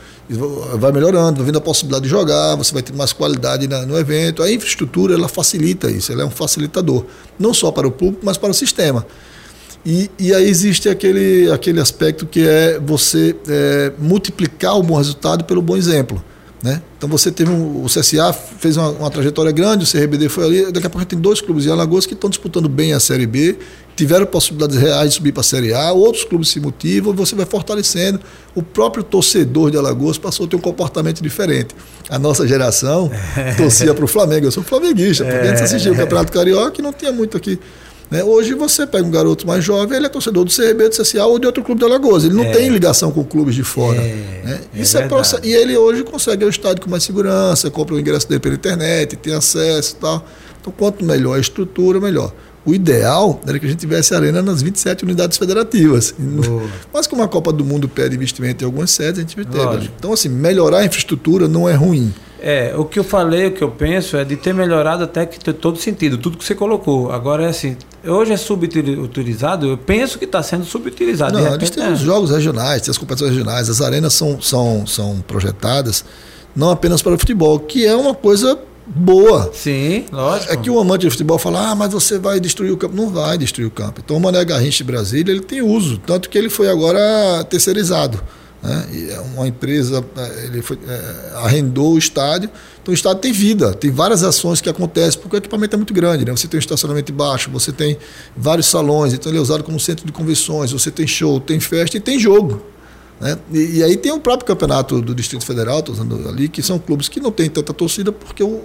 [0.78, 3.98] vai melhorando, vai vendo a possibilidade de jogar, você vai ter mais qualidade na, no
[3.98, 4.44] evento.
[4.44, 7.04] A infraestrutura ela facilita isso, ela é um facilitador,
[7.38, 9.04] não só para o público, mas para o sistema.
[9.84, 15.44] E, e aí existe aquele, aquele aspecto que é você é, multiplicar o bom resultado
[15.44, 16.22] pelo bom exemplo.
[16.62, 16.82] Né?
[16.98, 20.72] Então você teve um, o CSA fez uma, uma, trajetória grande, o CRBD foi ali,
[20.72, 23.58] daqui a pouco tem dois clubes em Alagoas que estão disputando bem a Série B,
[23.96, 27.46] tiveram possibilidades reais de subir para a Série A, outros clubes se motivam, você vai
[27.46, 28.20] fortalecendo.
[28.54, 31.74] O próprio torcedor de Alagoas passou a ter um comportamento diferente.
[32.10, 33.10] A nossa geração
[33.56, 36.92] torcia para o Flamengo, eu sou flamenguista, porque antes assistia o Campeonato Carioca e não
[36.92, 37.58] tinha muito aqui
[38.10, 38.24] né?
[38.24, 41.38] Hoje você pega um garoto mais jovem, ele é torcedor do CRB, do CSA ou
[41.38, 42.24] de outro clube de Alagoas.
[42.24, 42.50] Ele não é.
[42.50, 44.00] tem ligação com clubes de fora.
[44.00, 44.42] É.
[44.44, 44.60] Né?
[44.74, 45.08] É Isso é
[45.44, 49.16] e ele hoje consegue ao estádio com mais segurança, compra o ingresso dele pela internet,
[49.16, 50.26] tem acesso e tal.
[50.60, 52.32] Então, quanto melhor a estrutura, melhor.
[52.66, 56.14] O ideal era que a gente tivesse arena nas 27 unidades federativas.
[56.18, 56.68] Boa.
[56.92, 59.90] Mas como a Copa do Mundo pede investimento em algumas sedes, a gente teve.
[59.98, 62.12] Então, assim, melhorar a infraestrutura não é ruim.
[62.42, 65.38] É, o que eu falei, o que eu penso é de ter melhorado até que
[65.38, 67.12] ter todo sentido, tudo que você colocou.
[67.12, 71.38] Agora é assim, hoje é subutilizado, eu penso que está sendo subutilizado.
[71.38, 71.90] Não, repente, tem é.
[71.90, 76.04] os jogos regionais, tem as competições regionais, as arenas são, são, são projetadas
[76.54, 79.50] não apenas para o futebol, que é uma coisa boa.
[79.54, 80.52] Sim, lógico.
[80.52, 82.96] É que o amante de futebol fala, ah, mas você vai destruir o campo.
[82.96, 84.00] Não vai destruir o campo.
[84.04, 88.20] Então o Mané Garrincha de Brasília, ele tem uso, tanto que ele foi agora terceirizado.
[88.62, 89.10] Né?
[89.10, 92.50] É uma empresa, é, ele foi, é, arrendou o estádio,
[92.82, 95.94] então o estádio tem vida, tem várias ações que acontecem, porque o equipamento é muito
[95.94, 96.24] grande.
[96.24, 96.32] Né?
[96.32, 97.96] Você tem um estacionamento baixo, você tem
[98.36, 101.96] vários salões, então ele é usado como centro de convenções, você tem show, tem festa
[101.96, 102.62] e tem jogo.
[103.20, 103.36] Né?
[103.52, 106.78] E, e, aí tem o próprio campeonato do Distrito Federal, estou usando ali, que são
[106.78, 108.62] clubes que não têm tanta torcida, porque o,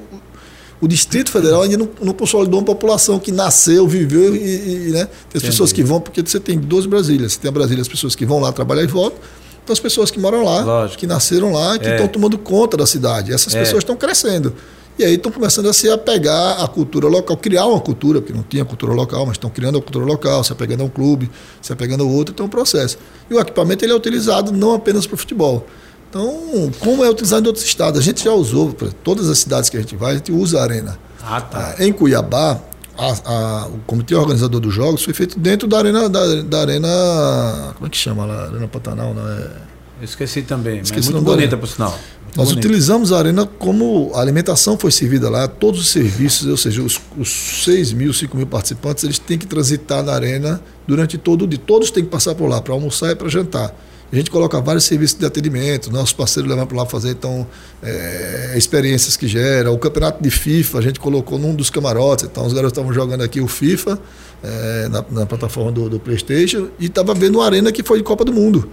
[0.79, 4.91] o Distrito Federal ainda não, não, consolidou uma população que nasceu, viveu e, e né?
[4.91, 5.45] tem as Entendi.
[5.47, 7.33] pessoas que vão, porque você tem duas Brasílias.
[7.33, 9.19] Você tem a Brasília, as pessoas que vão lá trabalhar e voltam,
[9.73, 10.99] as pessoas que moram lá, Lógico.
[10.99, 11.91] que nasceram lá, que é.
[11.91, 13.33] estão tomando conta da cidade.
[13.33, 13.59] Essas é.
[13.59, 14.53] pessoas estão crescendo.
[14.97, 18.43] E aí estão começando a se apegar à cultura local, criar uma cultura, porque não
[18.43, 21.29] tinha cultura local, mas estão criando a cultura local, se apegando a um clube,
[21.61, 22.97] se apegando a outro, então é um processo.
[23.29, 25.67] E o equipamento ele é utilizado não apenas para o futebol.
[26.09, 27.99] Então, como é utilizado em outros estados?
[27.99, 30.59] A gente já usou, para todas as cidades que a gente vai, a gente usa
[30.59, 30.97] a arena.
[31.21, 31.75] Ah, tá.
[31.77, 32.61] Ah, em Cuiabá,
[32.97, 37.73] a, a, o comitê organizador dos jogos foi feito dentro da arena da, da arena
[37.75, 39.51] como é que chama lá arena Pantanal não é
[39.99, 41.91] Eu esqueci também, Esqueci mas muito bonita, por sinal.
[41.91, 42.67] Muito Nós bonita.
[42.67, 46.99] utilizamos a arena como a alimentação foi servida lá, todos os serviços, ou seja, os,
[47.17, 51.47] os 6 mil, 5 mil participantes, eles têm que transitar na arena durante todo o
[51.47, 51.59] dia.
[51.65, 53.73] Todos têm que passar por lá para almoçar e para jantar.
[54.11, 57.45] A gente coloca vários serviços de atendimento, nossos parceiros levam para lá fazer então
[57.83, 59.71] é, experiências que gera.
[59.71, 63.23] O campeonato de FIFA a gente colocou num dos camarotes, então os garotos estavam jogando
[63.23, 63.99] aqui o FIFA
[64.43, 68.03] é, na, na plataforma do, do PlayStation e estava vendo uma arena que foi de
[68.03, 68.69] Copa do Mundo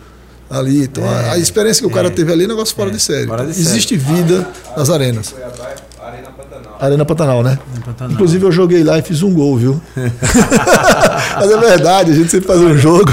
[0.51, 0.85] ali.
[0.85, 2.91] Então É, a, a experiência que o cara é, teve ali é um negócio fora
[2.91, 3.27] é, de série.
[3.27, 3.77] fora de Então, série.
[3.77, 5.35] Existe vida nas arenas.
[6.87, 7.43] Arena Pantanal.
[7.43, 7.59] Né?
[7.85, 8.13] Pantanal.
[8.15, 9.81] Inclusive eu joguei lá e fiz um gol, viu?
[11.37, 13.13] Mas é verdade, a gente sempre faz um jogo.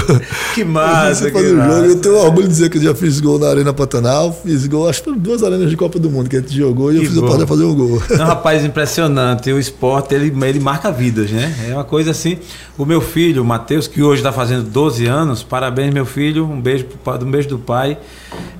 [0.54, 1.70] Que a massa, gente que um massa.
[1.76, 1.86] jogo.
[1.86, 4.88] Eu tenho orgulho de dizer que eu já fiz gol na Arena Pantanal, fiz gol,
[4.88, 7.08] acho que duas arenas de Copa do Mundo que a gente jogou e eu Que
[7.08, 7.28] fiz o bom.
[7.28, 8.02] poder fazer um gol.
[8.10, 9.50] Não, rapaz, impressionante.
[9.52, 11.54] O esporte, ele, ele marca vidas, né?
[11.68, 12.38] É uma coisa assim.
[12.76, 16.44] O meu filho, o Matheus, que hoje está fazendo 12 anos, parabéns, meu filho.
[16.44, 16.86] Um beijo,
[17.22, 17.96] um beijo do pai.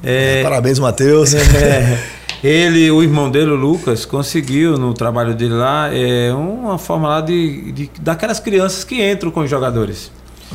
[0.02, 1.34] É, Parabéns, Matheus.
[1.34, 1.98] é,
[2.42, 7.20] ele, o irmão dele, o Lucas, conseguiu no trabalho dele lá é, uma forma lá
[7.20, 10.10] de, de daquelas crianças que entram com os jogadores.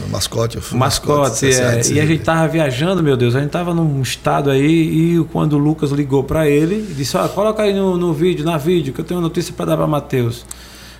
[0.09, 4.01] Mascote, O mascote, é, e a gente tava viajando, meu Deus, a gente tava num
[4.01, 8.11] estado aí e quando o Lucas ligou para ele, disse: "Ó, coloca aí no, no
[8.13, 10.45] vídeo, na vídeo, que eu tenho uma notícia para dar para Matheus".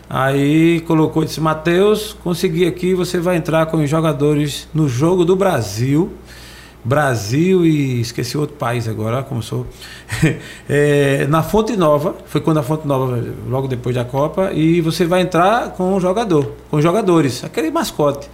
[0.09, 5.25] Aí colocou e disse: "Matheus, consegui aqui, você vai entrar com os jogadores no jogo
[5.25, 6.13] do Brasil".
[6.85, 9.65] Brasil e esqueci outro país agora, como sou.
[10.67, 15.05] É, na Fonte Nova, foi quando a Fonte Nova, logo depois da Copa, e você
[15.05, 18.29] vai entrar com o jogador, com os jogadores, aquele mascote.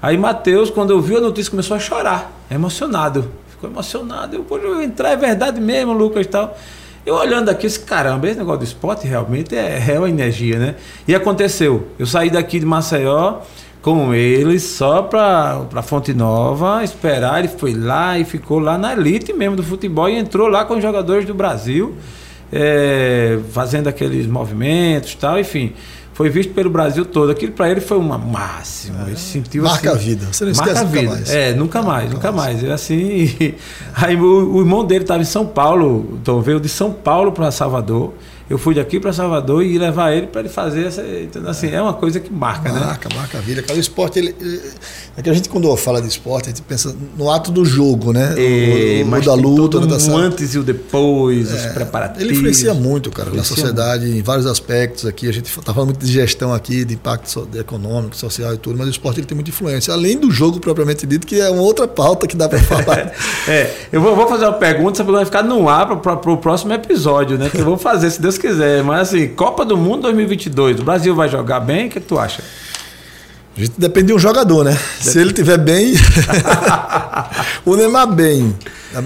[0.00, 3.30] Aí Matheus, quando ouviu a notícia, começou a chorar, emocionado.
[3.48, 4.36] Ficou emocionado.
[4.36, 6.56] Eu vou entrar, é verdade mesmo, Lucas e tal.
[7.04, 10.74] Eu olhando aqui, esse caramba, esse negócio do esporte realmente é, é uma energia, né?
[11.06, 11.88] E aconteceu.
[11.98, 13.38] Eu saí daqui de Maceió
[13.86, 17.38] com ele só para Fonte Nova esperar.
[17.38, 20.74] Ele foi lá e ficou lá na elite mesmo do futebol e entrou lá com
[20.74, 21.94] os jogadores do Brasil,
[22.52, 25.72] é, fazendo aqueles movimentos e tal, enfim.
[26.14, 27.30] Foi visto pelo Brasil todo.
[27.30, 29.04] Aquilo para ele foi uma máxima.
[29.06, 30.26] Ele sentiu Marca assim, a vida.
[30.32, 31.12] Você não Marca esquece a nunca vida.
[31.12, 31.30] mais.
[31.30, 32.54] É, nunca mais, Nunca nunca mais.
[32.62, 32.64] mais.
[32.68, 33.54] É assim.
[33.94, 37.52] Aí o, o irmão dele estava em São Paulo, então veio de São Paulo para
[37.52, 38.14] Salvador.
[38.48, 41.02] Eu fui daqui para Salvador e ia levar ele para ele fazer essa.
[41.02, 42.78] Então, assim, é uma coisa que marca, né?
[42.78, 43.60] Marca, marca a vida.
[43.60, 44.34] Cara, o esporte, ele,
[45.16, 48.12] é que a gente, quando fala de esporte, a gente pensa no ato do jogo,
[48.12, 48.34] né?
[48.36, 50.14] É, o, o da luta, todo natação.
[50.14, 52.22] um antes e o depois, os preparativos.
[52.22, 55.28] Ele influencia muito, cara, na Influencia sociedade, em vários aspectos aqui.
[55.28, 58.86] A gente está falando muito de gestão aqui, de impacto econômico, social e tudo, mas
[58.86, 59.92] o esporte ele tem muita influência.
[59.92, 63.12] Além do jogo propriamente dito, que é uma outra pauta que dá para falar.
[63.48, 66.36] É, eu vou, vou fazer uma pergunta, essa pergunta vai ficar no ar para o
[66.36, 67.50] próximo episódio, né?
[67.50, 68.82] Que eu vou fazer, se Deus quiser.
[68.82, 71.86] Mas assim, Copa do Mundo 2022, o Brasil vai jogar bem?
[71.86, 72.42] O que, que tu acha?
[73.56, 74.78] A gente depende de um jogador, né?
[75.00, 75.94] Se ele tiver bem,
[77.64, 78.54] o Neymar bem.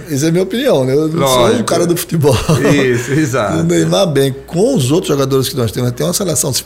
[0.09, 0.95] Essa é a minha opinião, né?
[0.95, 1.65] Eu não sou um Lógico.
[1.65, 2.37] cara do futebol.
[2.75, 3.63] Isso, O exato.
[3.65, 6.65] Neymar bem, com os outros jogadores que nós temos, tem uma seleção se,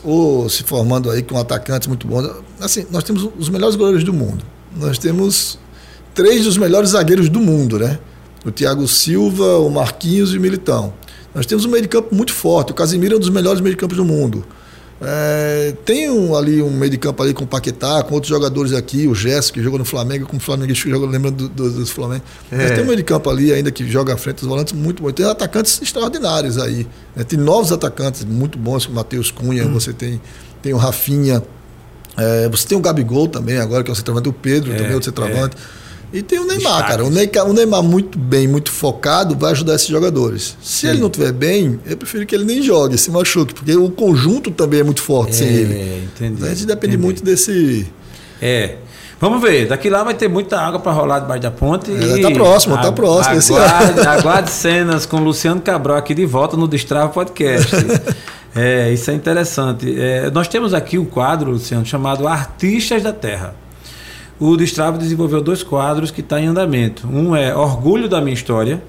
[0.49, 2.29] se formando aí com atacantes muito bons.
[2.59, 4.43] Assim, nós temos os melhores goleiros do mundo.
[4.75, 5.57] Nós temos
[6.13, 7.99] três dos melhores zagueiros do mundo, né?
[8.43, 10.93] O Thiago Silva, o Marquinhos e o Militão.
[11.35, 12.71] Nós temos um meio de campo muito forte.
[12.71, 14.43] O Casimiro é um dos melhores meio de campos do mundo.
[15.01, 18.71] É, tem um, ali um meio de campo ali com o Paquetá, com outros jogadores
[18.71, 21.69] aqui, o Gesso, que jogou no Flamengo, como o Flamengo que joga, lembrando do, do,
[21.71, 22.23] dos Flamengo.
[22.49, 22.75] Mas É.
[22.75, 25.11] tem um meio de campo ali ainda que joga à frente dos volantes muito bom.
[25.11, 26.87] Tem atacantes extraordinários aí.
[27.13, 27.25] né?
[27.25, 30.21] Tem novos atacantes muito bons, como o Matheus Cunha, você tem,
[30.61, 31.43] tem o Rafinha,
[32.15, 34.93] é, você tem o Gabigol também, agora que é o centroavante, o Pedro É, também,
[34.93, 35.57] outro centroavante.
[36.13, 37.03] E tem o Neymar, cara.
[37.03, 40.55] O Neymar, o Neymar muito bem, muito focado, vai ajudar esses jogadores.
[40.61, 40.87] Se Sim.
[40.89, 44.51] ele não estiver bem, eu prefiro que ele nem jogue, se machuque, porque o conjunto
[44.51, 45.73] também é muito forte sem ele.
[45.73, 46.43] É, entendi.
[46.43, 47.03] A gente depende entendi.
[47.03, 47.87] muito desse.
[48.41, 48.75] É.
[49.19, 51.89] Vamos ver, daqui lá vai ter muita água para rolar debaixo da ponte.
[51.89, 56.57] É, e tá próximo, tá próximo, Aguarde, aguarde cenas com Luciano Cabral aqui de volta
[56.57, 57.73] no Destrava Podcast.
[58.53, 59.95] é, isso é interessante.
[59.99, 63.55] É, nós temos aqui um quadro, Luciano, chamado Artistas da Terra.
[64.37, 67.07] O Destrava desenvolveu dois quadros que estão em andamento.
[67.07, 68.83] Um é Orgulho da Minha História.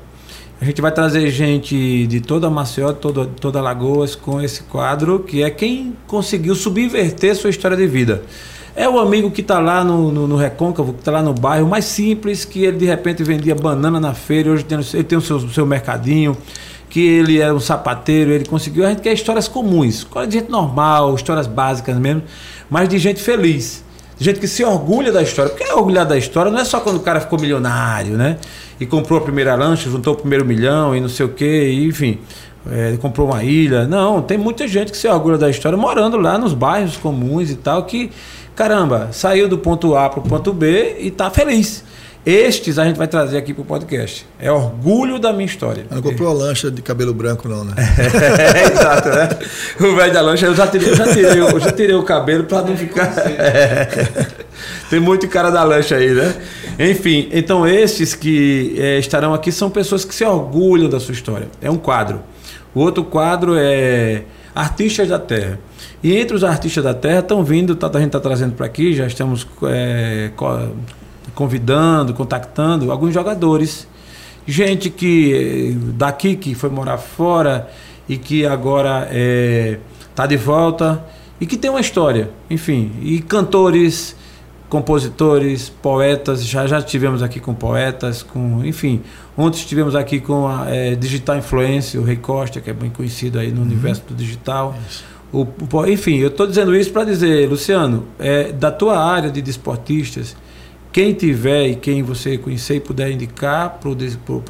[0.60, 5.44] A gente vai trazer gente de toda Maceió, toda, toda Lagoas, com esse quadro, que
[5.44, 8.24] é quem conseguiu subverter sua história de vida.
[8.74, 11.68] É o amigo que está lá no, no, no Recôncavo, que está lá no bairro
[11.68, 15.20] mais simples, que ele de repente vendia banana na feira, hoje tem, ele tem o
[15.20, 16.36] seu, seu mercadinho,
[16.90, 18.84] que ele era um sapateiro, ele conseguiu.
[18.84, 22.24] A gente quer histórias comuns, histórias de gente normal, histórias básicas mesmo,
[22.68, 23.85] mas de gente feliz.
[24.18, 25.50] Gente que se orgulha da história.
[25.50, 28.38] Porque orgulhar da história não é só quando o cara ficou milionário, né?
[28.80, 31.86] E comprou a primeira lancha, juntou o primeiro milhão e não sei o quê, e,
[31.86, 32.18] enfim.
[32.70, 33.86] é, comprou uma ilha.
[33.86, 37.56] Não, tem muita gente que se orgulha da história morando lá nos bairros comuns e
[37.56, 38.10] tal, que,
[38.54, 41.84] caramba, saiu do ponto A para o ponto B e tá feliz.
[42.26, 44.26] Estes a gente vai trazer aqui para o podcast.
[44.40, 45.86] É orgulho da minha história.
[45.88, 47.72] Não comprou uma lancha de cabelo branco, não, né?
[47.78, 49.28] é, exato, né?
[49.78, 52.42] O velho da lancha, eu já tirei, eu já tirei, eu já tirei o cabelo
[52.42, 53.16] para não ficar.
[53.16, 54.08] É.
[54.90, 56.34] Tem muito cara da lancha aí, né?
[56.80, 61.46] Enfim, então estes que é, estarão aqui são pessoas que se orgulham da sua história.
[61.62, 62.20] É um quadro.
[62.74, 65.60] O outro quadro é Artistas da Terra.
[66.02, 68.94] E entre os artistas da Terra estão vindo, tá, a gente está trazendo para aqui,
[68.94, 70.30] já estamos é,
[71.36, 73.86] convidando, contactando alguns jogadores.
[74.46, 77.68] Gente que daqui que foi morar fora
[78.08, 79.78] e que agora está é,
[80.14, 81.04] tá de volta
[81.40, 84.16] e que tem uma história, enfim, e cantores,
[84.68, 89.02] compositores, poetas, já já tivemos aqui com poetas, com, enfim,
[89.36, 93.38] ontem estivemos aqui com a é, Digital Influence, o Rei Costa, que é bem conhecido
[93.38, 93.66] aí no uhum.
[93.66, 94.74] universo do digital.
[95.30, 99.42] O, o, enfim, eu estou dizendo isso para dizer, Luciano, é, da tua área de
[99.42, 100.34] desportistas,
[100.96, 103.90] quem tiver e quem você conhecer e puder indicar para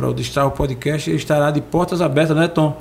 [0.09, 2.81] o Destrava Podcast, ele estará de portas abertas, né, Tom?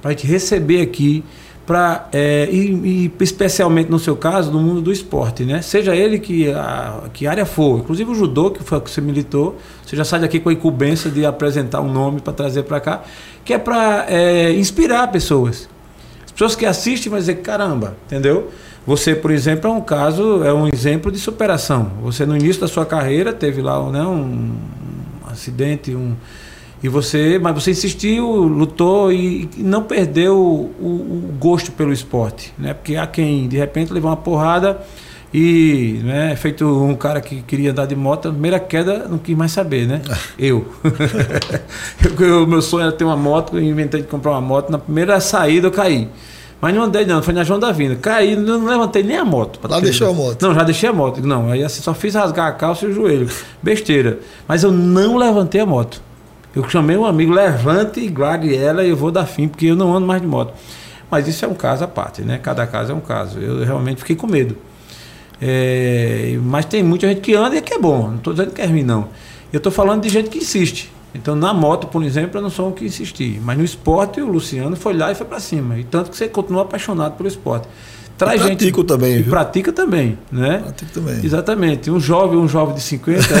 [0.00, 1.24] Para te receber aqui,
[1.66, 5.60] para é, e, e, especialmente no seu caso, no mundo do esporte, né?
[5.60, 9.58] Seja ele que, a, que área for, inclusive o judô, que foi que você militou,
[9.84, 13.02] você já sai daqui com a incumbência de apresentar um nome para trazer para cá,
[13.44, 15.68] que é para é, inspirar pessoas.
[16.24, 18.52] As pessoas que assistem vão dizer, caramba, entendeu?
[18.86, 21.90] Você, por exemplo, é um caso, é um exemplo de superação.
[22.02, 24.52] Você no início da sua carreira teve lá né, um
[25.26, 26.14] acidente, um
[26.82, 32.72] e você, mas você insistiu, lutou e, não perdeu o, o, gosto pelo esporte, né?
[32.72, 34.80] Porque há quem de repente levou uma porrada
[35.32, 39.36] e, né, feito um cara que queria andar de moto, a primeira queda não quis
[39.36, 40.00] mais saber, né?
[40.38, 40.66] eu.
[42.42, 45.20] o meu sonho era ter uma moto, eu inventei de comprar uma moto, na primeira
[45.20, 46.08] saída eu caí.
[46.60, 47.96] Mas não andei não, foi na João da Vinda.
[47.96, 49.58] Caí, não levantei nem a moto.
[49.66, 50.42] Lá deixou a moto?
[50.42, 51.20] Não, já deixei a moto.
[51.26, 53.28] Não, aí assim, só fiz rasgar a calça e o joelho.
[53.62, 54.18] Besteira.
[54.46, 56.02] Mas eu não levantei a moto.
[56.54, 59.76] Eu chamei um amigo, levante e guarde ela e eu vou dar fim, porque eu
[59.76, 60.52] não ando mais de moto.
[61.10, 62.38] Mas isso é um caso à parte, né?
[62.42, 63.38] Cada caso é um caso.
[63.38, 64.56] Eu realmente fiquei com medo.
[65.40, 68.08] É, mas tem muita gente que anda e que é bom.
[68.08, 69.08] Não estou dizendo que é ruim, não.
[69.52, 70.92] Eu estou falando de gente que insiste.
[71.14, 73.40] Então, na moto, por exemplo, eu não sou um que insistir.
[73.40, 75.78] Mas no esporte, o Luciano foi lá e foi para cima.
[75.78, 77.66] E tanto que você continua apaixonado pelo esporte.
[78.20, 79.30] Traz e pratico gente, também, viu?
[79.30, 80.58] pratica também, né?
[80.58, 81.24] Pratico também.
[81.24, 81.90] Exatamente.
[81.90, 83.26] Um jovem, um jovem de 50.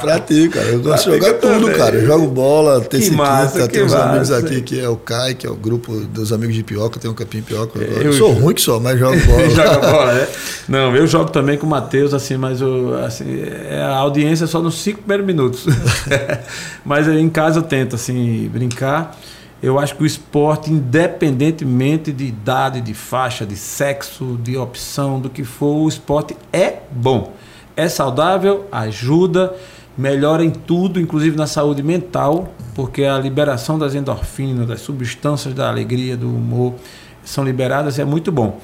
[0.00, 0.68] pratico, cara.
[0.68, 1.60] Eu gosto de jogar também.
[1.60, 1.96] tudo, cara.
[1.96, 5.50] Eu jogo bola, terça quinta, tem uns amigos aqui que é o CAI, que é
[5.50, 7.80] o grupo dos amigos de Pioca, tem um capim Pioca.
[7.80, 9.50] Eu, eu sou ruim que só, mas jogo bola.
[9.50, 10.28] Joga bola, né?
[10.68, 13.24] Não, eu jogo também com o Matheus, assim, mas eu, assim,
[13.68, 15.66] é a audiência só nos cinco primeiros minutos.
[16.86, 19.18] mas em casa eu tento, assim, brincar.
[19.62, 25.30] Eu acho que o esporte, independentemente de idade, de faixa, de sexo, de opção, do
[25.30, 27.32] que for, o esporte é bom.
[27.76, 29.54] É saudável, ajuda,
[29.96, 35.68] melhora em tudo, inclusive na saúde mental, porque a liberação das endorfinas, das substâncias da
[35.68, 36.74] alegria, do humor,
[37.24, 38.60] são liberadas e é muito bom.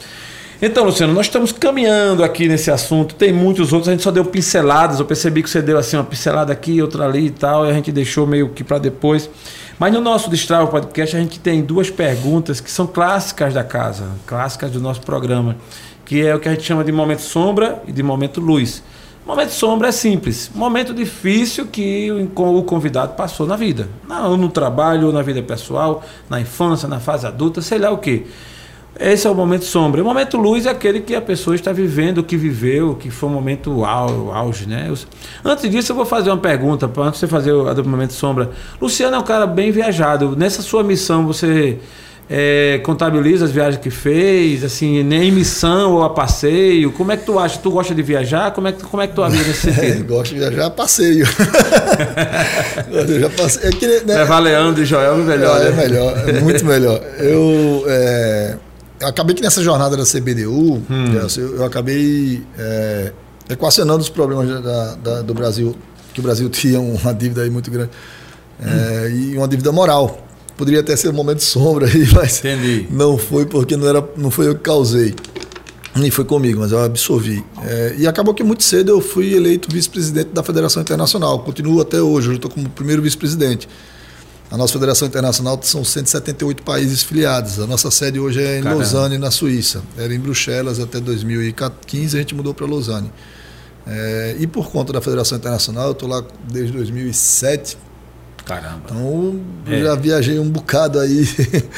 [0.61, 3.15] Então, Luciano, nós estamos caminhando aqui nesse assunto.
[3.15, 4.99] Tem muitos outros, a gente só deu pinceladas.
[4.99, 7.73] Eu percebi que você deu assim uma pincelada aqui, outra ali e tal, e a
[7.73, 9.31] gente deixou meio que para depois.
[9.79, 14.09] Mas no nosso Destrava Podcast a gente tem duas perguntas que são clássicas da casa,
[14.27, 15.57] clássicas do nosso programa,
[16.05, 18.83] que é o que a gente chama de momento sombra e de momento luz.
[19.25, 23.89] Momento sombra é simples, momento difícil que o convidado passou na vida,
[24.25, 27.99] ou no trabalho, ou na vida pessoal, na infância, na fase adulta, sei lá o
[27.99, 28.27] que.
[28.99, 30.03] Esse é o momento sombra.
[30.03, 33.33] O momento luz é aquele que a pessoa está vivendo, que viveu, que foi um
[33.33, 34.93] momento auge, né?
[35.45, 38.51] Antes disso, eu vou fazer uma pergunta, antes de você fazer o momento sombra.
[38.81, 40.35] Luciano é um cara bem viajado.
[40.37, 41.79] Nessa sua missão, você
[42.29, 46.93] é, contabiliza as viagens que fez, assim, nem missão ou a passeio?
[46.93, 47.59] Como é que tu acha?
[47.59, 48.51] Tu gosta de viajar?
[48.51, 50.05] Como é que, como é que tu avisa nesse sentido?
[50.05, 51.25] Gosto de viajar a passeio.
[53.21, 54.17] já passei, é que, né?
[54.17, 55.61] Levar Leandro e Joel é melhor.
[55.61, 55.69] É, né?
[55.69, 57.01] é melhor, é muito melhor.
[57.19, 57.85] Eu.
[57.87, 58.57] É,
[59.01, 61.13] eu acabei que nessa jornada da CBDU, hum.
[61.37, 63.13] eu, eu, acabei é,
[63.49, 65.77] equacionando os problemas da, da, do Brasil,
[66.13, 67.91] que o Brasil tinha uma dívida aí muito grande
[68.61, 69.17] é, hum.
[69.17, 70.27] e uma dívida moral.
[70.57, 72.89] Poderia até ser um momento de sombra aí, mas Entendi.
[72.91, 75.15] não foi porque não, era, não foi eu que causei.
[75.95, 77.45] Nem foi comigo, mas eu absorvi.
[77.65, 81.41] É, e acabou que muito cedo eu fui eleito vice-presidente da Federação Internacional.
[81.41, 83.69] Continuo até hoje, eu estou como primeiro vice-presidente.
[84.51, 87.61] A nossa Federação Internacional são 178 países filiados.
[87.61, 88.83] A nossa sede hoje é em Caramba.
[88.83, 89.83] Lausanne, na Suíça.
[89.97, 93.13] Era em Bruxelas até 2015, a gente mudou para Lausanne.
[93.87, 97.77] É, e por conta da Federação Internacional, eu estou lá desde 2007.
[98.45, 98.81] Caramba.
[98.87, 99.81] Então, é.
[99.83, 101.29] já viajei um bocado aí.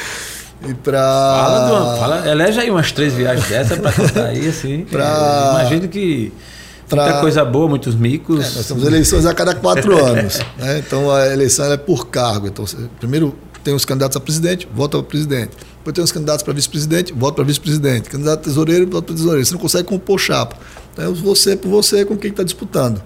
[0.67, 1.01] e pra...
[1.01, 4.85] Fala, fala, elege aí umas três viagens dessas para contar aí, assim.
[4.89, 5.59] pra...
[5.59, 6.31] Imagino que
[6.95, 8.39] pra- Muita coisa boa, muitos micos.
[8.45, 10.39] É, nós temos eleições a cada quatro anos.
[10.57, 10.79] né?
[10.79, 12.47] Então a eleição é por cargo.
[12.47, 15.51] Então, você- primeiro tem os candidatos a presidente, vota para presidente.
[15.77, 18.09] Depois tem os candidatos para vice-presidente, vota para vice-presidente.
[18.09, 19.45] Candidato a tesoureiro, vota para tesoureiro.
[19.45, 20.55] Você não consegue compor chapa.
[20.93, 23.01] Então é você por você com quem está disputando.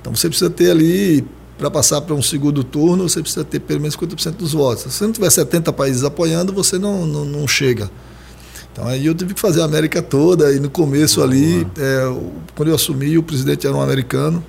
[0.00, 1.24] Então você precisa ter ali,
[1.58, 4.82] para passar para um segundo turno, você precisa ter pelo menos 50% dos votos.
[4.84, 7.90] Se você não tiver 70 países apoiando, você não, não, não chega.
[8.76, 12.02] Então aí eu tive que fazer a América toda e no começo ali, é,
[12.54, 14.44] quando eu assumi, o presidente era um americano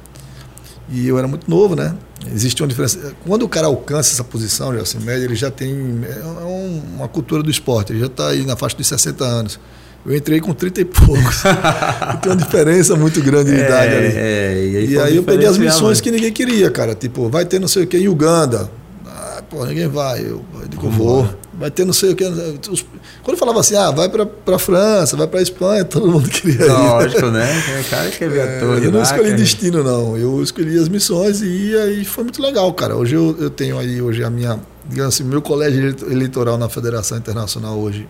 [0.91, 1.95] e eu era muito novo, né?
[2.33, 3.13] Existe uma diferença.
[3.25, 5.69] Quando o cara alcança essa posição, já assim, média, ele já tem
[6.09, 9.57] é um- uma cultura do esporte, ele já está aí na faixa dos 60 anos.
[10.05, 11.43] Eu entrei com 30 e poucos.
[12.21, 14.07] tem uma diferença muito grande de idade ali.
[14.13, 16.03] é, e aí, E aí eu peguei as missões né?
[16.03, 16.93] que ninguém queria, cara.
[16.95, 18.69] Tipo, vai ter não sei o que em Uganda.
[19.05, 20.19] Ah, pô, ninguém vai.
[20.21, 21.29] Eu, eu digo, Vamos vou.
[21.59, 22.23] Vai ter não sei o que.
[22.23, 22.83] Os-
[23.23, 26.65] Quando eu falava assim, ah, vai pra, pra França, vai pra Espanha, todo mundo queria
[26.65, 26.69] ir.
[26.71, 27.63] Lógico, né?
[27.85, 28.83] O cara quer ver É, ator.
[28.83, 30.15] eu não lá, escolhi quer- destino, não.
[30.15, 32.95] Eu escolhi as missões e aí foi muito legal, cara.
[32.95, 36.69] Hoje eu, eu tenho aí hoje a minha, digamos assim, meu colégio eleito- eleitoral na
[36.69, 38.07] Federação Internacional hoje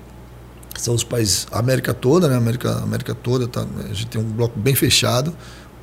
[0.77, 2.35] são os países, a América toda, né?
[2.35, 5.33] A América, a América toda, tá, a gente tem um bloco bem fechado.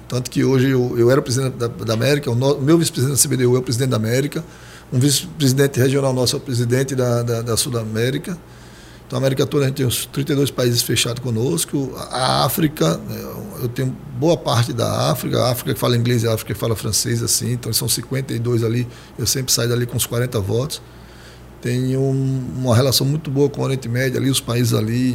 [0.07, 3.29] Tanto que hoje eu, eu era presidente da, da América, o no- meu vice-presidente da
[3.37, 4.45] CBDU é o presidente da América,
[4.93, 8.37] um vice-presidente regional nosso é o presidente da, da, da Sul-América.
[9.07, 11.93] Então, a América toda, a gente tem os 32 países fechados conosco.
[12.11, 13.21] A África, né,
[13.63, 15.39] eu tenho boa parte da África.
[15.43, 17.53] A África que fala inglês e a África que fala francês, assim.
[17.53, 18.87] Então, são 52 ali.
[19.19, 20.81] Eu sempre saio dali com uns 40 votos.
[21.61, 25.13] Tenho um- uma relação muito boa com o Oriente Médio, ali, os países ali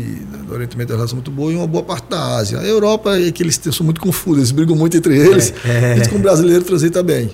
[0.48, 2.60] do Oriente Médio, tem uma relação muito boa, e uma boa parte da Ásia.
[2.60, 5.54] A Europa é que eles são muito confusos, eles brigam muito entre eles.
[5.64, 5.96] É, é.
[5.96, 7.30] Eles, com o brasileiro, transita bem.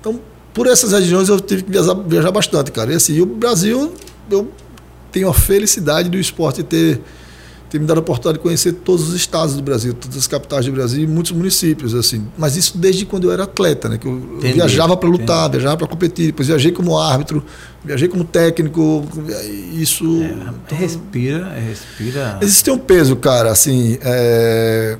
[0.00, 0.20] Então,
[0.54, 2.92] por essas regiões, eu tive que viajar, viajar bastante, cara.
[2.92, 3.92] E assim, o Brasil,
[4.30, 4.50] eu
[5.10, 7.00] tenho a felicidade do esporte ter,
[7.70, 10.66] ter me dado a oportunidade de conhecer todos os estados do Brasil, todas as capitais
[10.66, 12.26] do Brasil e muitos municípios, assim.
[12.36, 13.98] Mas isso desde quando eu era atleta, né?
[13.98, 17.42] Que eu, Entendi, viajava para lutar, viajava para competir, depois viajei como árbitro,
[17.84, 19.04] viajei como técnico,
[19.74, 20.22] isso...
[20.70, 22.38] É, respira, respira.
[22.42, 24.98] Existe um peso, cara, assim, é,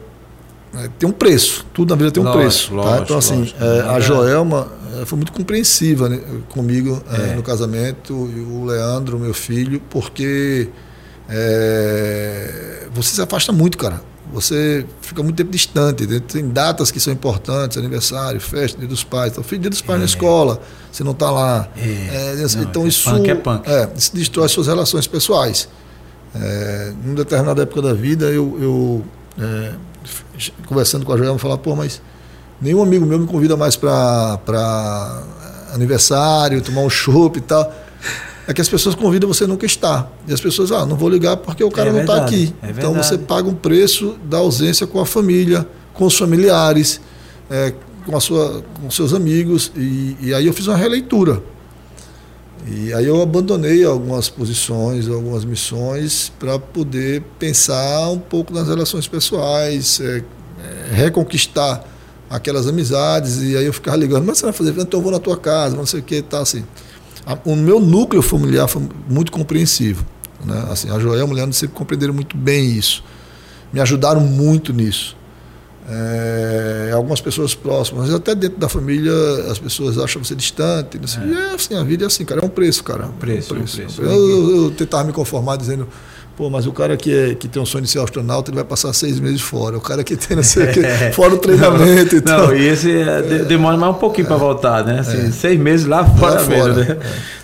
[0.74, 2.68] é, tem um preço, tudo na vida tem um Lógico, preço.
[2.68, 2.74] tá?
[2.74, 4.68] lógico, Então, assim, é, a Joelma
[5.06, 6.20] foi muito compreensiva né,
[6.50, 7.34] comigo é, É.
[7.34, 10.68] no casamento, e o Leandro, meu filho, porque
[11.28, 14.00] é, você se afasta muito, cara.
[14.32, 16.06] Você fica muito tempo distante.
[16.20, 19.32] Tem datas que são importantes, aniversário, festa, dia dos pais.
[19.32, 20.60] Então, filho, dia dos pais na escola,
[20.90, 21.68] você não está lá.
[21.76, 22.32] É.
[22.32, 23.68] É, Não, então é isso, punk, é punk.
[23.68, 25.68] é, isso destrói suas relações pessoais.
[26.34, 29.04] É, em uma determinada época da vida, eu, eu,
[29.38, 29.72] é,
[30.66, 32.00] conversando com a Joelma, falar, pô, mas
[32.62, 34.38] nenhum amigo meu me convida mais para
[35.74, 37.72] aniversário, tomar um chopp e tal.
[38.46, 40.08] É que as pessoas convidam você nunca está.
[40.26, 42.54] E as pessoas, ah, não vou ligar porque o cara É não está aqui.
[42.62, 47.00] é então você paga um preço da ausência com a família, com os familiares,
[47.50, 47.72] é,
[48.04, 49.72] com, a sua, com seus amigos.
[49.76, 51.42] E, e aí eu fiz uma releitura.
[52.66, 59.08] E aí eu abandonei algumas posições, algumas missões, para poder pensar um pouco nas relações
[59.08, 61.91] pessoais, é, é, reconquistar
[62.36, 63.42] aquelas amizades.
[63.42, 65.76] E aí eu ficava ligando, mas você vai fazer, então eu vou na tua casa,
[65.76, 66.64] não sei o que, tá assim.
[67.26, 70.04] A- o meu núcleo familiar foi muito compreensivo.
[70.44, 70.66] Né?
[70.70, 73.04] Assim, a Joel e o Leandro sempre compreenderam muito bem isso.
[73.72, 75.16] Me ajudaram muito nisso.
[75.88, 79.12] É, algumas pessoas próximas, mas até dentro da família
[79.50, 80.98] as pessoas acham você distante.
[81.08, 81.22] Sei.
[81.24, 83.04] E é assim, a vida é assim, cara, é um preço, cara.
[83.04, 84.00] É um preço, é um preço.
[84.02, 85.88] Eu, eu, eu tentava me conformar dizendo,
[86.36, 88.64] pô, mas o cara que, é, que tem um sonho de ser astronauta, ele vai
[88.64, 89.76] passar seis meses fora.
[89.76, 90.82] O cara que tem não sei o quê,
[91.14, 92.48] fora o treinamento e tal.
[92.48, 95.00] Não, e esse é, de- demora mais um pouquinho para voltar, né?
[95.00, 95.30] Assim, É.
[95.30, 96.96] Seis meses lá fora, Lá fora, mesmo, né?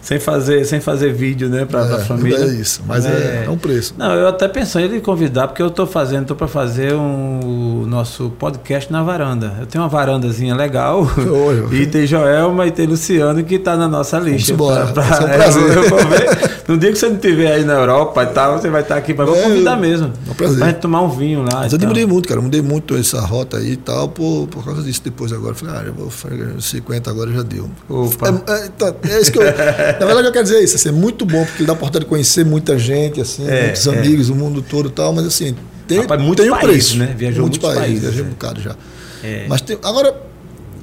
[0.02, 1.64] Sem, fazer, sem fazer vídeo, né?
[1.66, 2.38] Para a É, família.
[2.38, 3.94] É isso, mas é, é um preço.
[3.98, 7.86] Não, eu até pensei em convidar, porque eu estou fazendo, estou para fazer um, o
[7.86, 9.52] nosso podcast na varanda.
[9.60, 11.02] Eu tenho uma varandazinha legal.
[11.16, 11.68] Oi.
[11.82, 14.52] e tem Joelma e tem Luciano que está na nossa lista.
[14.52, 14.86] embora.
[14.86, 15.76] Pra- Vai ser um é, prazer.
[15.76, 16.58] eu ver.
[16.68, 19.12] No dia que você não estiver aí na Europa e tal, você vai estar aqui.
[19.12, 20.12] Vou É, convidar mesmo.
[20.26, 20.58] é um prazer.
[20.58, 21.48] Pra gente tomar um vinho lá.
[21.62, 22.40] Mas eu mudei muito, cara.
[22.40, 25.54] Mudei muito essa rota aí e tal, por, por causa disso depois agora.
[25.54, 27.70] Falei, ah, eu vou fazer 50 agora já deu.
[27.88, 28.28] Opa.
[28.28, 29.44] É, é, então, é isso que eu.
[29.44, 30.76] na verdade, eu quero dizer é isso.
[30.76, 33.86] Assim, é muito bom, porque dá a oportunidade de conhecer muita gente, assim, É, muitos
[33.86, 33.90] é.
[33.98, 35.54] amigos do mundo todo e tal, mas assim,
[35.86, 36.98] tem, Rapaz, muitos tem um países, preço.
[36.98, 37.14] né?
[37.16, 38.24] Viajou muitos muitos países, Viajei é.
[38.24, 38.76] um bocado já.
[39.24, 39.46] É.
[39.48, 39.78] Mas tem.
[39.82, 40.14] Agora,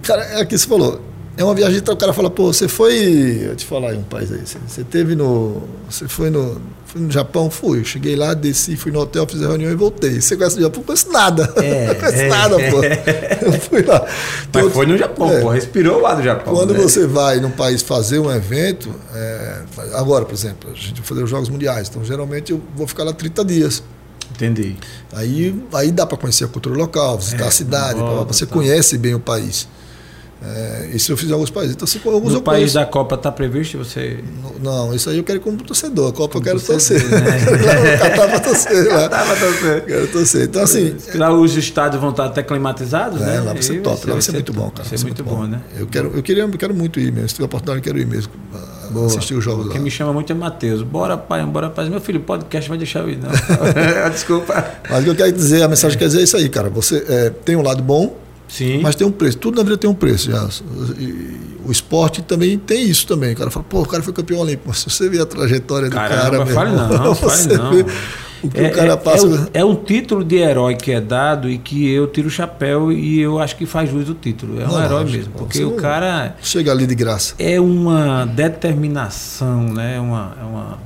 [0.01, 0.99] cara, é aqui você falou.
[1.37, 3.47] É uma viagem que o cara fala, pô, você foi.
[3.49, 4.39] Eu te falar aí um país aí.
[4.45, 5.63] Você, você teve no.
[5.89, 6.61] Você foi no.
[6.85, 7.49] Fui no Japão?
[7.49, 7.83] Fui.
[7.83, 10.21] Cheguei lá, desci, fui no hotel, fiz a reunião e voltei.
[10.21, 10.79] Você conhece o Japão?
[10.79, 11.53] Não conheço nada.
[11.57, 12.27] É, não conheço é.
[12.29, 12.83] nada, pô.
[13.45, 14.07] Eu fui lá.
[14.49, 15.41] Então, Mas foi no Japão, É.
[15.41, 15.49] pô.
[15.49, 16.53] Respirou lá do Japão.
[16.55, 16.79] Quando né?
[16.79, 19.61] você vai num país fazer um evento, é,
[19.93, 23.03] agora, por exemplo, a gente vai fazer os Jogos Mundiais, então geralmente eu vou ficar
[23.03, 23.83] lá 30 dias.
[24.33, 24.75] Entendi.
[25.13, 28.53] Aí, aí dá para conhecer a cultura local, visitar É, a cidade, volta, você tá.
[28.53, 29.67] conhece bem o país.
[30.43, 31.75] É, isso eu fiz em alguns países.
[31.75, 34.19] Então, assim, alguns No eu país da Copa está previsto você.
[34.61, 36.09] Não, isso aí eu quero ir como torcedor.
[36.09, 37.23] A Copa eu quero torcedor, torcer.
[37.23, 37.97] né?
[37.97, 39.09] Catar pra torcer lá.
[39.09, 39.81] Tava torcendo.
[39.85, 40.43] Quero torcer.
[40.43, 43.37] Então, assim, Lá os estádios vão estar até climatizados, né?
[43.37, 44.87] É, lá vai ser top, lá vai ser muito bom, cara.
[44.87, 45.61] Vai ser muito bom, né?
[45.77, 47.29] Eu quero, eu queria, eu quero muito ir mesmo.
[47.29, 48.31] Se tiver oportunidade, eu quero ir mesmo.
[48.53, 49.07] ah, Boa.
[49.07, 49.71] Assistir os jogos lá.
[49.71, 50.81] Quem me chama muito é Matheus.
[50.83, 51.89] Bora, pai, bora, pai.
[51.89, 53.29] Meu filho, podcast vai deixar eu ir, não.
[54.11, 54.65] Desculpa.
[54.89, 56.69] Mas o que eu quero dizer, a mensagem que quer dizer é isso aí, cara.
[56.69, 58.15] Você é, tem um lado bom,
[58.47, 58.79] Sim.
[58.81, 59.37] mas tem um preço.
[59.37, 60.31] Tudo na vida tem um preço.
[60.31, 60.47] Já.
[60.99, 63.33] E o esporte também tem isso também.
[63.33, 64.63] O cara fala, pô, o cara foi campeão olímpico.
[64.69, 67.71] Mas se você vê a trajetória do Caramba, cara, meu fale não, fale não.
[67.73, 67.85] vê
[68.43, 69.25] o que É, o cara é- passa.
[69.25, 72.31] é um- é um título de herói que é dado e que eu tiro o
[72.31, 74.61] chapéu e eu acho que faz jus o título.
[74.61, 75.33] É um Não, herói mesmo.
[75.33, 77.33] Porque o não- cara Chega ali de graça.
[77.39, 79.95] é uma determinação, né?
[79.95, 80.79] É uma, é uma.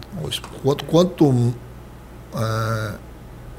[0.64, 1.54] Quanto, quanto,
[2.36, 2.92] é,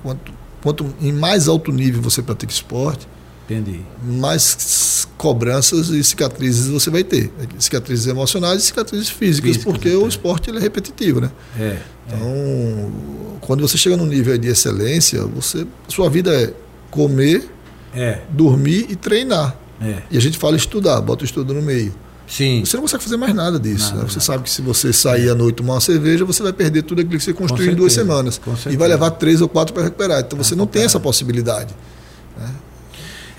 [0.02, 0.32] quanto,
[0.62, 3.06] quanto em mais alto nível você pratica esporte,
[3.50, 3.80] Entendi.
[4.06, 7.30] mais cobranças e cicatrizes você vai ter.
[7.58, 11.30] Cicatrizes emocionais e cicatrizes físicas, porque o esporte ele é repetitivo, né?
[11.58, 11.76] É.
[12.06, 12.92] Então,
[13.40, 16.52] quando você chega num nível de excelência, você, sua vida é
[16.90, 17.48] comer,
[17.94, 18.20] É.
[18.30, 19.56] dormir e treinar.
[19.82, 20.02] É.
[20.10, 21.92] E a gente fala estudar, bota o estudo no meio.
[22.26, 22.62] Sim.
[22.64, 23.88] Você não consegue fazer mais nada disso.
[23.90, 24.08] Nada, né?
[24.08, 24.20] Você nada.
[24.24, 27.18] sabe que se você sair à noite tomar uma cerveja, você vai perder tudo aquilo
[27.18, 28.40] que você construiu em duas semanas.
[28.70, 30.20] E vai levar três ou quatro para recuperar.
[30.20, 31.74] Então você Ah, não tem essa possibilidade.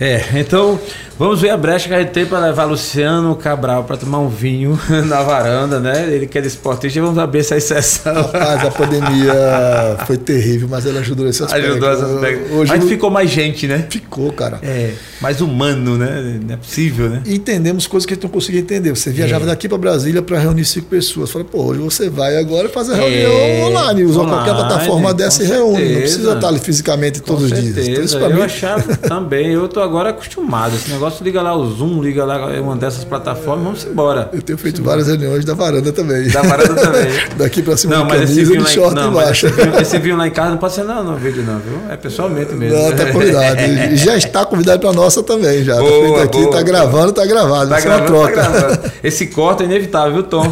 [0.03, 0.79] É, então
[1.19, 4.29] vamos ver a brecha que a gente tem para levar Luciano Cabral para tomar um
[4.29, 6.11] vinho na varanda, né?
[6.11, 8.11] Ele que é desportista, vamos abrir essa exceção.
[8.15, 9.31] Rapaz, a pandemia
[10.07, 11.67] foi terrível, mas ela ajudou nesse aspecto.
[11.69, 12.51] Ajudou essa aspecto.
[12.55, 13.85] Hoje Mas não- ficou mais gente, né?
[13.87, 14.57] ficou, cara.
[14.63, 16.39] É, mais humano, né?
[16.47, 17.21] Não é possível, né?
[17.23, 18.89] E entendemos coisas que a gente não conseguia entender.
[18.89, 19.47] Você viajava É.
[19.49, 21.29] daqui para Brasília para reunir cinco pessoas.
[21.29, 24.03] Fala, pô, hoje você vai agora fazer reunião É, online.
[24.05, 25.85] Usa qualquer plataforma dessa e reúne.
[25.93, 27.87] Não precisa estar ali fisicamente todos os dias.
[27.87, 29.51] Então, isso eu mim, achava também.
[29.51, 30.75] Eu tô agora acostumado.
[30.75, 34.29] Esse negócio liga lá o Zoom, liga lá uma dessas plataformas, vamos embora.
[34.31, 36.29] eu tenho feito várias reuniões da varanda também.
[36.29, 37.11] Da varanda também.
[37.37, 39.47] Daqui para cima Não, mas esse camisa e vinho de lá em, short não, embaixo.
[39.47, 41.79] esse vinho, esse vinho lá em casa não pode ser não, no vídeo não, viu?
[41.89, 42.77] É pessoalmente mesmo.
[42.77, 43.57] Não, tá convidado.
[43.95, 45.77] Já está convidado para nossa também, já.
[45.77, 46.51] Boa, tá feito aqui, boa.
[46.51, 47.69] tá gravando, tá gravado.
[47.69, 48.49] Tá é gravando, tá troca.
[48.49, 48.91] gravando.
[49.03, 50.51] Esse corte é inevitável, viu, Tom?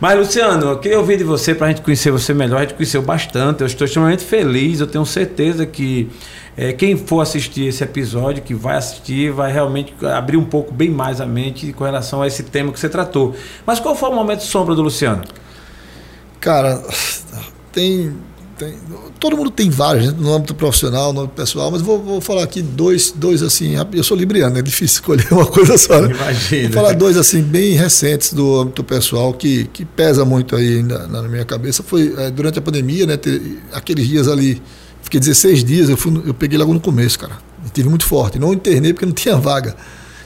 [0.00, 2.58] Mas, Luciano, eu queria ouvir de você para a gente conhecer você melhor.
[2.58, 3.60] A gente conheceu bastante.
[3.60, 4.80] Eu estou extremamente feliz.
[4.80, 6.08] Eu tenho certeza que
[6.62, 10.90] eh, quem for assistir esse episódio, que vai assistir, vai realmente abrir um pouco bem
[10.90, 13.34] mais a mente com relação a esse tema que você tratou.
[13.66, 15.22] Mas qual foi o momento sombra do Luciano?
[16.40, 16.82] Cara,
[17.72, 18.12] tem,
[18.58, 18.74] tem-
[19.18, 22.42] Todo mundo tem vários, né, no âmbito profissional, no âmbito pessoal, mas vou, vou falar
[22.42, 23.74] aqui dois, dois assim.
[23.92, 26.00] Eu sou libriano, é difícil escolher uma coisa só.
[26.00, 26.14] Né?
[26.14, 26.62] Imagina.
[26.68, 31.06] Vou falar dois assim, bem recentes do âmbito pessoal, que, que pesa muito aí na,
[31.06, 31.82] na minha cabeça.
[31.82, 33.18] Foi eh, durante a pandemia, né?
[33.18, 34.62] ter- aqueles dias ali,
[35.10, 37.34] fiquei 16 dias, eu, fui, eu peguei logo no começo, cara.
[37.64, 38.38] Eu tive muito forte.
[38.38, 39.74] Não internei porque não tinha vaga.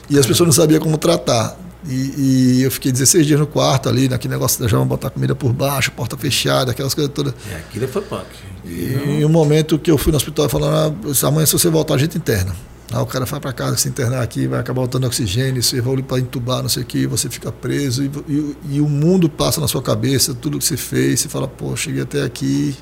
[0.09, 1.57] E as pessoas não sabiam como tratar.
[1.87, 5.35] E, e eu fiquei 16 dias no quarto ali, naquele negócio de já botar comida
[5.35, 7.33] por baixo, porta fechada, aquelas coisas todas.
[7.51, 8.25] É, aquilo foi punk.
[8.65, 11.95] E em um momento que eu fui no hospital falando, ah, amanhã se você voltar,
[11.95, 12.55] a gente interna.
[12.91, 16.01] Aí o cara vai para casa se internar aqui, vai acabar botando oxigênio, você vai
[16.03, 19.59] para entubar, não sei o que, você fica preso e, e- e o mundo passa
[19.59, 22.75] na sua cabeça, tudo que você fez, você fala, pô, cheguei até aqui,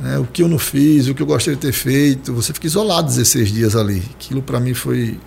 [0.00, 2.66] né, o que eu não fiz, o que eu gostaria de ter feito, você fica
[2.66, 4.02] isolado 16 dias ali.
[4.18, 5.18] Aquilo para mim foi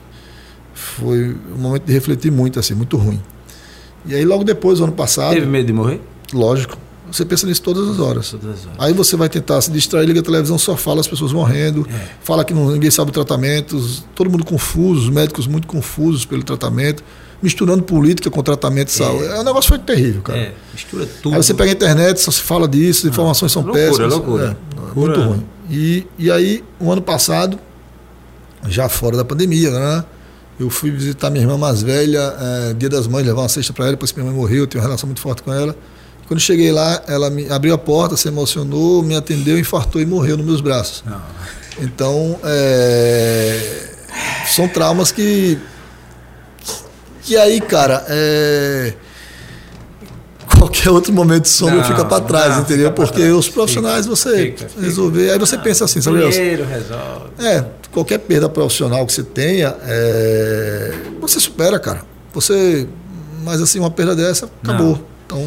[0.73, 3.21] foi um momento de refletir muito assim, muito ruim.
[4.05, 6.01] E aí logo depois, ano passado, Teve medo de morrer?
[6.33, 6.77] lógico,
[7.11, 8.31] você pensa nisso todas as horas.
[8.31, 8.77] Todas as horas.
[8.79, 12.07] Aí você vai tentar se distrair, liga a televisão, só fala as pessoas morrendo, É.
[12.23, 13.79] fala que não- ninguém sabe o tratamento,
[14.15, 17.03] todo mundo confuso, os médicos muito confusos pelo tratamento,
[17.43, 19.25] misturando política com tratamento de saúde.
[19.25, 20.39] É, o negócio foi terrível, cara.
[20.39, 21.35] É, mistura tudo.
[21.35, 24.13] Aí você pega a internet, só se fala disso, as informações são loucura, péssimas.
[24.13, 24.43] loucura.
[24.45, 25.17] É, Loucura.
[25.17, 25.45] muito ruim.
[25.69, 27.59] E, e aí, o ano passado,
[28.67, 30.05] já fora da pandemia, né?
[30.59, 33.85] Eu fui visitar minha irmã mais velha, é, dia das mães, levar uma cesta para
[33.85, 35.75] ela, depois que minha mãe morreu, eu tenho uma relação muito forte com ela.
[36.27, 40.37] Quando cheguei lá, ela me abriu a porta, se emocionou, me atendeu, infartou e morreu
[40.37, 41.03] nos meus braços.
[41.05, 41.21] Não.
[41.81, 43.89] Então, é,
[44.47, 45.59] são traumas que.
[47.23, 48.93] Que aí, cara, é,
[50.59, 52.89] qualquer outro momento de Não, fica para trás, não, entendeu?
[52.89, 53.33] fica Porque trás.
[53.33, 54.81] os profissionais Fica, você fica, fica.
[54.81, 55.31] resolver.
[55.31, 56.17] Aí você pensa assim, sabe?
[56.29, 57.29] Dinheiro resolve.
[57.39, 62.01] É, qualquer perda profissional que você tenha, é, você supera, cara.
[62.33, 62.87] Você.
[63.43, 64.99] Mas assim, uma perda dessa, acabou.
[65.25, 65.43] Então.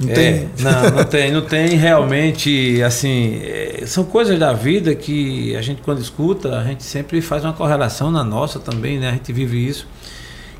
[0.00, 0.48] Não É, tem.
[0.60, 5.82] não, não tem, não tem realmente, assim, é, são coisas da vida que a gente
[5.82, 9.08] quando escuta, a gente sempre faz uma correlação na nossa também, né?
[9.08, 9.86] A gente vive isso.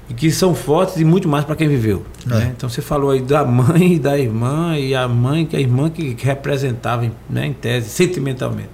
[0.08, 2.04] E que são fortes e muito mais para quem viveu.
[2.26, 2.28] É.
[2.28, 2.52] Né?
[2.56, 5.90] Então você falou aí da mãe e da irmã, e a mãe, que a irmã
[5.90, 8.70] que representava, né, em tese, sentimentalmente.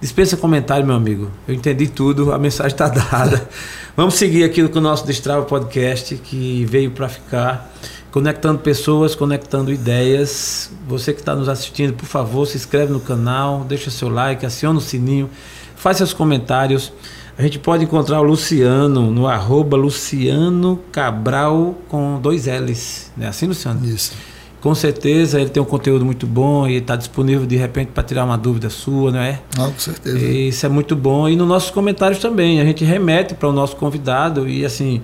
[0.00, 1.28] Dispensa comentário, meu amigo.
[1.46, 3.48] Eu entendi tudo, a mensagem está dada.
[3.96, 7.72] Vamos seguir aqui com o nosso Destrava Podcast, que veio para ficar,
[8.12, 10.70] conectando pessoas, conectando ideias.
[10.86, 14.78] Você que está nos assistindo, por favor, se inscreve no canal, deixa seu like, aciona
[14.78, 15.28] o sininho,
[15.74, 16.92] faz seus comentários.
[17.38, 23.12] A gente pode encontrar o Luciano no arroba Luciano Cabral com dois L's.
[23.16, 23.86] Não é assim, Luciano?
[23.86, 24.12] Isso.
[24.60, 28.24] Com certeza ele tem um conteúdo muito bom e está disponível de repente para tirar
[28.24, 29.38] uma dúvida sua, não é?
[29.56, 30.18] Não, com certeza.
[30.18, 31.28] E Isso é muito bom.
[31.28, 34.48] E nos nossos comentários também, a gente remete para o nosso convidado.
[34.48, 35.00] E assim,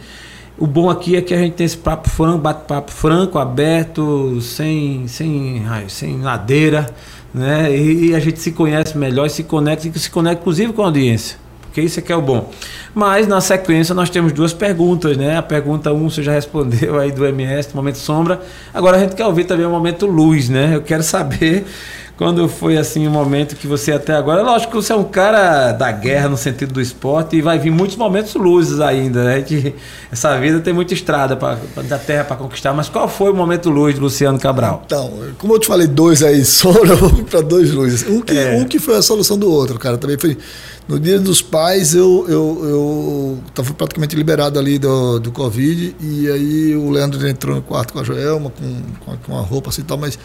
[0.59, 5.07] o bom aqui é que a gente tem esse papo franco, bate-papo franco, aberto, sem,
[5.07, 6.93] sem, sem ladeira,
[7.33, 7.73] né?
[7.73, 10.87] E, e a gente se conhece melhor, se conecta, e se conecta inclusive com a
[10.87, 11.44] audiência.
[11.75, 12.53] Porque isso é que é o bom.
[12.95, 15.37] Mas na sequência nós temos duas perguntas, né?
[15.37, 18.41] A pergunta 1 um, você já respondeu aí do MS, do Momento Sombra.
[18.73, 20.77] Agora a gente quer ouvir também o Momento Luz, né?
[20.77, 21.67] Eu quero saber
[22.17, 24.43] quando foi assim o um momento que você até agora.
[24.43, 27.71] Lógico que você é um cara da guerra no sentido do esporte e vai vir
[27.71, 29.43] muitos momentos luzes ainda, né?
[29.43, 29.75] Que
[30.13, 31.59] essa vida tem muita estrada pra,
[31.89, 32.73] da terra para conquistar.
[32.73, 34.83] Mas qual foi o momento luz de Luciano Cabral?
[34.87, 38.09] Então, como eu te falei dois aí, sombra, eu vou para dois luzes.
[38.09, 38.57] Um que, é.
[38.57, 39.99] um que foi a solução do outro, cara.
[39.99, 40.39] Também foi.
[40.87, 46.31] No dia dos pais, eu eu, eu tava praticamente liberado ali do, do Covid, e
[46.31, 49.85] aí o Leandro entrou no quarto com a Joelma, com, com a roupa assim e
[49.85, 50.19] tal, mas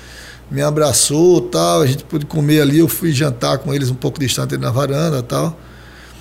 [0.49, 4.19] me abraçou tal, a gente pôde comer ali, eu fui jantar com eles um pouco
[4.19, 5.57] distante na varanda tal.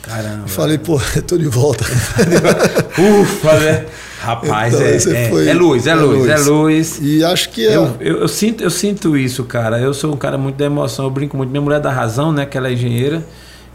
[0.03, 0.49] Caramba.
[0.49, 1.85] Falei, pô, tô de volta.
[2.99, 3.87] Ufa, né?
[4.21, 6.99] Rapaz, então, é, é, foi, é, luz, é, é luz, luz, é luz.
[7.01, 7.77] E acho que é.
[7.77, 9.79] Eu, eu, eu, sinto, eu sinto isso, cara.
[9.79, 11.51] Eu sou um cara muito da emoção, eu brinco muito.
[11.51, 12.45] Minha mulher da razão, né?
[12.45, 13.25] Que ela é engenheira.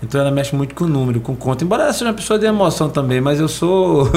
[0.04, 1.64] Então ela mexe muito com número, com conta.
[1.64, 4.10] Embora ela seja uma pessoa de emoção também, mas eu sou.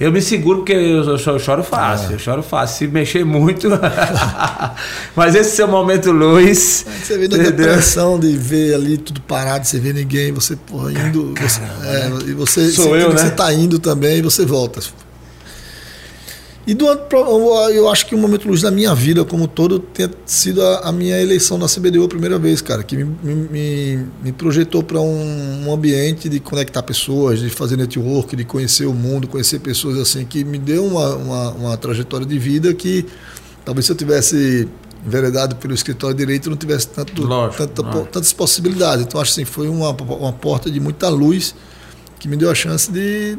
[0.00, 2.10] Eu me seguro porque eu, eu, eu choro fácil.
[2.10, 2.14] É.
[2.14, 2.78] Eu choro fácil.
[2.78, 3.68] Se mexer muito.
[5.16, 6.86] mas esse seu momento luz.
[7.02, 11.32] Você vê na depressão de ver ali tudo parado, você vê ninguém, você porra, indo.
[11.34, 13.18] Caramba, você, é, e você, sou eu, né?
[13.18, 14.80] você tá indo também e você volta.
[16.68, 16.86] E do,
[17.72, 20.92] eu acho que um momento luz da minha vida como todo tem sido a, a,
[20.92, 25.66] minha eleição na CBDU a primeira vez, cara, que me, me, me projetou para um,
[25.66, 30.26] um, ambiente de conectar pessoas, de fazer network, de conhecer o mundo, conhecer pessoas assim,
[30.26, 33.06] que me deu uma, uma, uma trajetória de vida que
[33.64, 34.68] talvez se eu tivesse
[35.06, 38.12] enveredado pelo escritório de direito não tivesse tanto, lógico, tanta, lógico.
[38.12, 39.06] tantas possibilidades.
[39.06, 41.54] Então acho assim, foi uma, uma porta de muita luz
[42.18, 43.38] que me deu a chance de,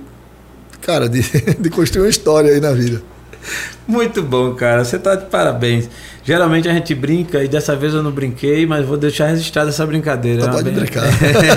[0.82, 1.22] cara, de,
[1.62, 3.04] de construir uma história aí na vida.
[3.88, 4.84] Muito bom, cara.
[4.86, 5.90] Você tá de parabéns.
[6.24, 9.86] Geralmente a gente brinca e dessa vez eu não brinquei, mas vou deixar registrada essa
[9.86, 10.46] brincadeira.
[10.46, 11.06] Tá, pode brincar.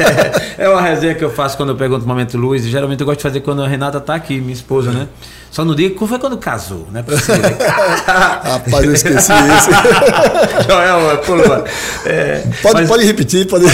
[0.56, 2.64] é uma resenha que eu faço quando eu pergunto o momento luz.
[2.64, 5.08] E geralmente eu gosto de fazer quando a Renata tá aqui, minha esposa, né?
[5.50, 7.04] Só no dia que foi quando casou, né?
[8.06, 9.70] Rapaz, eu esqueci isso.
[10.66, 11.64] Joel, pula.
[12.06, 12.88] É, pode, mas...
[12.88, 13.66] pode repetir, pode.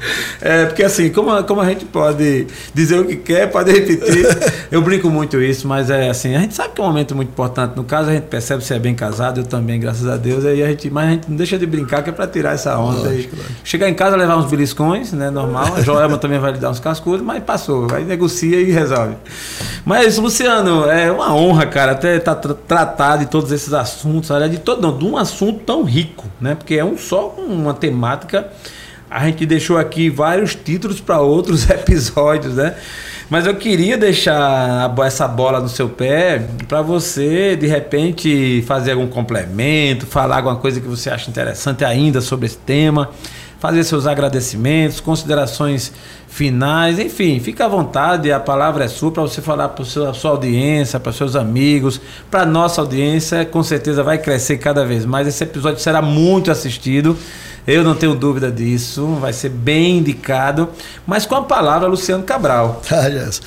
[0.42, 4.26] É, porque assim, como, como a gente pode dizer o que quer, pode repetir.
[4.72, 7.28] Eu brinco muito isso, mas é assim, a gente sabe que é um momento muito
[7.28, 7.76] importante.
[7.76, 10.46] No caso, a gente percebe se é bem casado, eu também, graças a Deus.
[10.46, 12.78] Aí a gente, mas a gente não deixa de brincar, que é para tirar essa
[12.78, 13.08] onda.
[13.08, 13.54] Lógico, lógico.
[13.64, 15.28] Chegar em casa, levar uns beliscões, né?
[15.30, 15.74] Normal.
[15.74, 17.88] A Joelma também vai lhe dar uns cascudos, mas passou.
[17.92, 19.16] Aí negocia e resolve.
[19.84, 24.58] Mas, Luciano, é uma honra, cara, até estar tá tratado de todos esses assuntos, de
[24.58, 26.54] todo, não, de um assunto tão rico, né?
[26.54, 28.48] Porque é um só uma temática
[29.10, 32.76] a gente deixou aqui vários títulos para outros episódios, né?
[33.28, 39.06] Mas eu queria deixar essa bola no seu pé para você, de repente, fazer algum
[39.06, 43.08] complemento, falar alguma coisa que você acha interessante ainda sobre esse tema,
[43.60, 45.92] fazer seus agradecimentos, considerações
[46.26, 50.30] finais, enfim, fica à vontade, a palavra é sua para você falar para a sua
[50.30, 55.28] audiência, para seus amigos, para nossa audiência, com certeza vai crescer cada vez mais.
[55.28, 57.16] Esse episódio será muito assistido.
[57.70, 60.68] Eu não tenho dúvida disso, vai ser bem indicado.
[61.06, 62.82] Mas com a palavra, Luciano Cabral.
[62.90, 63.40] Tá, Jess.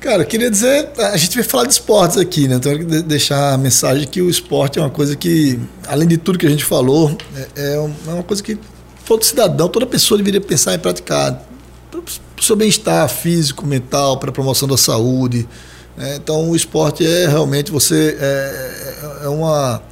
[0.00, 2.56] Cara, queria dizer, a gente vai falar de esportes aqui, né?
[2.56, 5.58] Então, eu queria deixar a mensagem que o esporte é uma coisa que,
[5.88, 8.56] além de tudo que a gente falou, é, é, é uma coisa que
[9.04, 11.42] todo cidadão, toda pessoa deveria pensar em praticar
[11.90, 15.48] para o seu bem-estar físico, mental, para a promoção da saúde.
[15.96, 16.16] Né?
[16.16, 19.82] Então, o esporte é realmente você é, é, é, uma,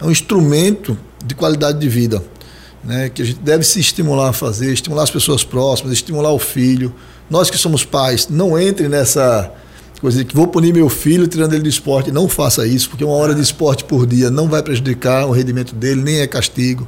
[0.00, 2.22] é um instrumento de qualidade de vida
[2.84, 6.38] né, que a gente deve se estimular a fazer, estimular as pessoas próximas, estimular o
[6.38, 6.94] filho.
[7.28, 9.52] Nós que somos pais, não entre nessa
[10.00, 12.10] coisa de que vou punir meu filho tirando ele do esporte.
[12.10, 15.74] Não faça isso, porque uma hora de esporte por dia não vai prejudicar o rendimento
[15.74, 16.86] dele, nem é castigo.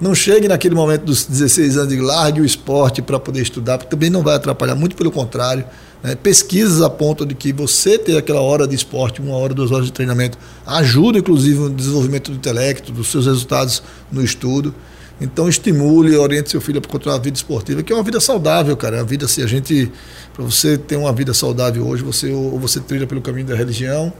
[0.00, 3.90] Não chegue naquele momento dos 16 anos e largue o esporte para poder estudar, porque
[3.90, 5.64] também não vai atrapalhar, muito pelo contrário.
[6.02, 6.14] Né?
[6.14, 9.92] Pesquisas apontam de que você ter aquela hora de esporte, uma hora, duas horas de
[9.92, 14.74] treinamento, ajuda inclusive no desenvolvimento do intelecto, dos seus resultados no estudo.
[15.20, 18.74] Então estimule, oriente seu filho a continuar a vida esportiva, que é uma vida saudável,
[18.76, 18.96] cara.
[18.96, 19.92] É a vida se a gente,
[20.32, 24.12] para você ter uma vida saudável hoje, você ou você trilha pelo caminho da religião,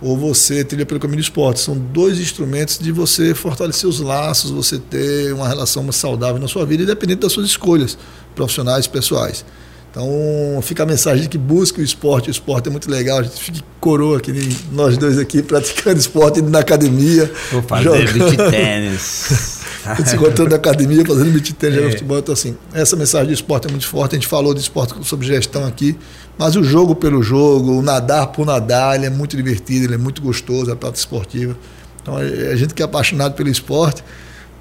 [0.00, 1.60] ou você trilha pelo caminho do esporte.
[1.60, 6.46] São dois instrumentos de você fortalecer os laços, você ter uma relação mais saudável na
[6.46, 7.98] sua vida, independente das suas escolhas
[8.34, 9.44] profissionais, pessoais.
[9.90, 13.22] Então fica a mensagem de que busque o esporte, o esporte é muito legal, a
[13.22, 14.30] gente fica coroa aqui,
[14.70, 17.32] nós dois aqui praticando esporte, indo na academia.
[17.50, 19.54] Vou fazer beat tênis.
[20.04, 21.90] se encontrando na academia, fazendo beat tênis, é.
[21.90, 22.18] futebol.
[22.18, 24.12] Então, assim, essa mensagem de esporte é muito forte.
[24.12, 25.96] A gente falou de esporte sobre gestão aqui,
[26.38, 29.98] mas o jogo pelo jogo, o nadar por nadar, ele é muito divertido, ele é
[29.98, 31.56] muito gostoso, a prática esportiva.
[32.02, 34.02] Então, a gente que é apaixonado pelo esporte,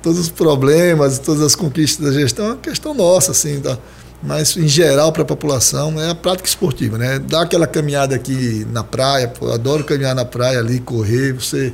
[0.02, 3.78] todos os problemas, todas as conquistas da gestão é uma questão nossa, assim, tá?
[4.26, 7.20] mas em geral para a população é a prática esportiva, né?
[7.20, 11.74] Dar aquela caminhada aqui na praia, pô, eu adoro caminhar na praia ali, correr, você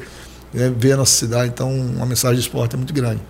[0.53, 3.21] né, ver a nossa cidade, então uma mensagem de esporte é muito grande.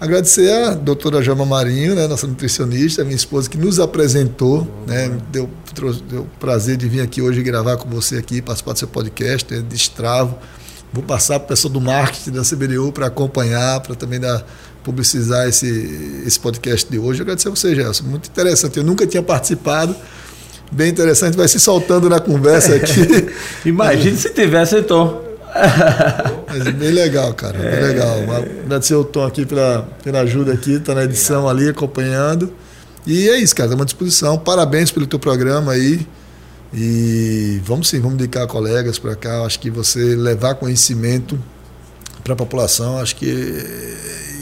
[0.00, 5.50] Agradecer a doutora Jama Marinho, né, nossa nutricionista, minha esposa, que nos apresentou, né, deu,
[6.08, 9.60] deu prazer de vir aqui hoje gravar com você aqui, participar do seu podcast, né,
[9.68, 10.38] Destravo.
[10.92, 14.46] Vou passar para o pessoal do marketing da CBDU para acompanhar, para também dar
[14.84, 17.20] publicizar esse, esse podcast de hoje.
[17.20, 18.04] Agradecer a você, Gelson.
[18.04, 18.78] Muito interessante.
[18.78, 19.94] Eu nunca tinha participado.
[20.72, 21.36] Bem interessante.
[21.36, 23.28] Vai se soltando na conversa aqui.
[23.68, 25.27] Imagine se tivesse, então.
[26.46, 27.58] Mas é bem legal, cara.
[27.58, 27.80] Bem é...
[27.80, 28.18] legal.
[28.64, 32.52] Agradecer o Tom aqui pela, pela ajuda aqui, está na edição ali, acompanhando.
[33.06, 33.66] E é isso, cara.
[33.66, 34.38] Estamos à disposição.
[34.38, 36.06] Parabéns pelo teu programa aí.
[36.72, 39.42] E vamos sim, vamos dedicar colegas para cá.
[39.42, 41.38] Acho que você levar conhecimento
[42.22, 43.26] para a população, acho que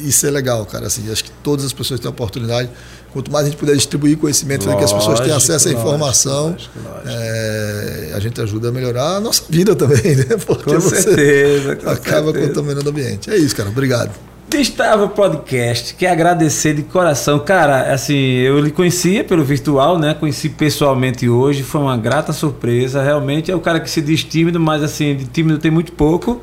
[0.05, 0.89] isso é legal, cara.
[0.89, 2.69] Assim, acho que todas as pessoas têm a oportunidade.
[3.17, 6.51] Quanto mais a gente puder distribuir conhecimento, lógico, que as pessoas tenham acesso à informação,
[6.51, 10.37] lógico, lógico, é, a gente ajuda a melhorar a nossa vida também, né?
[10.45, 12.49] Porque com certeza, com acaba certeza.
[12.49, 13.31] contaminando o ambiente.
[13.31, 13.71] É isso, cara.
[13.71, 14.11] Obrigado.
[14.51, 17.39] Destrava Podcast, quer agradecer de coração.
[17.39, 20.13] Cara, assim, eu lhe conhecia pelo virtual, né?
[20.13, 23.03] Conheci pessoalmente hoje, foi uma grata surpresa.
[23.03, 26.43] Realmente é o cara que se diz tímido, mas assim, de tímido tem muito pouco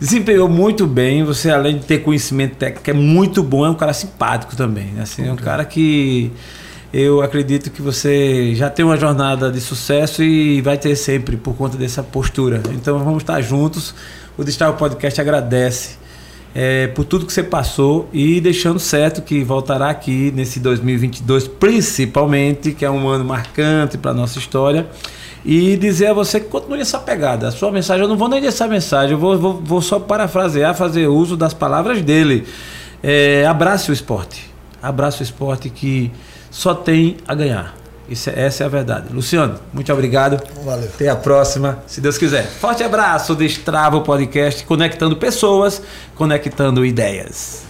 [0.00, 1.24] desempenhou muito bem.
[1.24, 4.86] Você, além de ter conhecimento técnico, é muito bom, é um cara simpático também.
[4.86, 5.02] Né?
[5.02, 6.30] Assim, é um cara que
[6.92, 11.54] eu acredito que você já tem uma jornada de sucesso e vai ter sempre por
[11.54, 12.62] conta dessa postura.
[12.72, 13.94] Então vamos estar juntos.
[14.36, 15.98] O Destaque Podcast agradece
[16.54, 22.72] é, por tudo que você passou e deixando certo que voltará aqui nesse 2022, principalmente,
[22.72, 24.86] que é um ano marcante para a nossa história
[25.44, 27.48] e dizer a você que continue essa pegada.
[27.48, 29.98] A sua mensagem, eu não vou nem ler essa mensagem, eu vou, vou, vou só
[29.98, 32.46] parafrasear, fazer uso das palavras dele.
[33.02, 34.50] É, abrace o esporte.
[34.82, 36.10] Abrace o esporte que
[36.50, 37.76] só tem a ganhar.
[38.08, 39.12] Isso, é, essa é a verdade.
[39.12, 40.42] Luciano, muito obrigado.
[40.64, 40.88] Valeu.
[40.88, 42.46] Até a próxima, se Deus quiser.
[42.46, 45.82] Forte abraço, Destrava o Podcast, conectando pessoas,
[46.14, 47.67] conectando ideias.